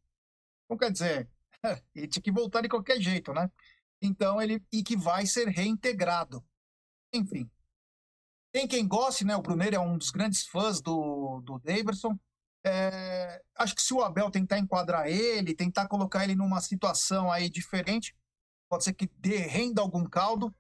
[0.64, 1.30] Então, quer dizer,
[1.94, 3.50] ele tinha que voltar de qualquer jeito, né?
[4.00, 6.44] Então ele e que vai ser reintegrado.
[7.12, 7.50] Enfim.
[8.52, 9.36] Tem quem goste, né?
[9.36, 12.18] O Bruneiro é um dos grandes fãs do, do Daverson.
[12.68, 17.48] É, acho que se o Abel tentar enquadrar ele, tentar colocar ele numa situação aí
[17.48, 18.14] diferente,
[18.68, 20.54] pode ser que dê, renda algum caldo.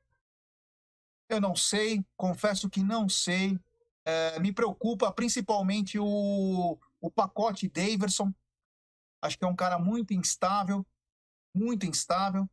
[1.28, 3.58] Eu não sei, confesso que não sei.
[4.04, 8.32] É, me preocupa principalmente o, o pacote Daverson.
[9.20, 10.86] Acho que é um cara muito instável,
[11.54, 12.48] muito instável.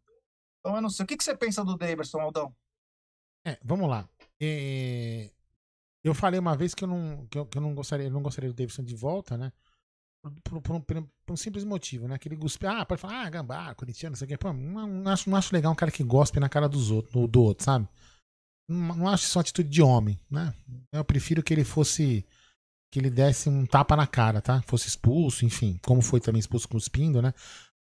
[0.59, 1.05] Então eu não sei.
[1.05, 2.53] O que, que você pensa do Davidson, Aldão?
[3.45, 4.09] É, vamos lá.
[4.41, 5.31] É...
[6.05, 8.21] Eu falei uma vez que eu não, que eu, que eu não gostaria, eu não
[8.21, 9.51] gostaria do Davidson de volta, né?
[10.21, 12.17] Por, por, por, por, um simples motivo, né?
[12.17, 14.37] Que ele guspe, ah, pode falar, ah, gambá, corintiano, não sei o quê.
[14.37, 17.29] Pô, não, não, acho, não acho legal um cara que gospe na cara dos outros,
[17.29, 17.87] do, outro, sabe?
[18.69, 20.53] Não, não acho isso uma atitude de homem, né?
[20.91, 22.23] Eu prefiro que ele fosse
[22.91, 24.61] que ele desse um tapa na cara, tá?
[24.61, 27.33] Fosse expulso, enfim, como foi também expulso cuspindo, né?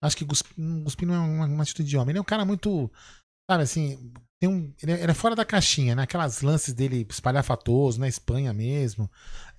[0.02, 2.12] Acho que Guspino é uma, uma atitude de homem.
[2.12, 2.90] Ele é um cara muito.
[3.50, 4.12] Sabe assim.
[4.40, 6.02] Tem um, ele, é, ele é fora da caixinha, né?
[6.02, 9.10] Aquelas lances dele espalhafatoso, na Espanha mesmo.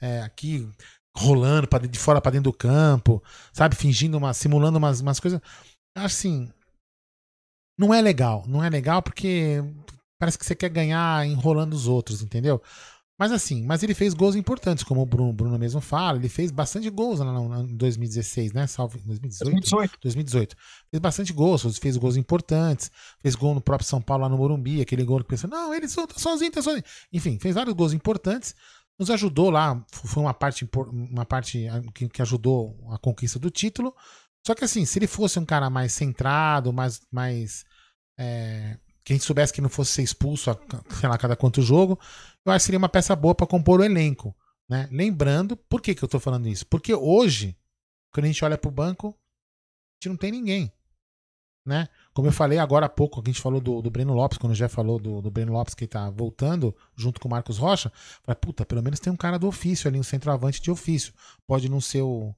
[0.02, 0.68] É, aqui
[1.16, 3.76] rolando pra, de fora para dentro do campo, sabe?
[3.76, 4.34] Fingindo uma.
[4.34, 5.40] simulando umas, umas coisas.
[5.96, 6.52] Assim.
[7.78, 8.44] Não é legal.
[8.48, 9.64] Não é legal porque
[10.20, 12.62] parece que você quer ganhar enrolando os outros, entendeu?
[13.22, 16.50] Mas assim, mas ele fez gols importantes, como o Bruno, Bruno mesmo fala, ele fez
[16.50, 18.66] bastante gols em 2016, né?
[18.66, 19.44] Salve 2018.
[19.46, 20.00] 2018.
[20.02, 20.56] 2018.
[20.90, 22.90] Fez bastante gols, fez gols importantes,
[23.22, 25.88] fez gol no próprio São Paulo lá no Morumbi, aquele gol que pensa, não, ele
[25.88, 26.84] só- tá sozinho, tá sozinho.
[27.14, 28.56] Enfim, fez vários gols importantes,
[28.98, 33.52] nos ajudou lá, foi uma parte, uma parte ah, que, que ajudou a conquista do
[33.52, 33.94] título.
[34.48, 37.66] Só que assim, se ele fosse um cara mais centrado, mais, mais
[38.18, 40.60] é, que a gente soubesse que não fosse ser expulso a,
[41.00, 42.00] sei lá, cada quanto jogo,
[42.46, 44.36] eu acho que seria uma peça boa para compor o elenco.
[44.70, 44.88] Né?
[44.92, 46.66] Lembrando, por que, que eu tô falando isso?
[46.68, 47.58] Porque hoje,
[48.14, 50.72] quando a gente olha pro banco, a gente não tem ninguém.
[51.66, 51.88] Né?
[52.14, 54.68] Como eu falei agora há pouco, a gente falou do, do Breno Lopes, quando já
[54.68, 57.92] falou do, do Breno Lopes que tá voltando junto com o Marcos Rocha,
[58.24, 61.14] falei, puta, pelo menos tem um cara do ofício ali, um centroavante de ofício.
[61.46, 62.34] Pode não ser o,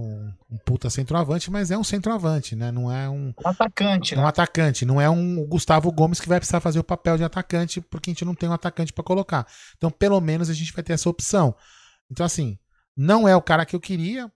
[0.00, 2.70] um, um puta centroavante, mas é um centroavante, né?
[2.70, 3.32] Não é um.
[3.44, 4.26] Um atacante, um né?
[4.26, 8.10] atacante, não é um Gustavo Gomes que vai precisar fazer o papel de atacante, porque
[8.10, 9.46] a gente não tem um atacante pra colocar.
[9.76, 11.54] Então, pelo menos a gente vai ter essa opção.
[12.10, 12.58] Então, assim,
[12.96, 14.30] não é o cara que eu queria,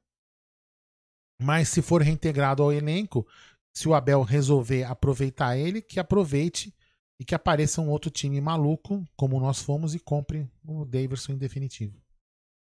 [1.40, 3.26] mas se for reintegrado ao elenco,
[3.72, 6.74] se o Abel resolver aproveitar ele, que aproveite
[7.18, 11.38] e que apareça um outro time maluco, como nós fomos, e compre o Daverson em
[11.38, 11.94] definitivo.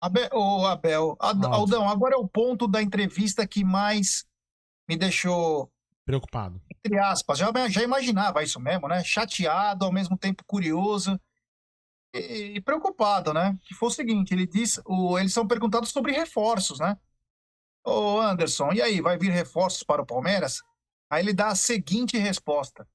[0.00, 1.46] Abel, ô, Abel, Ad-.
[1.46, 4.24] Aldão, agora é o ponto da entrevista que mais
[4.88, 5.70] me deixou,
[6.04, 6.60] Preocupado.
[6.68, 9.04] entre aspas, já, já imaginava isso mesmo, né?
[9.04, 11.20] Chateado, ao mesmo tempo curioso
[12.14, 13.58] e, e preocupado, né?
[13.62, 16.96] Que foi o seguinte, ele diz, o, eles são perguntados sobre reforços, né?
[17.84, 20.62] Ô Anderson, e aí, vai vir reforços para o Palmeiras?
[21.08, 22.86] Aí ele dá a seguinte resposta.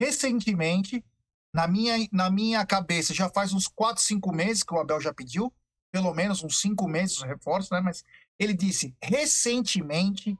[0.00, 1.04] Recentemente,
[1.52, 5.12] na minha, na minha cabeça, já faz uns 4, 5 meses que o Abel já
[5.12, 5.52] pediu,
[5.94, 7.80] pelo menos uns 5 meses os reforços, né?
[7.80, 8.02] Mas
[8.36, 10.36] ele disse, recentemente,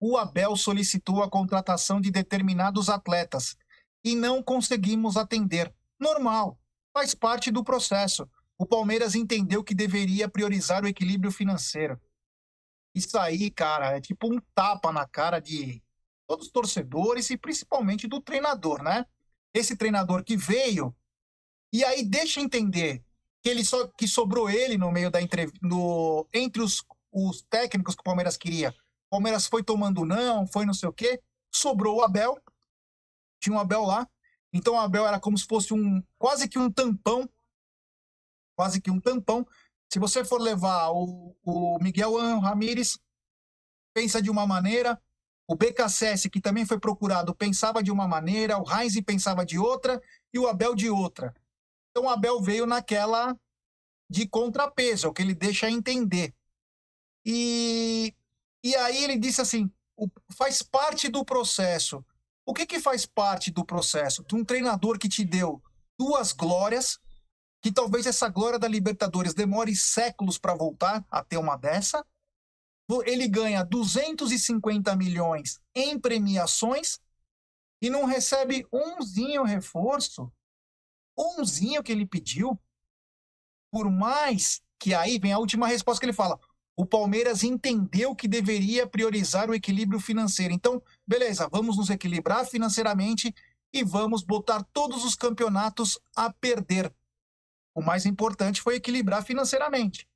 [0.00, 3.56] o Abel solicitou a contratação de determinados atletas
[4.02, 5.72] e não conseguimos atender.
[5.96, 6.58] Normal,
[6.92, 8.28] faz parte do processo.
[8.58, 12.00] O Palmeiras entendeu que deveria priorizar o equilíbrio financeiro.
[12.92, 15.80] Isso aí, cara, é tipo um tapa na cara de
[16.26, 19.06] todos os torcedores e principalmente do treinador, né?
[19.54, 20.92] Esse treinador que veio
[21.72, 23.05] e aí deixa entender
[23.46, 27.94] que ele só que sobrou ele no meio da entrevista, no entre os, os técnicos
[27.94, 28.70] que o Palmeiras queria.
[29.06, 31.22] O Palmeiras foi tomando não, foi não sei o quê,
[31.54, 32.36] sobrou o Abel.
[33.40, 34.08] Tinha um Abel lá.
[34.52, 37.30] Então o Abel era como se fosse um quase que um tampão,
[38.56, 39.46] quase que um tampão.
[39.92, 42.98] Se você for levar o, o Miguel Ramírez,
[43.94, 45.00] pensa de uma maneira,
[45.46, 50.02] o BKSS, que também foi procurado, pensava de uma maneira, o Heinz pensava de outra
[50.34, 51.32] e o Abel de outra.
[51.96, 53.34] Então Abel veio naquela
[54.10, 56.34] de contrapeso, é o que ele deixa entender.
[57.24, 58.14] E,
[58.62, 60.06] e aí ele disse assim: o-
[60.36, 62.04] faz parte do processo.
[62.44, 64.22] O que, que faz parte do processo?
[64.24, 65.62] De um treinador que te deu
[65.98, 66.98] duas glórias,
[67.62, 72.04] que talvez essa glória da Libertadores demore séculos para voltar a ter uma dessa.
[73.06, 77.00] Ele ganha 250 milhões em premiações
[77.80, 80.30] e não recebe umzinho reforço.
[81.16, 82.58] Umzinho que ele pediu.
[83.72, 86.38] Por mais que aí vem a última resposta que ele fala:
[86.76, 90.52] o Palmeiras entendeu que deveria priorizar o equilíbrio financeiro.
[90.52, 93.34] Então, beleza, vamos nos equilibrar financeiramente
[93.72, 96.92] e vamos botar todos os campeonatos a perder.
[97.74, 100.08] O mais importante foi equilibrar financeiramente.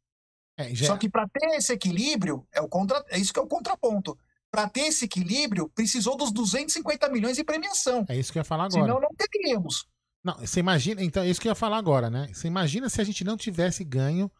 [0.58, 3.04] É, já- Só que para ter esse equilíbrio, é, o contra...
[3.08, 4.18] é isso que é o contraponto.
[4.50, 8.04] Para ter esse equilíbrio, precisou dos 250 milhões de premiação.
[8.08, 8.82] É isso que eu ia falar agora.
[8.82, 9.86] Senão não teríamos.
[10.22, 12.28] Não, você imagina, então, é isso que eu ia falar agora, né?
[12.32, 14.30] Você imagina se a gente não tivesse ganho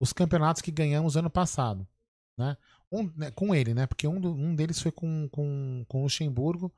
[0.00, 1.86] os campeonatos que ganhamos ano passado,
[2.36, 2.56] né?
[2.90, 3.86] Um, né, com ele, né?
[3.86, 6.72] Porque um, do- um deles foi com, com, com o Luxemburgo,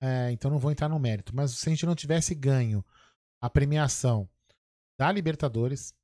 [0.00, 1.34] é, então não vou entrar no mérito.
[1.34, 2.84] Mas se a gente não tivesse ganho
[3.40, 4.28] a premiação
[4.98, 5.94] da Libertadores,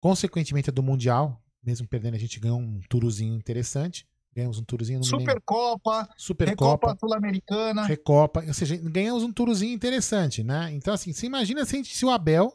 [0.00, 4.06] consequentemente a do Mundial, mesmo perdendo, a gente ganhou um turozinho interessante.
[4.34, 6.86] Ganhamos um turozinho no Supercopa, Supercopa.
[6.88, 7.84] Recopa Sul-Americana.
[7.84, 10.70] Recopa, ou seja, ganhamos um turozinho interessante, né?
[10.72, 12.50] Então, assim, você imagina se, gente- se o Abel,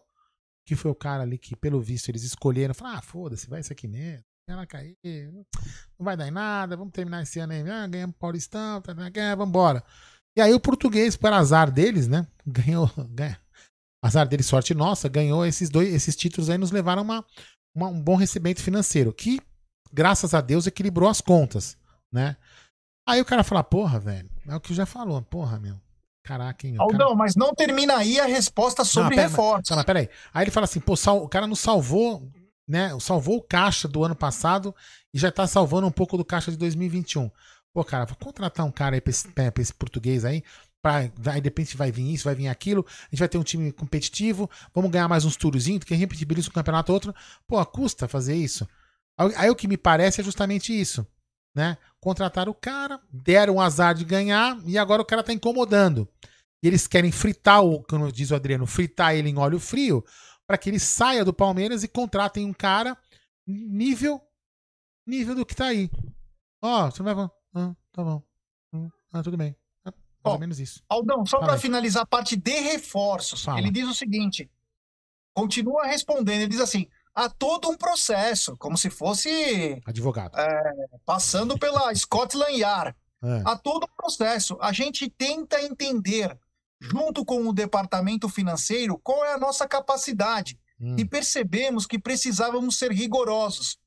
[0.65, 3.71] que foi o cara ali que, pelo visto, eles escolheram, falaram, ah, foda-se, vai isso
[3.71, 4.95] aqui mesmo, ela cair,
[5.99, 9.11] não vai dar em nada, vamos terminar esse ano aí, ah, ganhamos Paulistão, tá, tá,
[9.11, 9.83] tá, vambora.
[10.35, 13.39] E aí o português, por azar deles, né, ganhou, ganha,
[14.03, 17.23] azar deles, sorte nossa, ganhou esses dois, esses títulos aí, nos levaram uma,
[17.75, 19.39] uma- um bom recebimento financeiro, que,
[19.91, 21.77] graças a Deus, equilibrou as contas,
[22.11, 22.35] né?
[23.07, 25.79] Aí o cara fala, porra, velho, é o que já falou, porra, meu.
[26.23, 26.81] Caraca, hein, meu.
[26.81, 29.69] Aldão, mas não termina aí a resposta sobre pera, reforços.
[29.69, 30.09] Mas, mas peraí.
[30.33, 32.29] Aí ele fala assim, pô, sal- o cara nos salvou,
[32.67, 32.89] né?
[32.99, 34.75] Salvou o caixa do ano passado
[35.13, 37.31] e já tá salvando um pouco do caixa de 2021.
[37.73, 40.43] Pô, cara, vou contratar um cara aí pra esse, pra esse português aí.
[40.81, 41.09] Pra, aí
[41.41, 44.49] de repente vai vir isso, vai vir aquilo, a gente vai ter um time competitivo,
[44.75, 47.15] vamos ganhar mais uns turozinhos, que repetibiliza um campeonato outro.
[47.47, 48.67] Pô, custa fazer isso.
[49.17, 51.05] Aí, o que me parece é justamente isso.
[51.55, 51.77] Né?
[51.99, 56.07] Contrataram o cara, deram um azar de ganhar e agora o cara tá incomodando.
[56.61, 60.05] E eles querem fritar o, como diz o Adriano, fritar ele em óleo frio
[60.45, 62.97] para que ele saia do Palmeiras e contratem um cara
[63.45, 64.21] nível
[65.05, 65.89] nível do que tá aí.
[66.61, 67.29] Ó, oh, você não vai.
[67.55, 68.21] Ah, tá bom.
[69.11, 69.55] Ah, tudo bem.
[69.85, 70.83] Ah, mais ou menos isso.
[70.89, 73.59] Aldão, só para finalizar a parte de reforços, Fala.
[73.59, 74.49] ele diz o seguinte:
[75.33, 76.87] continua respondendo, ele diz assim:
[77.17, 79.81] há todo um processo, como se fosse.
[79.85, 80.39] Advogado.
[80.39, 80.73] É,
[81.03, 82.95] passando pela Scotland Yard.
[83.23, 83.41] É.
[83.43, 84.55] Há todo um processo.
[84.61, 86.37] A gente tenta entender,
[86.79, 90.59] junto com o departamento financeiro, qual é a nossa capacidade.
[90.79, 90.95] Hum.
[90.99, 93.79] E percebemos que precisávamos ser rigorosos.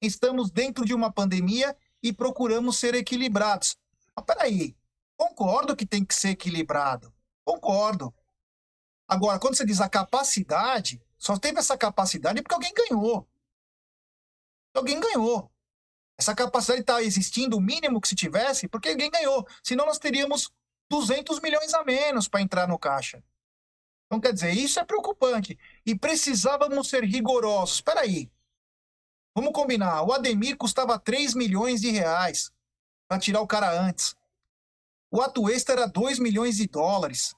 [0.00, 3.76] Estamos dentro de uma pandemia e procuramos ser equilibrados.
[4.16, 4.74] Mas peraí,
[5.18, 7.12] concordo que tem que ser equilibrado.
[7.44, 8.14] Concordo.
[9.06, 13.28] Agora, quando você diz a capacidade, só teve essa capacidade porque alguém ganhou.
[14.74, 15.52] Alguém ganhou.
[16.18, 19.46] Essa capacidade está existindo, o mínimo que se tivesse, porque alguém ganhou.
[19.62, 20.50] Senão nós teríamos
[20.88, 23.22] 200 milhões a menos para entrar no caixa.
[24.06, 25.58] Então, quer dizer, isso é preocupante.
[25.84, 27.76] E precisávamos ser rigorosos.
[27.76, 28.30] Espera aí.
[29.34, 30.02] Vamos combinar.
[30.02, 32.50] O Ademir custava 3 milhões de reais
[33.06, 34.16] para tirar o cara antes.
[35.10, 37.34] O Atuesta era 2 milhões de dólares.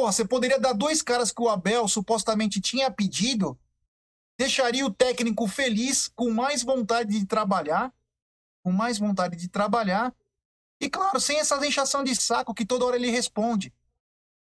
[0.00, 3.60] Pô, você poderia dar dois caras que o Abel supostamente tinha pedido,
[4.38, 7.92] deixaria o técnico feliz, com mais vontade de trabalhar,
[8.64, 10.16] com mais vontade de trabalhar,
[10.80, 13.74] e claro, sem essa inchação de saco que toda hora ele responde.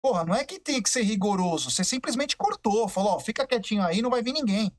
[0.01, 3.83] Porra, não é que tem que ser rigoroso, você simplesmente cortou, falou, ó, fica quietinho
[3.83, 4.75] aí, não vai vir ninguém.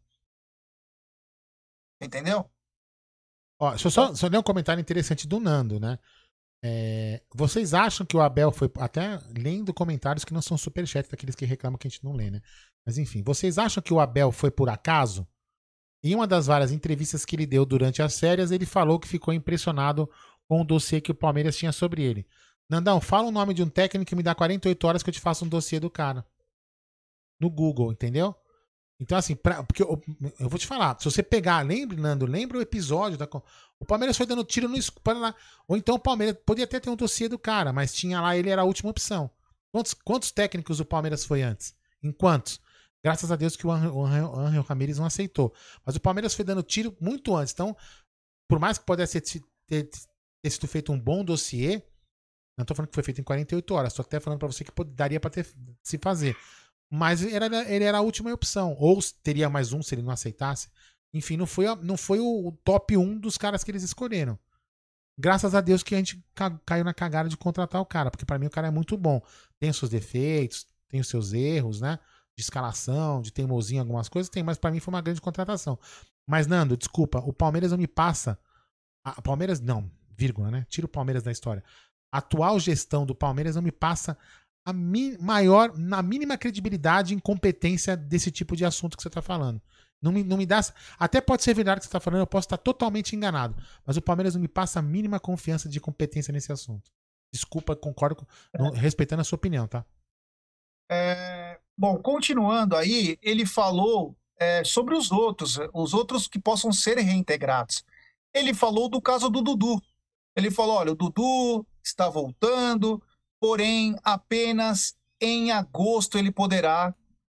[2.01, 2.51] Entendeu?
[3.57, 5.97] Ó, deixa eu só, só ler um comentário interessante do Nando, né?
[6.69, 8.69] É, vocês acham que o Abel foi.
[8.79, 12.29] Até lendo comentários que não são superchat, daqueles que reclamam que a gente não lê,
[12.29, 12.43] né?
[12.85, 15.25] Mas enfim, vocês acham que o Abel foi por acaso?
[16.03, 19.33] Em uma das várias entrevistas que ele deu durante as férias, ele falou que ficou
[19.33, 20.11] impressionado
[20.49, 22.27] com o dossiê que o Palmeiras tinha sobre ele.
[22.69, 25.21] Nandão, fala o nome de um técnico e me dá 48 horas que eu te
[25.21, 26.27] faço um dossiê do cara.
[27.39, 28.35] No Google, entendeu?
[28.99, 30.01] Então, assim, pra, porque eu,
[30.41, 33.29] eu, vou te falar, se você pegar, lembra, Nando, lembra o episódio da.
[33.79, 35.35] O Palmeiras foi dando tiro no escuro.
[35.69, 38.49] Ou então o Palmeiras podia até ter um dossiê do cara, mas tinha lá, ele
[38.49, 39.31] era a última opção.
[39.71, 41.75] Quantos, quantos técnicos o Palmeiras foi antes?
[42.03, 42.61] Em quantos?
[43.05, 45.55] Graças a Deus que o Angel Ramirez não aceitou.
[45.85, 47.53] Mas o Palmeiras foi dando tiro muito antes.
[47.53, 47.77] Então,
[48.49, 49.91] por mais que pudesse ter, ter,
[50.43, 51.83] ter sido feito um bom dossiê,
[52.57, 54.73] não estou falando que foi feito em 48 horas, estou até falando para você que
[54.87, 55.31] daria para
[55.83, 56.35] se fazer.
[56.91, 58.77] Mas ele era, ele era a última opção.
[58.79, 60.69] Ou teria mais um se ele não aceitasse.
[61.13, 64.39] Enfim, não foi, não foi o, top 1 dos caras que eles escolheram.
[65.19, 66.23] Graças a Deus que a gente
[66.67, 69.23] caiu na cagada de contratar o cara, porque para mim o cara é muito bom.
[69.59, 71.99] Tem os seus defeitos, tem os seus erros, né?
[72.37, 75.79] De escalação, de teimosia, algumas coisas tem, mas para mim foi uma grande contratação.
[76.27, 78.39] Mas, Nando, desculpa, o Palmeiras não me passa.
[79.03, 80.67] A Palmeiras, não, vírgula, né?
[80.69, 81.65] Tira o Palmeiras da história.
[82.13, 84.19] A atual gestão do Palmeiras não me passa
[84.67, 89.23] a mi maior, na mínima credibilidade e incompetência desse tipo de assunto que você está
[89.23, 89.63] falando.
[90.03, 90.61] Não me, não me dá.
[90.99, 93.57] Até pode ser verdade que você está falando, eu posso estar totalmente enganado.
[93.87, 96.91] Mas o Palmeiras não me passa a mínima confiança de competência nesse assunto.
[97.33, 98.27] Desculpa, concordo, com,
[98.59, 99.85] não, respeitando a sua opinião, tá?
[100.91, 106.99] É, bom, continuando aí, ele falou é, sobre os outros, os outros que possam ser
[106.99, 107.85] reintegrados.
[108.35, 109.81] Ele falou do caso do Dudu.
[110.35, 113.01] Ele falou: olha, o Dudu está voltando,
[113.41, 116.95] porém apenas em agosto ele poderá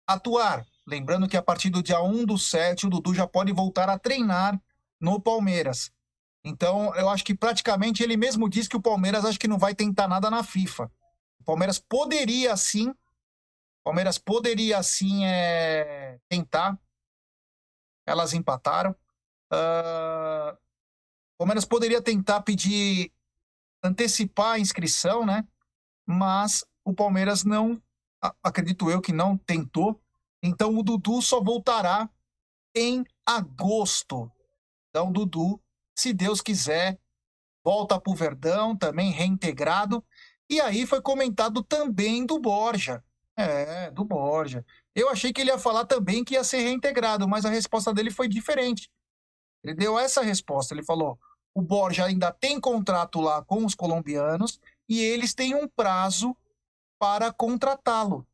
[0.06, 0.66] atuar.
[0.86, 4.00] Lembrando que a partir do dia 1 do 7, o Dudu já pode voltar a
[4.00, 4.60] treinar
[5.00, 5.92] no Palmeiras.
[6.44, 9.76] Então, eu acho que praticamente ele mesmo disse que o Palmeiras acho que não vai
[9.76, 10.90] tentar nada na FIFA.
[11.40, 12.94] O Palmeiras poderia sim,
[13.84, 16.78] Palmeiras poderia sim é, tentar.
[18.06, 18.92] Elas empataram.
[19.52, 20.58] Uh,
[21.38, 23.14] Palmeiras poderia tentar pedir
[23.82, 25.48] antecipar a inscrição, né?
[26.08, 27.82] Mas o Palmeiras não,
[28.42, 30.02] acredito eu que não tentou.
[30.42, 32.10] Então o Dudu só voltará
[32.74, 34.32] em agosto.
[34.90, 35.62] Então, Dudu,
[35.98, 36.98] se Deus quiser,
[37.64, 40.04] volta para o Verdão, também reintegrado.
[40.50, 43.04] E aí foi comentado também do Borja.
[43.36, 44.66] É, do Borja.
[44.96, 48.10] Eu achei que ele ia falar também que ia ser reintegrado, mas a resposta dele
[48.10, 48.90] foi diferente.
[49.64, 50.74] Ele deu essa resposta.
[50.74, 51.20] Ele falou:
[51.54, 56.36] o Borja ainda tem contrato lá com os colombianos e eles têm um prazo
[57.00, 58.26] para contratá-lo.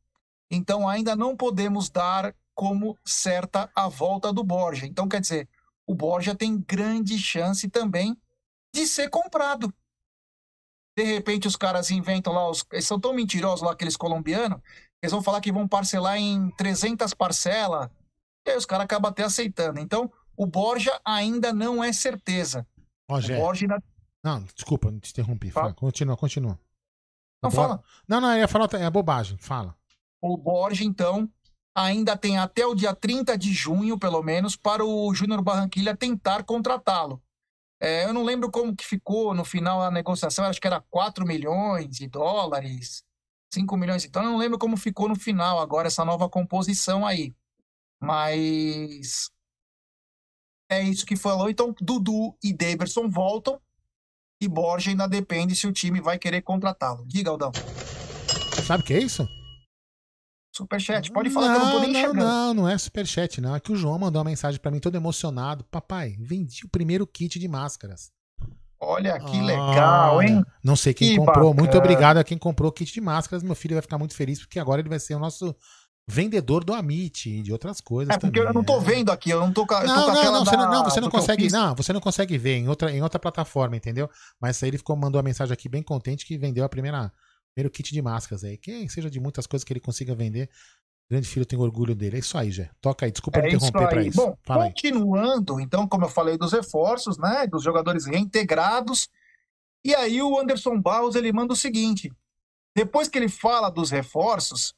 [0.50, 4.86] Então ainda não podemos dar como certa a volta do Borja.
[4.86, 5.48] Então quer dizer,
[5.86, 8.16] o Borja tem grande chance também
[8.72, 9.72] de ser comprado.
[10.96, 14.60] De repente os caras inventam lá, os, eles são tão mentirosos lá, aqueles colombianos,
[15.02, 17.90] eles vão falar que vão parcelar em 300 parcelas,
[18.46, 19.80] e aí os caras acabam até aceitando.
[19.80, 22.66] Então, o Borja ainda não é certeza.
[23.36, 23.82] O Borja ainda...
[24.24, 25.50] Não, desculpa, não te interrompi.
[25.50, 25.66] Fala.
[25.66, 25.74] Fala.
[25.74, 26.58] Continua, continua.
[27.42, 27.82] Não, O Bor- fala.
[28.08, 29.36] Não, não, eu ia falar, é bobagem.
[29.36, 29.76] Fala.
[30.20, 31.30] O Borja, então,
[31.76, 36.42] ainda tem até o dia 30 de junho, pelo menos, para o Júnior Barranquilha tentar
[36.44, 37.22] contratá-lo.
[37.78, 41.26] É, eu não lembro como que ficou no final a negociação, acho que era 4
[41.26, 43.04] milhões de dólares,
[43.52, 47.34] 5 milhões, então eu não lembro como ficou no final agora essa nova composição aí.
[48.00, 49.30] Mas
[50.70, 51.50] é isso que falou.
[51.50, 53.60] Então, Dudu e Daverson voltam
[54.40, 57.04] e Borja ainda depende se o time vai querer contratá-lo.
[57.06, 57.52] Diga, Aldão.
[58.66, 59.26] Sabe o que é isso?
[60.54, 62.16] Superchat, pode falar que eu não tô nem não, chegando.
[62.18, 63.56] não, não é superchat, não.
[63.56, 65.64] É que o João mandou uma mensagem pra mim todo emocionado.
[65.64, 68.12] Papai, vendi o primeiro kit de máscaras.
[68.80, 70.44] Olha que legal, hein?
[70.62, 71.52] Não sei quem Que comprou.
[71.54, 71.78] Muito bacana.
[71.84, 73.42] obrigado a quem comprou o kit de máscaras.
[73.42, 75.56] Meu filho vai ficar muito feliz porque agora ele vai ser o nosso
[76.06, 78.48] vendedor do Amit e de outras coisas É porque também.
[78.48, 80.84] eu não tô vendo aqui, eu não tô, com Não, não, não, você não, não,
[80.84, 84.08] você não consegue, não, você não consegue ver em outra, em outra plataforma, entendeu?
[84.40, 87.10] Mas aí ele ficou mandou uma mensagem aqui bem contente que vendeu a primeira
[87.54, 88.58] primeiro kit de máscaras aí.
[88.58, 90.50] Quem seja de muitas coisas que ele consiga vender,
[91.08, 92.16] grande filho tem orgulho dele.
[92.16, 92.68] É isso aí, Jé.
[92.80, 94.08] Toca aí, desculpa me É interromper aí.
[94.08, 94.16] isso.
[94.16, 94.70] Bom, Fala aí.
[94.70, 99.08] continuando, então, como eu falei dos reforços, né, dos jogadores reintegrados,
[99.84, 102.10] e aí o Anderson Barros, ele manda o seguinte,
[102.76, 104.74] depois que ele fala dos reforços,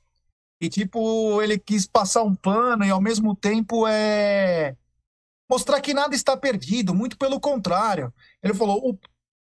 [0.61, 4.77] e tipo, ele quis passar um pano e ao mesmo tempo é
[5.49, 8.12] mostrar que nada está perdido, muito pelo contrário.
[8.43, 8.99] Ele falou, o,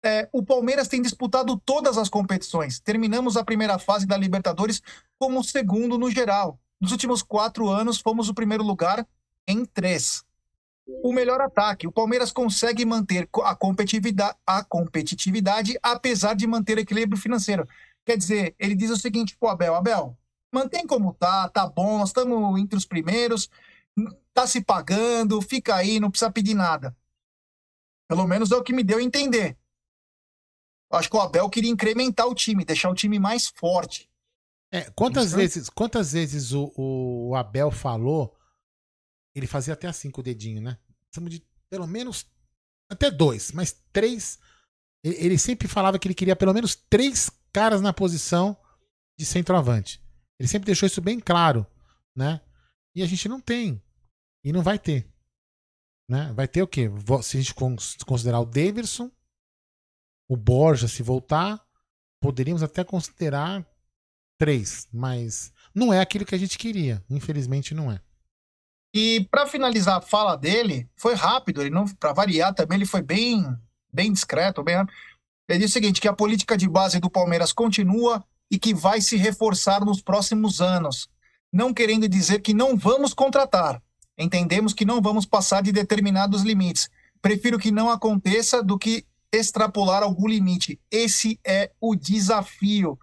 [0.04, 4.80] é, o Palmeiras tem disputado todas as competições, terminamos a primeira fase da Libertadores
[5.18, 6.58] como segundo no geral.
[6.80, 9.06] Nos últimos quatro anos, fomos o primeiro lugar
[9.46, 10.24] em três.
[11.04, 11.86] O melhor ataque.
[11.86, 17.68] O Palmeiras consegue manter a competitividade, a competitividade apesar de manter equilíbrio financeiro.
[18.04, 20.16] Quer dizer, ele diz o seguinte pro Abel: Abel,
[20.52, 23.48] mantém como tá, tá bom, nós estamos entre os primeiros,
[24.32, 26.96] tá se pagando, fica aí, não precisa pedir nada.
[28.08, 29.56] Pelo menos é o que me deu a entender.
[30.90, 34.10] Eu acho que o Abel queria incrementar o time, deixar o time mais forte.
[34.72, 38.36] É, quantas vezes, quantas vezes o, o Abel falou,
[39.34, 40.78] ele fazia até assim com o dedinho, né?
[41.04, 42.26] Precisamos de pelo menos
[42.88, 44.38] até dois, mas três.
[45.02, 48.56] Ele sempre falava que ele queria pelo menos três caras na posição
[49.18, 50.02] de centroavante.
[50.40, 51.66] Ele sempre deixou isso bem claro,
[52.16, 52.40] né?
[52.96, 53.80] E a gente não tem.
[54.42, 55.06] E não vai ter.
[56.08, 56.32] Né?
[56.32, 56.90] Vai ter o quê?
[57.22, 59.10] Se a gente cons- considerar o Davidson,
[60.26, 61.62] o Borja, se voltar,
[62.22, 63.68] poderíamos até considerar
[64.38, 67.04] três, mas não é aquilo que a gente queria.
[67.10, 68.00] Infelizmente não é.
[68.94, 73.02] E para finalizar a fala dele, foi rápido, ele não para variar também, ele foi
[73.02, 73.44] bem
[73.92, 74.76] bem discreto, bem.
[75.48, 79.00] Ele disse o seguinte, que a política de base do Palmeiras continua e que vai
[79.00, 81.08] se reforçar nos próximos anos,
[81.52, 83.82] não querendo dizer que não vamos contratar.
[84.18, 86.90] Entendemos que não vamos passar de determinados limites.
[87.22, 90.80] Prefiro que não aconteça do que extrapolar algum limite.
[90.90, 92.98] Esse é o desafio.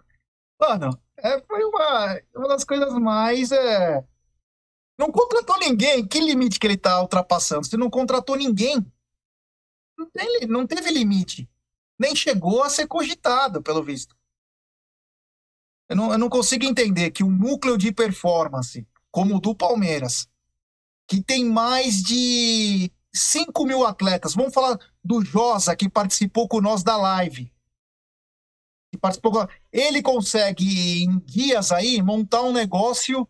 [0.60, 4.04] Mano, é, foi uma, uma das coisas mais é,
[4.98, 6.06] não contratou ninguém.
[6.06, 7.64] Que limite que ele tá ultrapassando?
[7.64, 8.84] Você não contratou ninguém.
[9.96, 11.48] Não, tem não teve limite.
[11.98, 14.16] Nem chegou a ser cogitado, pelo visto.
[15.88, 20.28] Eu não, eu não consigo entender que um núcleo de performance, como o do Palmeiras,
[21.08, 26.82] que tem mais de 5 mil atletas, vamos falar do Josa, que participou com nós
[26.82, 27.50] da live.
[28.92, 33.26] Que participou com- Ele consegue, em dias aí, montar um negócio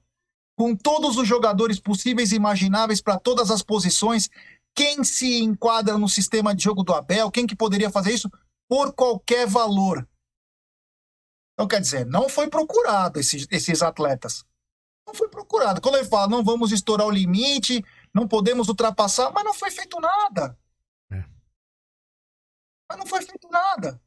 [0.57, 4.29] com todos os jogadores possíveis e imagináveis para todas as posições.
[4.75, 7.31] Quem se enquadra no sistema de jogo do Abel?
[7.31, 8.29] Quem que poderia fazer isso
[8.69, 10.07] por qualquer valor?
[11.59, 14.45] Então, quer dizer, não foi procurado esses, esses atletas.
[15.05, 15.81] Não foi procurado.
[15.81, 19.99] Quando ele fala, não vamos estourar o limite, não podemos ultrapassar, mas não foi feito
[19.99, 20.57] nada.
[22.89, 24.01] Mas não foi feito nada.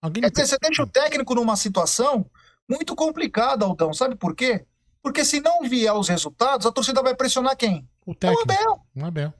[0.00, 2.24] Alguém Quer dizer, você deixa o técnico numa situação
[2.68, 3.92] muito complicada, Aldão.
[3.92, 4.64] Sabe por quê?
[5.02, 7.88] Porque se não vier os resultados, a torcida vai pressionar quem?
[8.06, 8.42] O técnico.
[8.48, 8.86] O Abel.
[8.94, 9.34] O Abel.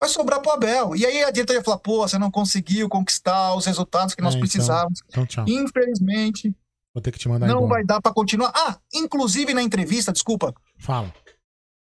[0.00, 0.94] Vai sobrar pro Abel.
[0.94, 4.34] E aí a diretoria vai falar, pô, você não conseguiu conquistar os resultados que nós
[4.34, 5.02] É, então- precisávamos.
[5.08, 5.44] Então, tchau.
[5.48, 6.54] Infelizmente,
[6.94, 7.74] Vou ter que te mandar não embora.
[7.74, 8.52] vai dar para continuar.
[8.54, 11.12] Ah, inclusive na entrevista, desculpa, Fala.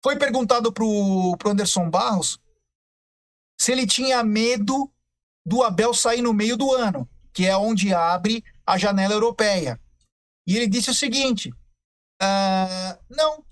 [0.03, 2.37] foi perguntado pro, pro Anderson Barros
[3.59, 4.91] se ele tinha medo
[5.45, 9.79] do Abel sair no meio do ano, que é onde abre a janela europeia.
[10.45, 11.51] E ele disse o seguinte:
[12.21, 13.43] "Ah, não,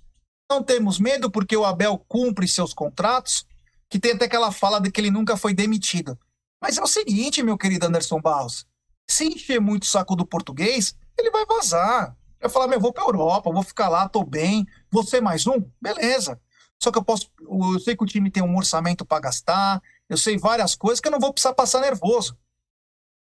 [0.51, 3.45] não temos medo porque o Abel cumpre seus contratos,
[3.89, 6.19] que tem até aquela fala de que ele nunca foi demitido.
[6.61, 8.65] Mas é o seguinte, meu querido Anderson Barros,
[9.09, 12.15] Se encher muito o saco do português, ele vai vazar.
[12.39, 15.61] Vai falar, meu, vou pra Europa, vou ficar lá, tô bem, vou ser mais um?
[15.81, 16.39] Beleza.
[16.81, 17.31] Só que eu posso.
[17.39, 21.07] Eu sei que o time tem um orçamento para gastar, eu sei várias coisas que
[21.07, 22.37] eu não vou precisar passar nervoso.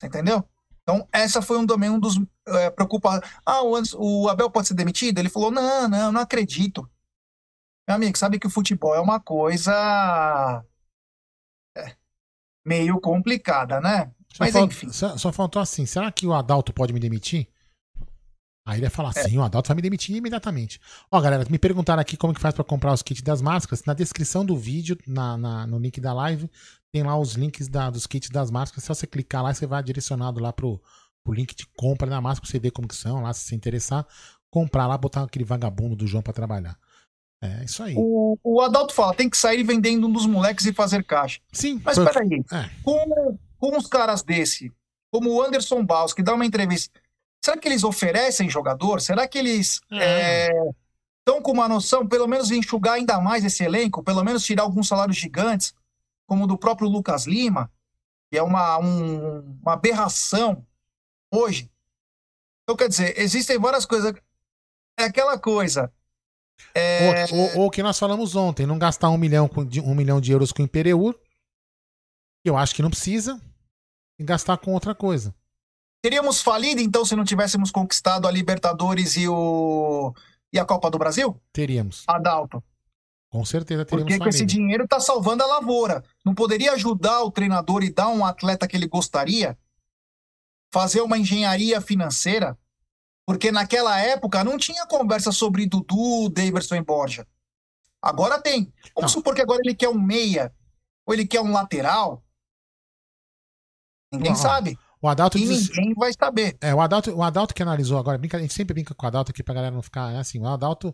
[0.04, 0.48] Entendeu?
[0.84, 3.30] Então, essa foi um um dos é, preocupados.
[3.46, 5.20] Ah, o, o Abel pode ser demitido?
[5.20, 6.90] Ele falou: não, não, não acredito.
[7.88, 10.64] Meu amigo, sabe que o futebol é uma coisa
[11.76, 11.96] é,
[12.66, 14.12] meio complicada, né?
[14.40, 14.92] Mas enfim.
[14.92, 17.48] só, só faltou assim: será que o Adalto pode me demitir?
[18.70, 19.24] Aí ele ia falar É.
[19.24, 20.80] sim, o Adalto vai me demitir imediatamente.
[21.12, 23.84] Ó, galera, me perguntaram aqui como que faz pra comprar os kits das máscaras.
[23.86, 26.50] Na descrição do vídeo, na, na- no link da live,
[26.92, 28.84] tem lá os links da- dos kits das máscaras.
[28.84, 30.82] Se você clicar lá, você vai direcionado lá pro,
[31.24, 33.56] pro link de compra da máscara pra você ver como que são lá, se você
[33.56, 34.06] interessar.
[34.52, 36.78] Comprar lá, botar aquele vagabundo do João pra trabalhar.
[37.42, 37.94] É isso aí.
[37.98, 41.40] O, o Adalto fala: tem que sair vendendo um dos moleques e fazer caixa.
[41.54, 42.70] Sim, Mas foi- peraí, É.
[42.84, 44.72] com, com uns caras desse,
[45.14, 47.00] como o Anderson Baus, que dá uma entrevista,
[47.44, 49.02] será que eles oferecem jogador?
[49.02, 49.80] Será que eles
[51.20, 54.64] estão com uma noção, pelo menos, de enxugar ainda mais esse elenco, pelo menos tirar
[54.64, 55.74] alguns salários gigantes,
[56.28, 57.72] como o do próprio Lucas Lima,
[58.32, 60.66] que é uma, um- uma aberração
[61.32, 61.72] hoje?
[62.64, 64.14] Então, quer dizer, existem várias coisas.
[64.98, 65.92] É aquela coisa.
[66.76, 69.80] É, Ou, ou- ou o que nós falamos ontem, não gastar um milhão, com, de,
[69.82, 71.14] um milhão de euros com o Imperiur,
[72.44, 73.40] que eu acho que não precisa,
[74.20, 75.34] e gastar com outra coisa.
[76.02, 80.14] Teríamos falido, então, se não tivéssemos conquistado a Libertadores e, o...
[80.52, 81.40] e a Copa do Brasil?
[81.52, 82.04] Teríamos.
[82.08, 82.64] Adalto.
[83.30, 86.04] Com certeza teríamos Porque com esse dinheiro está salvando a lavoura.
[86.26, 89.58] Não poderia ajudar o treinador e dar um atleta que ele gostaria?
[90.74, 92.58] Fazer uma engenharia financeira?
[93.26, 97.28] Porque naquela época não tinha conversa sobre Dudu, Daverson e Borja.
[98.02, 98.74] Agora tem.
[98.96, 100.52] Vamos supor que agora ele quer um meia,
[101.06, 102.24] ou ele quer um lateral.
[104.12, 104.80] Ninguém sabe.
[105.02, 106.58] O Adalto E diz- ninguém vai saber.
[106.62, 109.08] É, o Adalto, o Adalto que analisou agora, brinca, a gente sempre brinca com o
[109.08, 110.94] Adalto aqui pra galera não ficar, é assim, o Adalto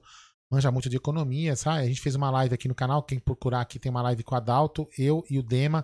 [0.52, 1.80] manja muito de economia, sabe?
[1.82, 4.36] A gente fez uma live aqui no canal, quem procurar aqui tem uma live com
[4.36, 5.84] o Adalto, eu e o Dema,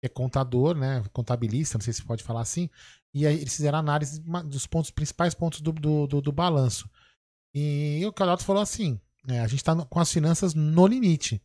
[0.00, 2.68] que é contador, né, contabilista, não sei se pode falar assim,
[3.14, 6.88] e aí eles fizeram análise dos pontos, principais pontos do, do, do, do balanço.
[7.54, 10.54] E o que o Adalto falou assim, é, a gente tá no- com as finanças
[10.54, 11.42] no limite,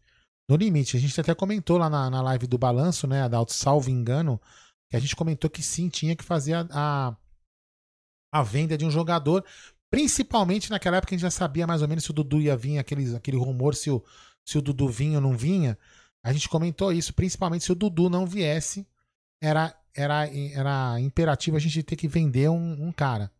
[0.49, 0.97] no limite.
[0.97, 4.39] A gente até comentou lá na, na live do balanço, né, Adalto, salvo engano,
[4.89, 7.17] que a gente comentou que sim, tinha que fazer a, a,
[8.31, 9.43] a venda de um jogador,
[9.89, 12.77] principalmente naquela época a gente já sabia mais ou menos se o Dudu ia vir,
[12.77, 14.03] aquele, aquele rumor se o,
[14.45, 15.77] se o Dudu vinha ou não vinha.
[16.23, 18.85] A gente comentou isso, principalmente se o Dudu não viesse,
[19.41, 23.31] era, era, era imperativo a gente ter que vender um, um cara,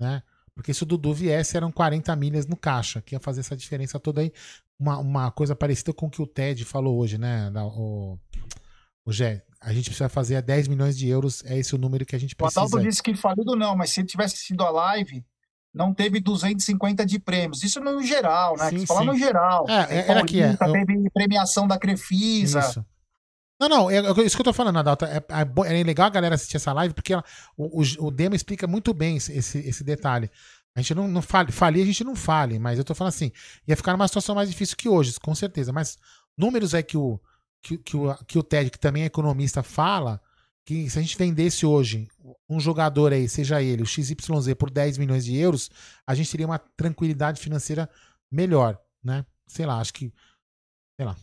[0.00, 0.22] né?
[0.54, 3.98] Porque se o Dudu viesse, eram 40 milhas no caixa, que ia fazer essa diferença
[3.98, 4.32] toda aí.
[4.78, 7.50] Uma, uma coisa parecida com o que o Ted falou hoje, né?
[7.50, 8.18] Da- o,
[9.06, 12.04] o Gé, a gente precisa fazer a 10 milhões de euros, é esse o número
[12.06, 12.90] que a gente O Adalto precisa.
[12.90, 15.24] disse que falido não, mas se ele tivesse sido a live,
[15.74, 17.62] não teve 250 de prêmios.
[17.62, 18.70] Isso no geral, né?
[18.70, 19.66] Sim, que falar no geral.
[19.68, 20.52] É, é- era que é.
[20.60, 22.60] Eu- Teve premiação da Crefisa.
[22.60, 22.84] Isso.
[23.60, 25.04] Não, não, é, é isso que eu tô falando, Adalto.
[25.04, 27.24] É, é, é legal a galera assistir essa live, porque ela-
[27.56, 30.30] o, o, o Demo explica muito bem esse, esse, esse detalhe.
[30.76, 33.30] A gente não, não fale, fale, a gente não fale, mas eu tô falando assim,
[33.66, 35.72] ia ficar numa situação mais difícil que hoje, com certeza.
[35.72, 35.96] Mas
[36.36, 37.20] números é que o,
[37.64, 40.20] que, que o, que o Ted, que também é economista, fala,
[40.66, 42.08] que se a gente vendesse hoje
[42.48, 45.70] um jogador aí, seja ele, o XYZ, por 10 milhões de euros,
[46.06, 47.88] a gente teria uma tranquilidade financeira
[48.30, 49.24] melhor, né?
[49.46, 50.12] Sei lá, acho que.
[50.96, 51.16] Sei lá.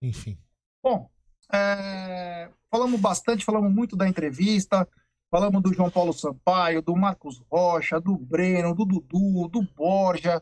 [0.00, 0.38] Enfim.
[0.82, 1.10] Bom,
[1.52, 4.88] é, falamos bastante, falamos muito da entrevista,
[5.30, 10.40] falamos do João Paulo Sampaio, do Marcos Rocha, do Breno, do Dudu, do Borja.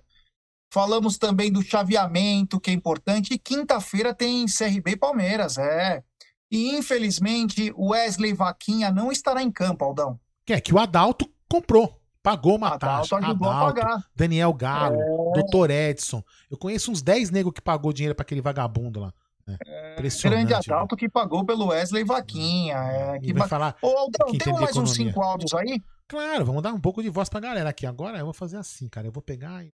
[0.70, 3.32] Falamos também do chaveamento, que é importante.
[3.34, 6.02] E quinta-feira tem CRB e Palmeiras, é.
[6.50, 10.18] E infelizmente o Wesley Vaquinha não estará em campo, Aldão.
[10.44, 12.00] Que é que o Adalto comprou.
[12.22, 13.16] Pagou uma Adalto taxa.
[13.24, 14.04] ajudou a Adalto, pagar.
[14.14, 15.42] Daniel Galo, É.
[15.42, 15.70] Dr.
[15.70, 16.22] Edson.
[16.50, 19.12] Eu conheço uns 10 negros que pagou dinheiro pra aquele vagabundo lá.
[19.48, 19.92] É.
[19.92, 20.46] Impressionante.
[20.48, 22.74] Grande Adalto que pagou pelo Wesley Vaquinha.
[22.76, 24.94] É, que vai ba- falar Ô, Aldão, tem mais uns economia.
[24.94, 25.80] cinco áudios aí?
[26.08, 27.86] Claro, vamos dar um pouco de voz pra galera aqui.
[27.86, 29.06] Agora eu vou fazer assim, cara.
[29.06, 29.72] Eu vou pegar e.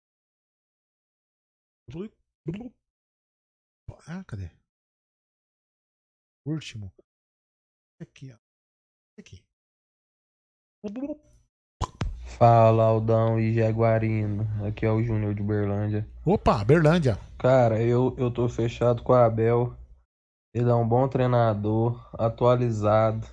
[4.08, 4.50] Ah, cadê?
[6.46, 6.92] Último.
[8.00, 8.38] Aqui, ó.
[9.20, 9.44] Aqui.
[12.38, 14.48] Fala, Aldão e Jaguarino.
[14.66, 16.08] Aqui é o Júnior de Berlândia.
[16.26, 17.20] Opa, Berlândia.
[17.38, 19.76] Cara, eu, eu tô fechado com o Abel.
[20.54, 23.28] Ele é um bom treinador, atualizado.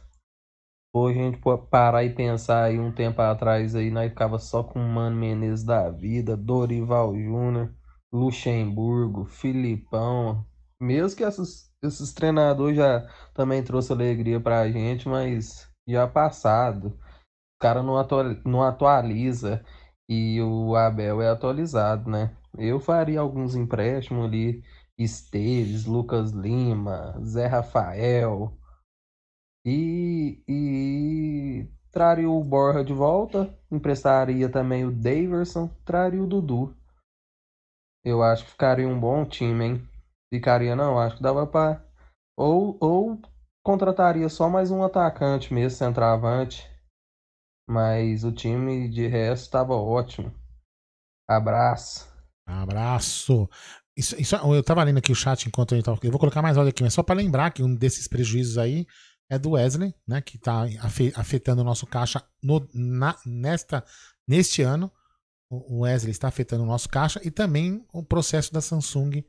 [0.92, 4.62] Pô, a gente pode parar e pensar aí um tempo atrás aí, nós ficava só
[4.62, 7.74] com o Mano Menezes da vida, Dorival Júnior,
[8.12, 10.44] Luxemburgo, Filipão.
[10.80, 16.98] Mesmo que esses, esses treinadores já também trouxe alegria pra gente, mas já passado.
[17.60, 19.64] cara não, atua, não atualiza
[20.08, 22.36] e o Abel é atualizado, né?
[22.58, 24.64] Eu faria alguns empréstimos ali,
[24.98, 28.58] Esteves, Lucas Lima, Zé Rafael
[29.64, 36.74] e, e traria o Borja de volta, emprestaria também o Daverson, traria o Dudu.
[38.04, 39.88] Eu acho que ficaria um bom time, hein?
[40.32, 41.84] Ficaria não, acho que dava para
[42.36, 43.20] ou ou
[43.64, 46.68] contrataria só mais um atacante mesmo, centroavante.
[47.68, 50.32] Mas o time de resto estava ótimo.
[51.28, 52.08] Abraço.
[52.46, 53.48] Abraço.
[53.94, 55.98] Isso, isso, eu tava lendo aqui o chat enquanto a gente tava.
[56.02, 58.86] Eu vou colocar mais áudio aqui, mas só para lembrar que um desses prejuízos aí
[59.30, 60.22] é do Wesley, né?
[60.22, 60.64] Que tá
[61.14, 63.84] afetando o nosso caixa no, na, nesta,
[64.26, 64.90] neste ano.
[65.50, 69.24] O Wesley está afetando o nosso caixa e também o processo da Samsung.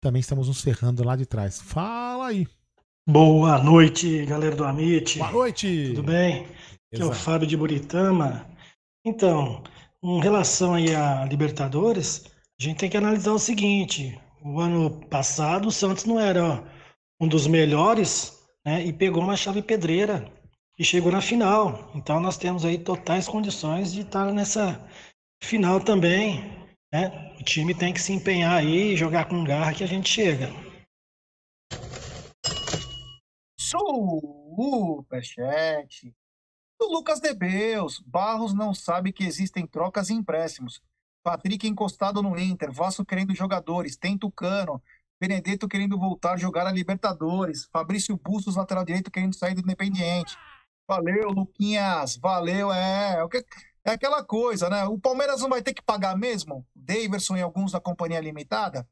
[0.00, 1.60] Também estamos nos ferrando lá de trás.
[1.60, 2.46] Fala aí.
[3.08, 5.18] Boa noite, galera do Amit.
[5.18, 5.88] Boa noite.
[5.88, 6.46] Tudo bem?
[6.92, 8.46] Aqui é o Fábio de Buritama.
[9.04, 9.64] Então,
[10.02, 12.26] em relação aí a Libertadores,
[12.60, 16.62] a gente tem que analisar o seguinte: o ano passado o Santos não era
[17.20, 18.84] um dos melhores, né?
[18.84, 20.32] E pegou uma chave pedreira
[20.78, 21.90] e chegou na final.
[21.94, 24.80] Então nós temos aí totais condições de estar nessa
[25.42, 26.42] final também,
[26.92, 27.34] né?
[27.40, 30.48] O time tem que se empenhar aí, jogar com garra que a gente chega.
[34.58, 36.14] Superchat
[36.80, 38.00] do Lucas Debeus.
[38.00, 40.80] Barros não sabe que existem trocas e empréstimos.
[41.22, 42.72] Patrick encostado no Inter.
[42.72, 43.96] Vasco querendo jogadores.
[43.96, 44.82] Tem Tucano.
[45.20, 47.68] Benedetto querendo voltar a jogar a Libertadores.
[47.72, 50.36] Fabrício Bustos, lateral direito, querendo sair do Independiente.
[50.88, 52.16] Valeu, Luquinhas.
[52.16, 53.16] Valeu, é.
[53.16, 53.24] É,
[53.90, 54.84] é aquela coisa, né?
[54.84, 56.66] O Palmeiras não vai ter que pagar mesmo?
[56.74, 58.88] Daverson e alguns da Companhia Limitada?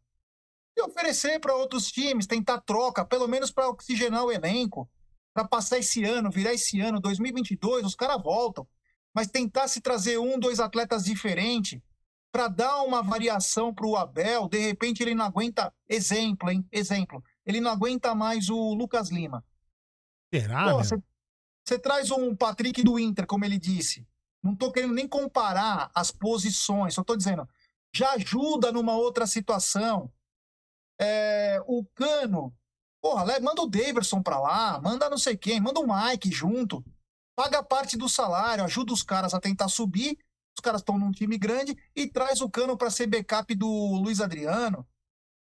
[0.77, 4.89] E oferecer para outros times, tentar troca, pelo menos para oxigenar o elenco
[5.37, 8.67] para passar esse ano, virar esse ano, 2022, os caras voltam.
[9.15, 11.79] Mas tentar se trazer um, dois atletas diferentes
[12.33, 15.73] para dar uma variação para o Abel, de repente ele não aguenta.
[15.87, 16.67] Exemplo, hein?
[16.73, 17.23] Exemplo.
[17.45, 19.45] Ele não aguenta mais o Lucas Lima.
[20.33, 20.73] Será?
[20.73, 24.07] Você traz um Patrick do Inter, como ele disse.
[24.47, 27.49] Não estou querendo nem comparar as posições, só estou dizendo.
[27.95, 30.11] Já ajuda numa outra situação.
[30.99, 32.55] É, o Cano
[33.07, 36.85] Porra, manda o Daverson pra lá, manda não sei quem, manda o Mike junto.
[37.37, 40.19] Paga parte do salário, ajuda os caras a tentar subir.
[40.59, 43.69] Os caras estão num time grande e traz o cano para ser backup do
[44.03, 44.85] Luiz Adriano.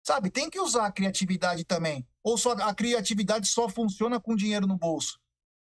[0.06, 2.06] Sabe, tem que usar a criatividade também.
[2.22, 5.18] Ou só a criatividade só funciona com dinheiro no bolso.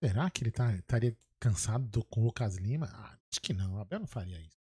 [0.03, 2.89] Será que ele tá, estaria cansado do, com o Lucas Lima?
[2.93, 4.59] Ah, acho que não, o Abel não faria isso.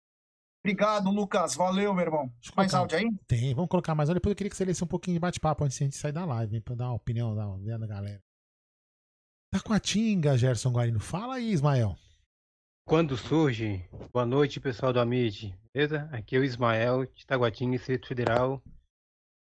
[0.64, 1.56] Obrigado, Lucas.
[1.56, 2.34] Valeu, meu irmão.
[2.56, 3.10] Mais áudio aí?
[3.26, 4.20] Tem, vamos colocar mais áudio.
[4.20, 6.12] Depois eu queria que você lesse um pouquinho de bate-papo antes de a gente sair
[6.12, 8.22] da live, hein, pra dar uma opinião da, da galera.
[9.50, 11.00] Tá com a Tinga, Gerson Guarino.
[11.00, 11.96] Fala aí, Ismael.
[12.86, 16.10] Quando surge, boa noite, pessoal do Amid, beleza?
[16.12, 18.62] Aqui é o Ismael, de Taguatinga, Distrito Federal.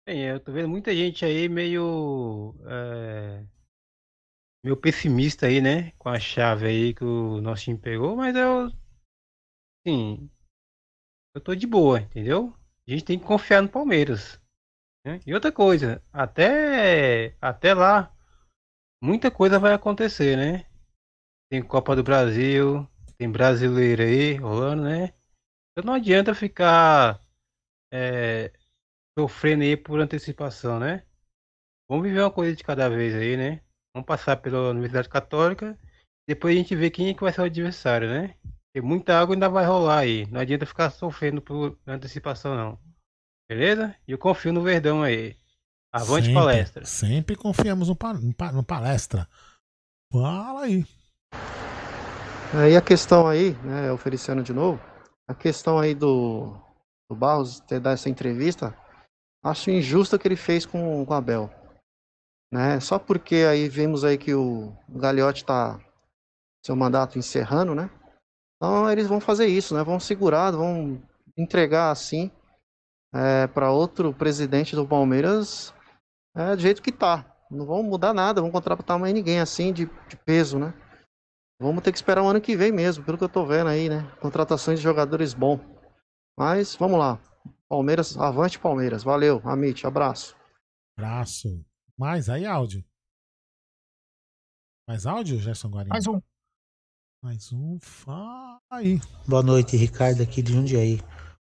[0.08, 2.54] Bem, eu tô vendo muita gente aí meio.
[2.66, 3.44] É,
[4.68, 5.92] meio pessimista aí, né?
[5.92, 8.70] Com a chave aí que o nosso time pegou, mas eu.
[9.86, 10.30] Sim,
[11.34, 12.54] eu tô de boa, entendeu?
[12.86, 14.38] A gente tem que confiar no Palmeiras.
[15.06, 15.20] Né?
[15.26, 18.14] E outra coisa, até, até lá,
[19.02, 20.66] muita coisa vai acontecer, né?
[21.50, 22.86] Tem Copa do Brasil,
[23.16, 25.14] tem brasileiro aí rolando, né?
[25.72, 27.24] Então não adianta ficar
[27.90, 28.52] é,
[29.18, 31.06] sofrendo aí por antecipação, né?
[31.88, 33.62] Vamos viver uma coisa de cada vez aí, né?
[33.98, 35.76] Vamos passar pela Universidade Católica,
[36.28, 38.36] depois a gente vê quem é que vai ser o adversário, né?
[38.44, 40.24] Porque muita água ainda vai rolar aí.
[40.30, 42.78] Não adianta ficar sofrendo por antecipação, não.
[43.50, 43.92] Beleza?
[44.06, 45.36] E eu confio no Verdão aí.
[45.92, 46.84] Avante sempre, palestra.
[46.84, 47.96] Sempre confiamos no,
[48.52, 49.28] no palestra.
[50.12, 50.86] Fala aí.
[52.54, 54.80] Aí a questão aí, né, oferecendo de novo,
[55.28, 56.56] a questão aí do,
[57.10, 58.76] do Barros ter dado essa entrevista,
[59.44, 61.57] acho injusta que ele fez com, com o Abel.
[62.52, 62.80] Né?
[62.80, 65.78] Só porque aí vimos aí que o, Gagliotti tá
[66.64, 67.90] seu mandato encerrando, né?
[68.56, 69.84] Então eles vão fazer isso, né?
[69.84, 71.00] Vão segurar, vão
[71.36, 72.30] entregar assim
[73.14, 75.72] é, para outro presidente do Palmeiras
[76.34, 77.24] é, do jeito que tá.
[77.50, 80.74] Não vão mudar nada, vão contratar mais ninguém assim de, de peso, né?
[81.60, 83.88] Vamos ter que esperar o ano que vem mesmo, pelo que eu tô vendo aí,
[83.88, 84.08] né?
[84.20, 85.58] Contratações de jogadores bom.
[86.38, 87.18] Mas vamos lá.
[87.68, 89.02] Palmeiras, avante Palmeiras.
[89.02, 90.36] Valeu, Amit, abraço.
[90.96, 91.64] Abraço.
[91.98, 92.84] Mais aí áudio.
[94.86, 95.90] Mais áudio, Gerson Guarani?
[95.90, 96.20] Mais um.
[97.20, 97.76] Mais um.
[98.70, 99.00] Aí.
[99.26, 101.00] Boa noite, Ricardo aqui de Jundiaí.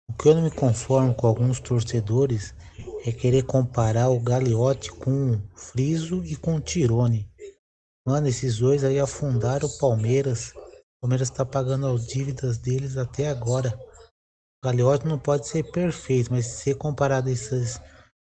[0.07, 2.55] O que eu não me conformo com alguns torcedores
[3.05, 7.29] é querer comparar o Gagliotti com o Friso e com o Tirone.
[8.07, 10.53] Mano, esses dois aí afundaram o Palmeiras
[11.01, 13.77] Palmeiras está pagando as dívidas deles até agora.
[13.77, 17.77] O Gagliotti não pode ser perfeito, mas se comparado a esses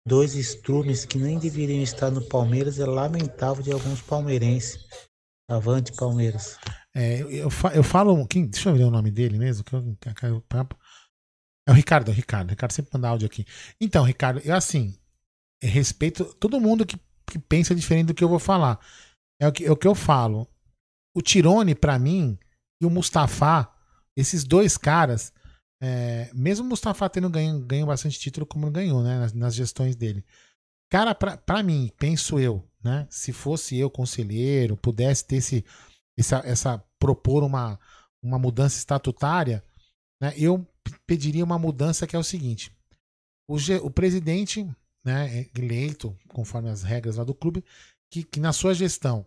[0.05, 4.85] dois estrumes que nem deveriam estar no Palmeiras, é lamentável de alguns palmeirenses.
[5.49, 6.57] Avante, Palmeiras.
[6.95, 8.25] É, eu, eu, fa- eu falo.
[8.27, 9.63] Quem, deixa eu ver o nome dele mesmo.
[9.63, 10.77] Que eu, caiu o papo.
[11.67, 12.47] É o Ricardo, é o Ricardo.
[12.47, 13.45] O Ricardo sempre manda áudio aqui.
[13.79, 14.97] Então, Ricardo, eu assim.
[15.61, 16.97] eu respeito todo mundo que,
[17.27, 18.79] que pensa diferente do que eu vou falar.
[19.39, 20.47] É o que, é o que eu falo.
[21.15, 22.37] O Tirone, pra mim,
[22.81, 23.69] e o Mustafa,
[24.15, 25.31] esses dois caras,
[25.85, 29.19] é, mesmo o Mustafa tendo ganho, ganho bastante título, como ganhou, né?
[29.19, 30.23] Nas, nas gestões dele.
[30.89, 33.05] Cara, pra, pra mim, penso eu, né?
[33.09, 35.65] Se fosse eu conselheiro, pudesse ter esse,
[36.17, 37.77] essa, essa propor uma,
[38.21, 39.61] uma mudança estatutária,
[40.21, 40.33] né?
[40.37, 40.65] Eu
[41.05, 42.71] pediria uma mudança que é o seguinte:
[43.45, 44.63] o, o presidente,
[45.03, 47.61] né, é eleito conforme as regras lá do clube,
[48.09, 49.25] que, que na sua gestão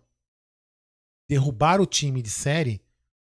[1.29, 2.81] derrubar o time de série,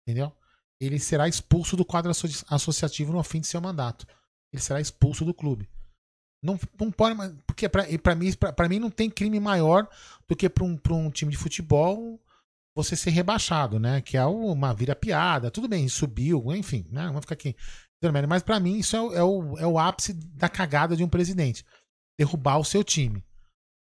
[0.07, 0.32] entendeu?
[0.81, 4.07] Ele será expulso do quadro asso- associativo no fim de seu mandato.
[4.53, 5.69] Ele será expulso do clube.
[6.43, 9.89] Não, não pode, porque para mim, pra- mim não tem crime maior
[10.29, 12.21] do que para um, pra um time de futebol
[12.77, 14.01] você ser rebaixado, né?
[14.01, 17.07] Que é uma vira piada, tudo bem, subiu, enfim, né?
[17.09, 17.57] Vamos ficar aqui.
[18.29, 21.65] Mas para mim isso é é, o, é o ápice da cagada de um presidente.
[22.17, 23.25] Derrubar o seu time.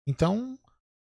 [0.08, 0.58] Então,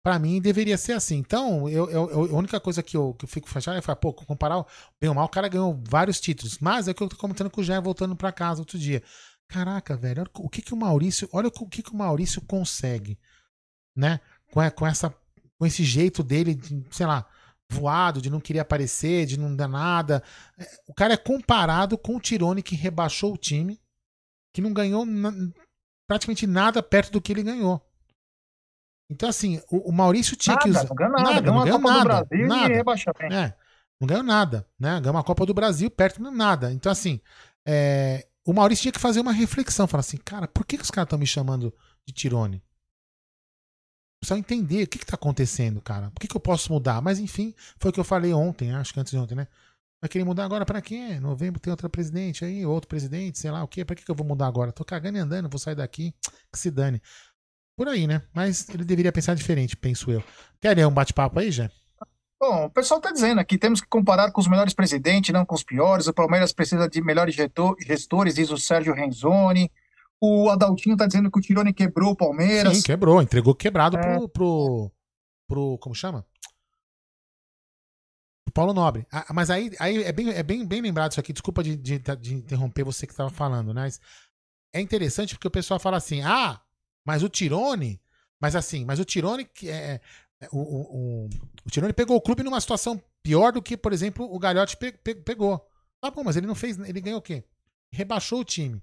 [0.05, 1.17] para mim deveria ser assim.
[1.17, 4.13] Então, eu, eu- a única coisa que eu, que eu fico fechado é falar, pô,
[4.13, 4.67] comparar, o-
[5.01, 6.59] bem ou mal, o cara ganhou vários títulos.
[6.61, 9.03] Mas é o que eu tô comentando com o Jé voltando para casa outro dia.
[9.49, 13.19] Caraca, velho, o que que o Maurício, olha o que que o Maurício consegue,
[13.97, 14.21] né?
[14.53, 15.15] Com, com essa
[15.59, 17.27] com esse jeito dele, de, sei lá,
[17.71, 20.23] voado, de não querer aparecer, de não dar nada.
[20.59, 23.81] É, O cara é comparado com o Tirone que rebaixou o time,
[24.53, 25.07] que não ganhou
[26.07, 27.81] praticamente nada perto do que ele ganhou.
[29.11, 30.89] Então, assim, o, o Maurício tinha que Nada, usar.
[30.89, 33.35] não ganhou nada, ganhou uma Copa do Brasil e rebaixamento.
[33.35, 33.55] É,
[34.01, 35.01] não ganhou nada, né?
[35.01, 36.73] Ganhou uma Copa do Brasil perto de nada.
[36.73, 37.21] Então, assim,
[37.67, 40.91] é, o Maurício tinha que fazer uma reflexão, falar assim, cara, por que, que os
[40.91, 41.73] caras estão me chamando
[42.07, 42.63] de Tirone?
[44.21, 46.11] Precisa entender o que, que tá acontecendo, cara.
[46.11, 47.01] Por que, que eu posso mudar?
[47.03, 49.47] Mas enfim, foi o que eu falei ontem, acho que antes de ontem, né?
[50.01, 51.19] Vai querer mudar agora pra quê?
[51.19, 53.85] Novembro tem outra presidente aí, outro presidente, sei lá o quê.
[53.85, 54.71] Pra que, que eu vou mudar agora?
[54.73, 56.15] Tô cagando e andando, vou sair daqui,
[56.53, 57.01] que se dane.
[57.77, 58.23] Por aí, né?
[58.33, 60.23] Mas ele deveria pensar diferente, penso eu.
[60.61, 61.71] Quer um bate-papo aí, Jé?
[62.41, 65.55] Bom, o pessoal está dizendo aqui, temos que comparar com os melhores presidentes, não com
[65.55, 66.07] os piores.
[66.07, 69.71] O Palmeiras precisa de melhores gestores, diz o Sérgio Renzoni.
[70.21, 72.77] O Adaltinho está dizendo que o Tirone quebrou o Palmeiras.
[72.77, 74.01] Sim, quebrou, entregou quebrado É.
[74.01, 74.93] pro, pro,
[75.49, 75.79] pro.
[75.79, 76.25] Como chama?
[78.45, 79.07] Pro Paulo Nobre.
[79.11, 81.33] Ah, mas aí, aí é, bem, é bem, bem lembrado isso aqui.
[81.33, 83.83] Desculpa de, de, de interromper você que estava falando, né?
[83.83, 84.01] Mas
[84.73, 86.61] é interessante porque o pessoal fala assim: ah,
[87.07, 88.01] mas o Tirone.
[88.41, 89.45] Mas assim, mas o Tirone.
[89.45, 90.01] que É,
[90.43, 90.81] é, o, o,
[91.27, 91.29] o,
[91.67, 94.93] o Tirone pegou o clube numa situação pior do que, por exemplo, o Galhote pe-
[94.93, 95.59] pe- pegou.
[96.03, 96.79] Tá bom, mas ele não fez.
[96.79, 97.45] Ele ganhou o quê?
[97.93, 98.83] Rebaixou o time.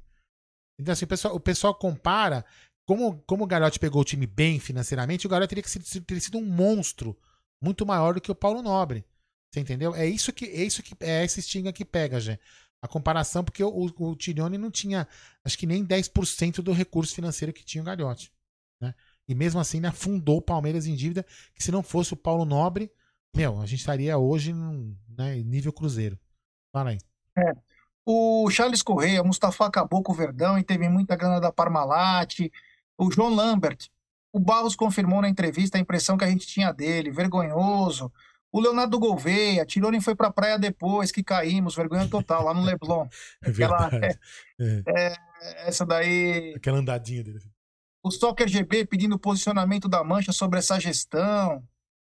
[0.80, 2.46] Então, assim, o pessoal, o pessoal compara.
[2.88, 6.20] Como, como o Galhote pegou o time bem financeiramente, o Galhote teria que ser, ter
[6.20, 7.16] sido um monstro
[7.64, 9.06] muito maior do que o Paulo Nobre.
[9.54, 9.94] Você entendeu?
[9.94, 12.40] É isso que é isso que é esse estigma que pega, Gê.
[12.82, 15.08] A comparação, porque o, o, Tirione não tinha,
[15.46, 18.34] acho que nem 10% do recurso financeiro que tinha o Galhote.
[18.82, 18.96] Né?
[19.28, 22.44] E mesmo assim, ele afundou o Palmeiras em dívida, que se não fosse o Paulo
[22.44, 22.92] Nobre,
[23.36, 26.20] meu, a gente estaria hoje num né, nível cruzeiro.
[26.74, 26.98] Fala aí.
[27.38, 27.54] É.
[28.06, 32.52] O Charles Correia, Mustafa acabou com o Verdão e teve muita grana da Parmalat.
[32.98, 33.90] O João Lambert,
[34.34, 38.12] o Barros confirmou na entrevista a impressão que a gente tinha dele, vergonhoso.
[38.52, 43.08] O Leonardo Gouveia, Tirone foi pra praia depois que caímos, vergonha total, lá no Leblon.
[43.44, 44.20] É Aquela, verdade.
[44.60, 44.84] É.
[44.88, 46.54] é, essa daí.
[46.56, 47.40] Aquela andadinha dele.
[48.04, 51.64] O Soccer GB pedindo posicionamento da Mancha sobre essa gestão.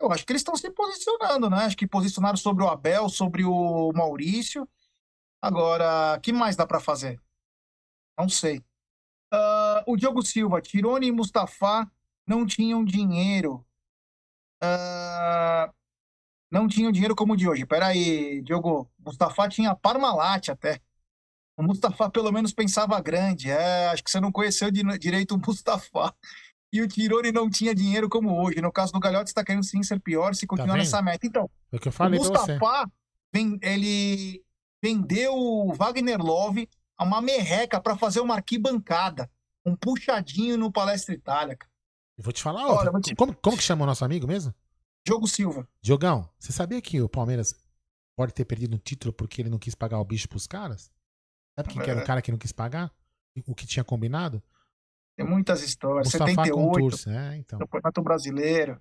[0.01, 1.59] Eu acho que eles estão se posicionando, né?
[1.65, 4.69] Acho que posicionaram sobre o Abel, sobre o Maurício.
[5.41, 7.21] Agora, o que mais dá para fazer?
[8.19, 8.65] Não sei.
[9.33, 11.91] Ah, o Diogo Silva, Tirone e Mustafa
[12.27, 13.65] não tinham dinheiro.
[14.63, 15.73] Ah,
[16.55, 17.67] não tinham dinheiro como o de hoje.
[17.67, 18.89] Peraí, Diogo.
[19.05, 20.81] Mustafa tinha Parmalat até.
[21.57, 23.51] O Mustafa pelo menos pensava grande.
[23.51, 26.15] É, acho que você não conheceu di- direito o Mustafa.
[26.73, 28.61] E o Tirone não tinha dinheiro como hoje.
[28.61, 30.83] No caso do Galhote, está querendo sim ser pior se continuar vendo?
[30.85, 31.27] nessa meta.
[31.27, 32.33] Então, É o o.
[32.59, 32.91] Mustafa,
[33.33, 34.43] ven- ele
[34.83, 36.69] vendeu o Wagner Love
[36.99, 39.31] a uma merreca para fazer uma arquibancada.
[39.65, 41.57] Um puxadinho no Palestra Itália.
[41.57, 41.71] cara.
[42.19, 44.27] Eu vou te falar Olha, eu vou te- Como, como que chama o nosso amigo
[44.27, 44.53] mesmo?
[45.07, 45.69] Diogo Silva.
[45.83, 47.55] Diogão, você sabia que o Palmeiras
[48.17, 50.91] pode ter perdido um título porque ele não quis pagar o bicho pros caras?
[51.59, 52.07] Sabe quem que era o É.
[52.07, 52.93] cara que não quis pagar?
[53.47, 54.43] O que tinha combinado?
[55.17, 56.07] Tem muitas histórias.
[56.07, 57.59] Mustafa 78, Contursi, é, então.
[57.59, 58.81] Campeonato Brasileiro.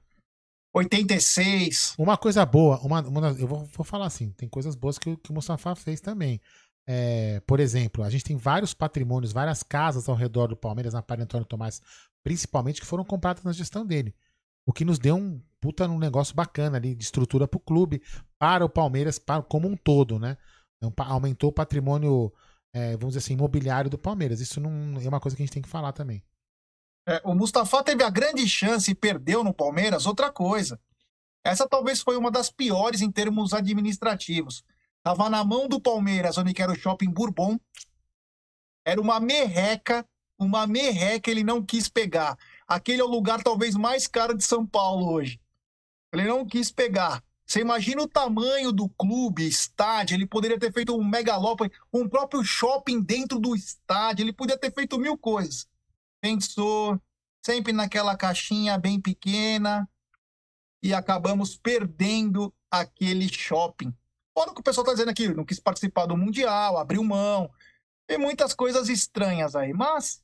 [0.73, 1.93] 86.
[1.97, 5.29] Uma coisa boa, uma, uma eu vou, vou, falar assim, tem coisas boas que, que
[5.29, 6.41] o Mustafa fez também.
[6.87, 11.01] É, por exemplo, a gente tem vários patrimônios, várias casas ao redor do Palmeiras, na
[11.01, 11.81] Padre Antônio Tomás,
[12.23, 14.15] principalmente, que foram compradas na gestão dele.
[14.65, 18.01] O que nos deu um puta um negócio bacana ali de estrutura para o clube,
[18.37, 20.37] para o Palmeiras, para, como um todo, né?
[20.77, 22.33] Então, aumentou o patrimônio,
[22.73, 24.41] é, vamos dizer assim, imobiliário do Palmeiras.
[24.41, 26.21] Isso não é uma coisa que a gente tem que falar também.
[27.07, 30.77] É, o Mustafa teve a grande chance e perdeu no Palmeiras, outra coisa.
[31.45, 34.65] Essa talvez foi uma das piores em termos administrativos.
[35.01, 37.57] Tava na mão do Palmeiras, onde era o Shopping Bourbon.
[38.85, 40.05] Era uma merreca,
[40.37, 42.37] uma merreca ele não quis pegar.
[42.67, 45.39] Aquele é o lugar talvez mais caro de São Paulo hoje.
[46.13, 47.23] Ele não quis pegar.
[47.45, 52.43] Você imagina o tamanho do clube, estádio, ele poderia ter feito um megalópole, um próprio
[52.43, 55.67] shopping dentro do estádio, ele poderia ter feito mil coisas
[56.23, 56.97] pensou
[57.45, 59.89] sempre naquela caixinha bem pequena
[60.81, 63.93] e acabamos perdendo aquele shopping.
[64.33, 67.51] Olha o que o pessoal está dizendo aqui, não quis participar do Mundial, abriu mão.
[68.07, 70.23] Tem muitas coisas estranhas aí, mas,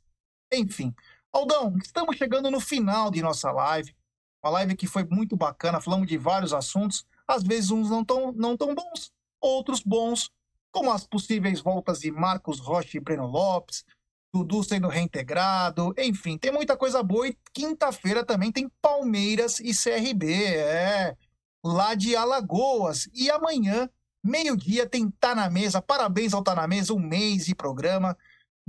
[0.53, 0.95] enfim.
[1.31, 3.95] Aldão, estamos chegando no final de nossa live.
[4.43, 8.31] Uma live que foi muito bacana, falamos de vários assuntos, às vezes uns não tão,
[8.31, 10.31] não tão bons, outros bons,
[10.72, 13.84] como as possíveis voltas de Marcos Rocha e Breno Lopes,
[14.31, 17.27] Dudu sendo reintegrado, enfim, tem muita coisa boa.
[17.27, 21.18] E quinta-feira também tem Palmeiras e CRB, é,
[21.64, 23.10] lá de Alagoas.
[23.14, 23.89] E amanhã,
[24.23, 25.81] meio-dia, tem Tá na Mesa.
[25.81, 28.15] Parabéns ao Tá na Mesa, um mês de programa.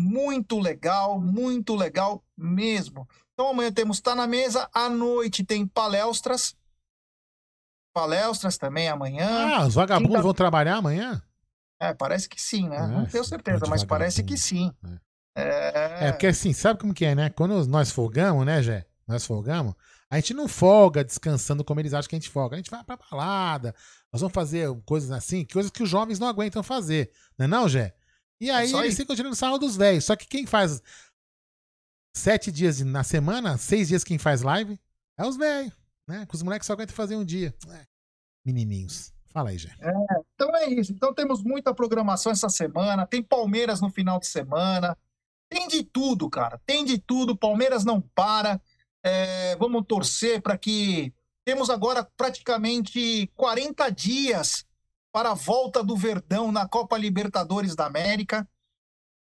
[0.01, 3.07] Muito legal, muito legal mesmo.
[3.35, 6.57] Então amanhã temos Tá na Mesa, à noite tem palestras.
[7.93, 9.29] Palestras também amanhã.
[9.57, 10.23] Ah, os vagabundos Quinta...
[10.23, 11.23] vão trabalhar amanhã?
[11.79, 12.77] É, parece que sim, né?
[12.77, 14.73] É, Não tenho certeza, mas parece que sim.
[15.37, 16.03] É.
[16.03, 16.09] É...
[16.09, 17.31] é, porque assim, sabe como que é, né?
[17.31, 18.87] Quando nós folgamos, né, Jé?
[19.07, 19.75] Nós folgamos,
[20.11, 22.57] a gente não folga descansando como eles acham que a gente folga.
[22.57, 23.75] A gente vai pra balada,
[24.13, 27.11] nós vamos fazer coisas assim, coisas que os jovens não aguentam fazer.
[27.37, 27.95] Não é não, Jé?
[28.41, 30.05] E aí, é eles ficam tirando sarro dos velhos.
[30.05, 30.83] Só que quem faz
[32.17, 34.81] sete dias na semana, seis dias quem faz live,
[35.19, 35.73] é os velhos,
[36.09, 36.25] né?
[36.27, 37.55] Que os moleques só aguentam fazer um dia.
[37.69, 37.87] É.
[38.45, 39.13] Menininhos.
[39.33, 39.71] Fala aí, Jé.
[39.81, 39.93] É,
[40.35, 40.93] então é isso.
[40.93, 43.07] Então temos muita programação essa semana.
[43.07, 44.97] Tem Palmeiras no final de semana.
[45.49, 46.61] Tem de tudo, cara.
[46.67, 47.37] Tem de tudo.
[47.37, 48.61] Palmeiras não para.
[49.05, 51.13] É, vamos torcer para que.
[51.45, 54.65] Temos agora praticamente 40 dias
[55.13, 58.49] para a volta do Verdão na Copa Libertadores da América.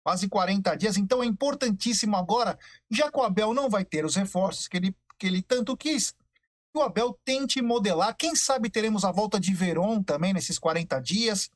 [0.05, 0.97] Quase 40 dias.
[0.97, 2.59] Então é importantíssimo agora,
[2.91, 6.13] já que o Abel não vai ter os reforços que ele, que ele tanto quis,
[6.13, 8.17] que o Abel tente modelar.
[8.17, 11.51] Quem sabe teremos a volta de Veron também nesses 40 dias.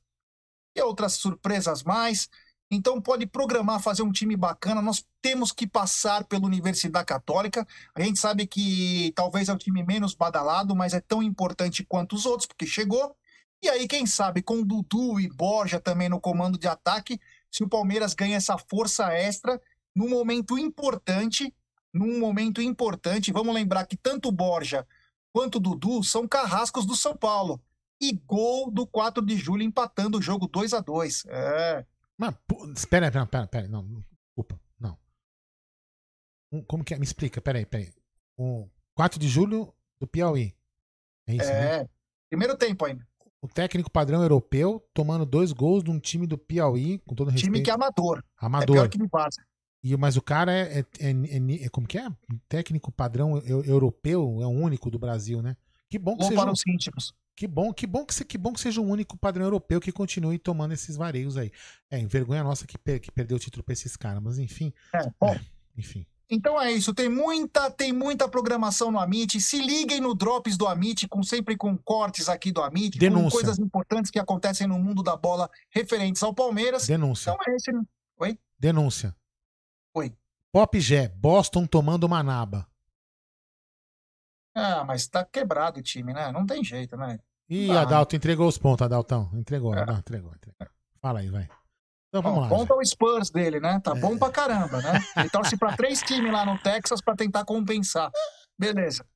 [0.77, 2.29] E outras surpresas mais.
[2.71, 4.83] Então pode programar, fazer um time bacana.
[4.83, 7.67] Nós temos que passar pela Universidade Católica.
[7.95, 12.15] A gente sabe que talvez é o time menos badalado, mas é tão importante quanto
[12.15, 13.17] os outros, porque chegou.
[13.63, 17.21] E aí, quem sabe, com Dudu e Borja também no comando de ataque,
[17.51, 19.61] se o Palmeiras ganha essa força extra
[19.95, 21.55] num momento importante,
[21.93, 23.33] num momento importante.
[23.33, 24.87] Vamos lembrar que tanto Borja
[25.33, 27.63] quanto Dudu são carrascos do São Paulo.
[27.99, 31.87] E gol do 4 de julho empatando o jogo 2 a 2 É.
[32.19, 32.35] Mas,
[32.75, 34.99] espera, espera, espera, espera, não, desculpa, não.
[36.67, 36.99] como que é?
[36.99, 37.93] Me explica, peraí, peraí.
[38.37, 40.55] O 4 de julho do Piauí.
[41.27, 41.89] É isso, é, né?
[42.29, 43.07] primeiro tempo ainda.
[43.47, 47.53] O técnico padrão europeu tomando dois gols de um time do Piauí, com todo respeito.
[47.53, 48.21] Time que é amador.
[48.37, 48.77] Amador.
[48.77, 49.41] É pior que me passa.
[49.85, 52.09] E, mas o cara é, é, é, é, Como que é?
[52.49, 55.57] Técnico padrão europeu, é o único do Brasil, né?
[55.89, 56.35] Que bom que seja.
[56.35, 57.15] para os íntimos.
[57.37, 60.41] Que bom, que bom que, que bom que seja o único padrão europeu que continue
[60.41, 61.53] tomando esses vareios aí.
[61.89, 64.73] É, vergonha nossa que, per, que perdeu o título para esses caras, mas enfim.
[64.93, 65.29] É, bom.
[65.29, 65.41] É,
[65.79, 66.05] enfim.
[66.29, 69.41] Então é isso, tem muita, tem muita programação no Amit.
[69.41, 73.25] Se liguem no Drops do Amit, com sempre com cortes aqui do Amit, Denúncia.
[73.25, 76.87] com coisas importantes que acontecem no mundo da bola referentes ao Palmeiras.
[76.87, 77.31] Denúncia.
[77.31, 77.71] Então é esse.
[78.19, 78.39] Oi?
[78.59, 79.15] Denúncia.
[79.95, 80.13] Oi.
[80.53, 82.67] Pop Gé, Boston tomando uma naba.
[84.55, 86.33] Ah, mas tá quebrado o time, né?
[86.33, 87.21] Não tem jeito, né?
[87.49, 87.83] Ih, ah.
[87.83, 89.31] Adalto entregou os pontos, Adaltão.
[89.35, 89.83] Entregou, é.
[89.83, 90.57] Adalto, entregou, entregou.
[91.01, 91.49] Fala aí, vai.
[92.09, 92.49] Então vamos lá.
[92.49, 93.81] Conta o Spurs dele, né?
[93.81, 94.01] Tá é.
[94.01, 95.01] bom pra caramba, né?
[95.17, 98.11] Ele torce pra três times lá no Texas pra tentar compensar.
[98.59, 99.07] Beleza.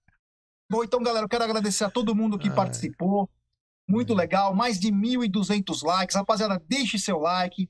[0.71, 2.55] Bom, então, galera, eu quero agradecer a todo mundo que Ai.
[2.55, 3.29] participou.
[3.89, 6.15] Muito legal, mais de 1.200 likes.
[6.15, 7.69] Rapaziada, deixe seu like.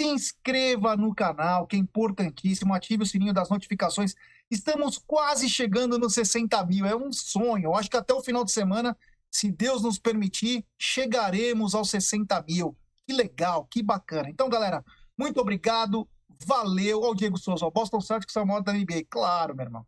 [0.00, 2.72] Se inscreva no canal, que é importantíssimo.
[2.72, 4.14] Ative o sininho das notificações.
[4.50, 6.86] Estamos quase chegando nos 60 mil.
[6.86, 7.64] É um sonho.
[7.64, 8.96] Eu acho que até o final de semana
[9.32, 12.76] se Deus nos permitir, chegaremos aos 60 mil.
[13.06, 14.28] Que legal, que bacana.
[14.28, 14.84] Então, galera,
[15.18, 16.08] muito obrigado.
[16.44, 17.04] Valeu.
[17.04, 19.04] Ao Diego Souza, o Boston Celtics é o maior da NBA.
[19.08, 19.86] Claro, meu irmão.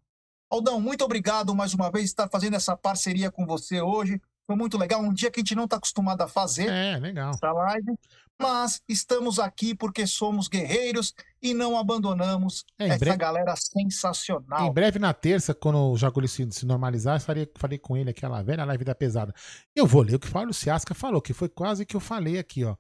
[0.50, 4.20] Aldão, muito obrigado mais uma vez por estar fazendo essa parceria com você hoje.
[4.46, 5.00] Foi muito legal.
[5.00, 6.68] Um dia que a gente não está acostumado a fazer.
[6.68, 7.30] É, legal.
[7.30, 7.94] Essa live.
[8.40, 14.66] Mas estamos aqui porque somos guerreiros e não abandonamos É, essa breve- galera sensacional.
[14.66, 18.10] Em breve, na terça, quando o Jaguli se, se normalizar, eu farei, falei com ele
[18.10, 19.32] aquela velha live da pesada.
[19.74, 22.38] Eu vou ler o que o Fábio Ciasca falou, que foi quase que eu falei
[22.38, 22.76] aqui, ó.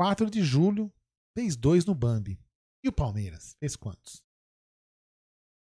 [0.00, 0.90] 4 de julho,
[1.36, 2.40] fez dois no Bambi.
[2.82, 3.54] E o Palmeiras?
[3.60, 4.22] Fez quantos?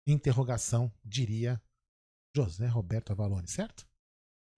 [0.07, 1.61] Interrogação, diria
[2.35, 3.87] José Roberto Avalone, certo?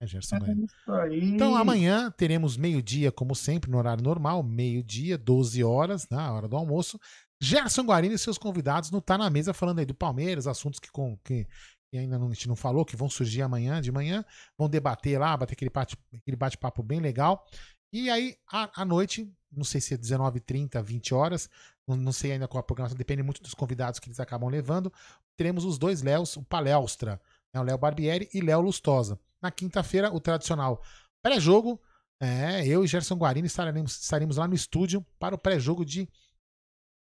[0.01, 1.19] É, Gerson aí.
[1.25, 6.55] Então amanhã teremos meio-dia, como sempre, no horário normal, meio-dia, 12 horas, na hora do
[6.55, 6.97] almoço.
[7.41, 10.89] Gerson Guarini e seus convidados não tá na mesa falando aí do Palmeiras, assuntos que,
[10.89, 11.45] com, que,
[11.91, 14.23] que ainda não, a gente não falou, que vão surgir amanhã de manhã.
[14.57, 17.45] Vão debater lá, bater aquele bate- aquele bate-papo bem legal.
[17.91, 21.49] E aí, à, à noite, não sei se é 19h30, 20 horas,
[21.87, 24.91] não, não sei ainda qual a programação, depende muito dos convidados que eles acabam levando.
[25.37, 27.21] Teremos os dois Léos, o Palestra,
[27.53, 29.19] né, o Léo Barbieri e Léo Lustosa.
[29.41, 30.81] Na quinta-feira, o tradicional
[31.21, 31.79] pré-jogo.
[32.19, 36.07] É, eu e Gerson Guarini estaremos, estaremos lá no estúdio para o pré-jogo de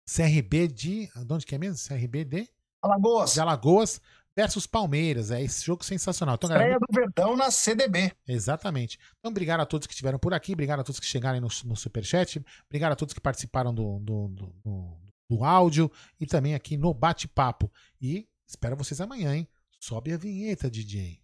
[0.08, 1.08] CRB de.
[1.08, 1.88] De onde que é mesmo?
[1.88, 2.50] CRB de?
[2.82, 3.34] Alagoas.
[3.34, 4.02] De Alagoas
[4.36, 5.32] versus Palmeiras.
[5.32, 6.36] É esse jogo sensacional.
[6.36, 8.12] Então, galera, do Verdão na CDB.
[8.28, 9.00] Exatamente.
[9.20, 11.76] Então, obrigado a todos que estiveram por aqui, obrigado a todos que chegaram no, no
[11.76, 16.78] Superchat, obrigado a todos que participaram do, do, do, do- do áudio e também aqui
[16.78, 17.72] no bate-papo.
[18.00, 19.48] E espero vocês amanhã, hein?
[19.80, 21.20] Sobe a vinheta, DJ.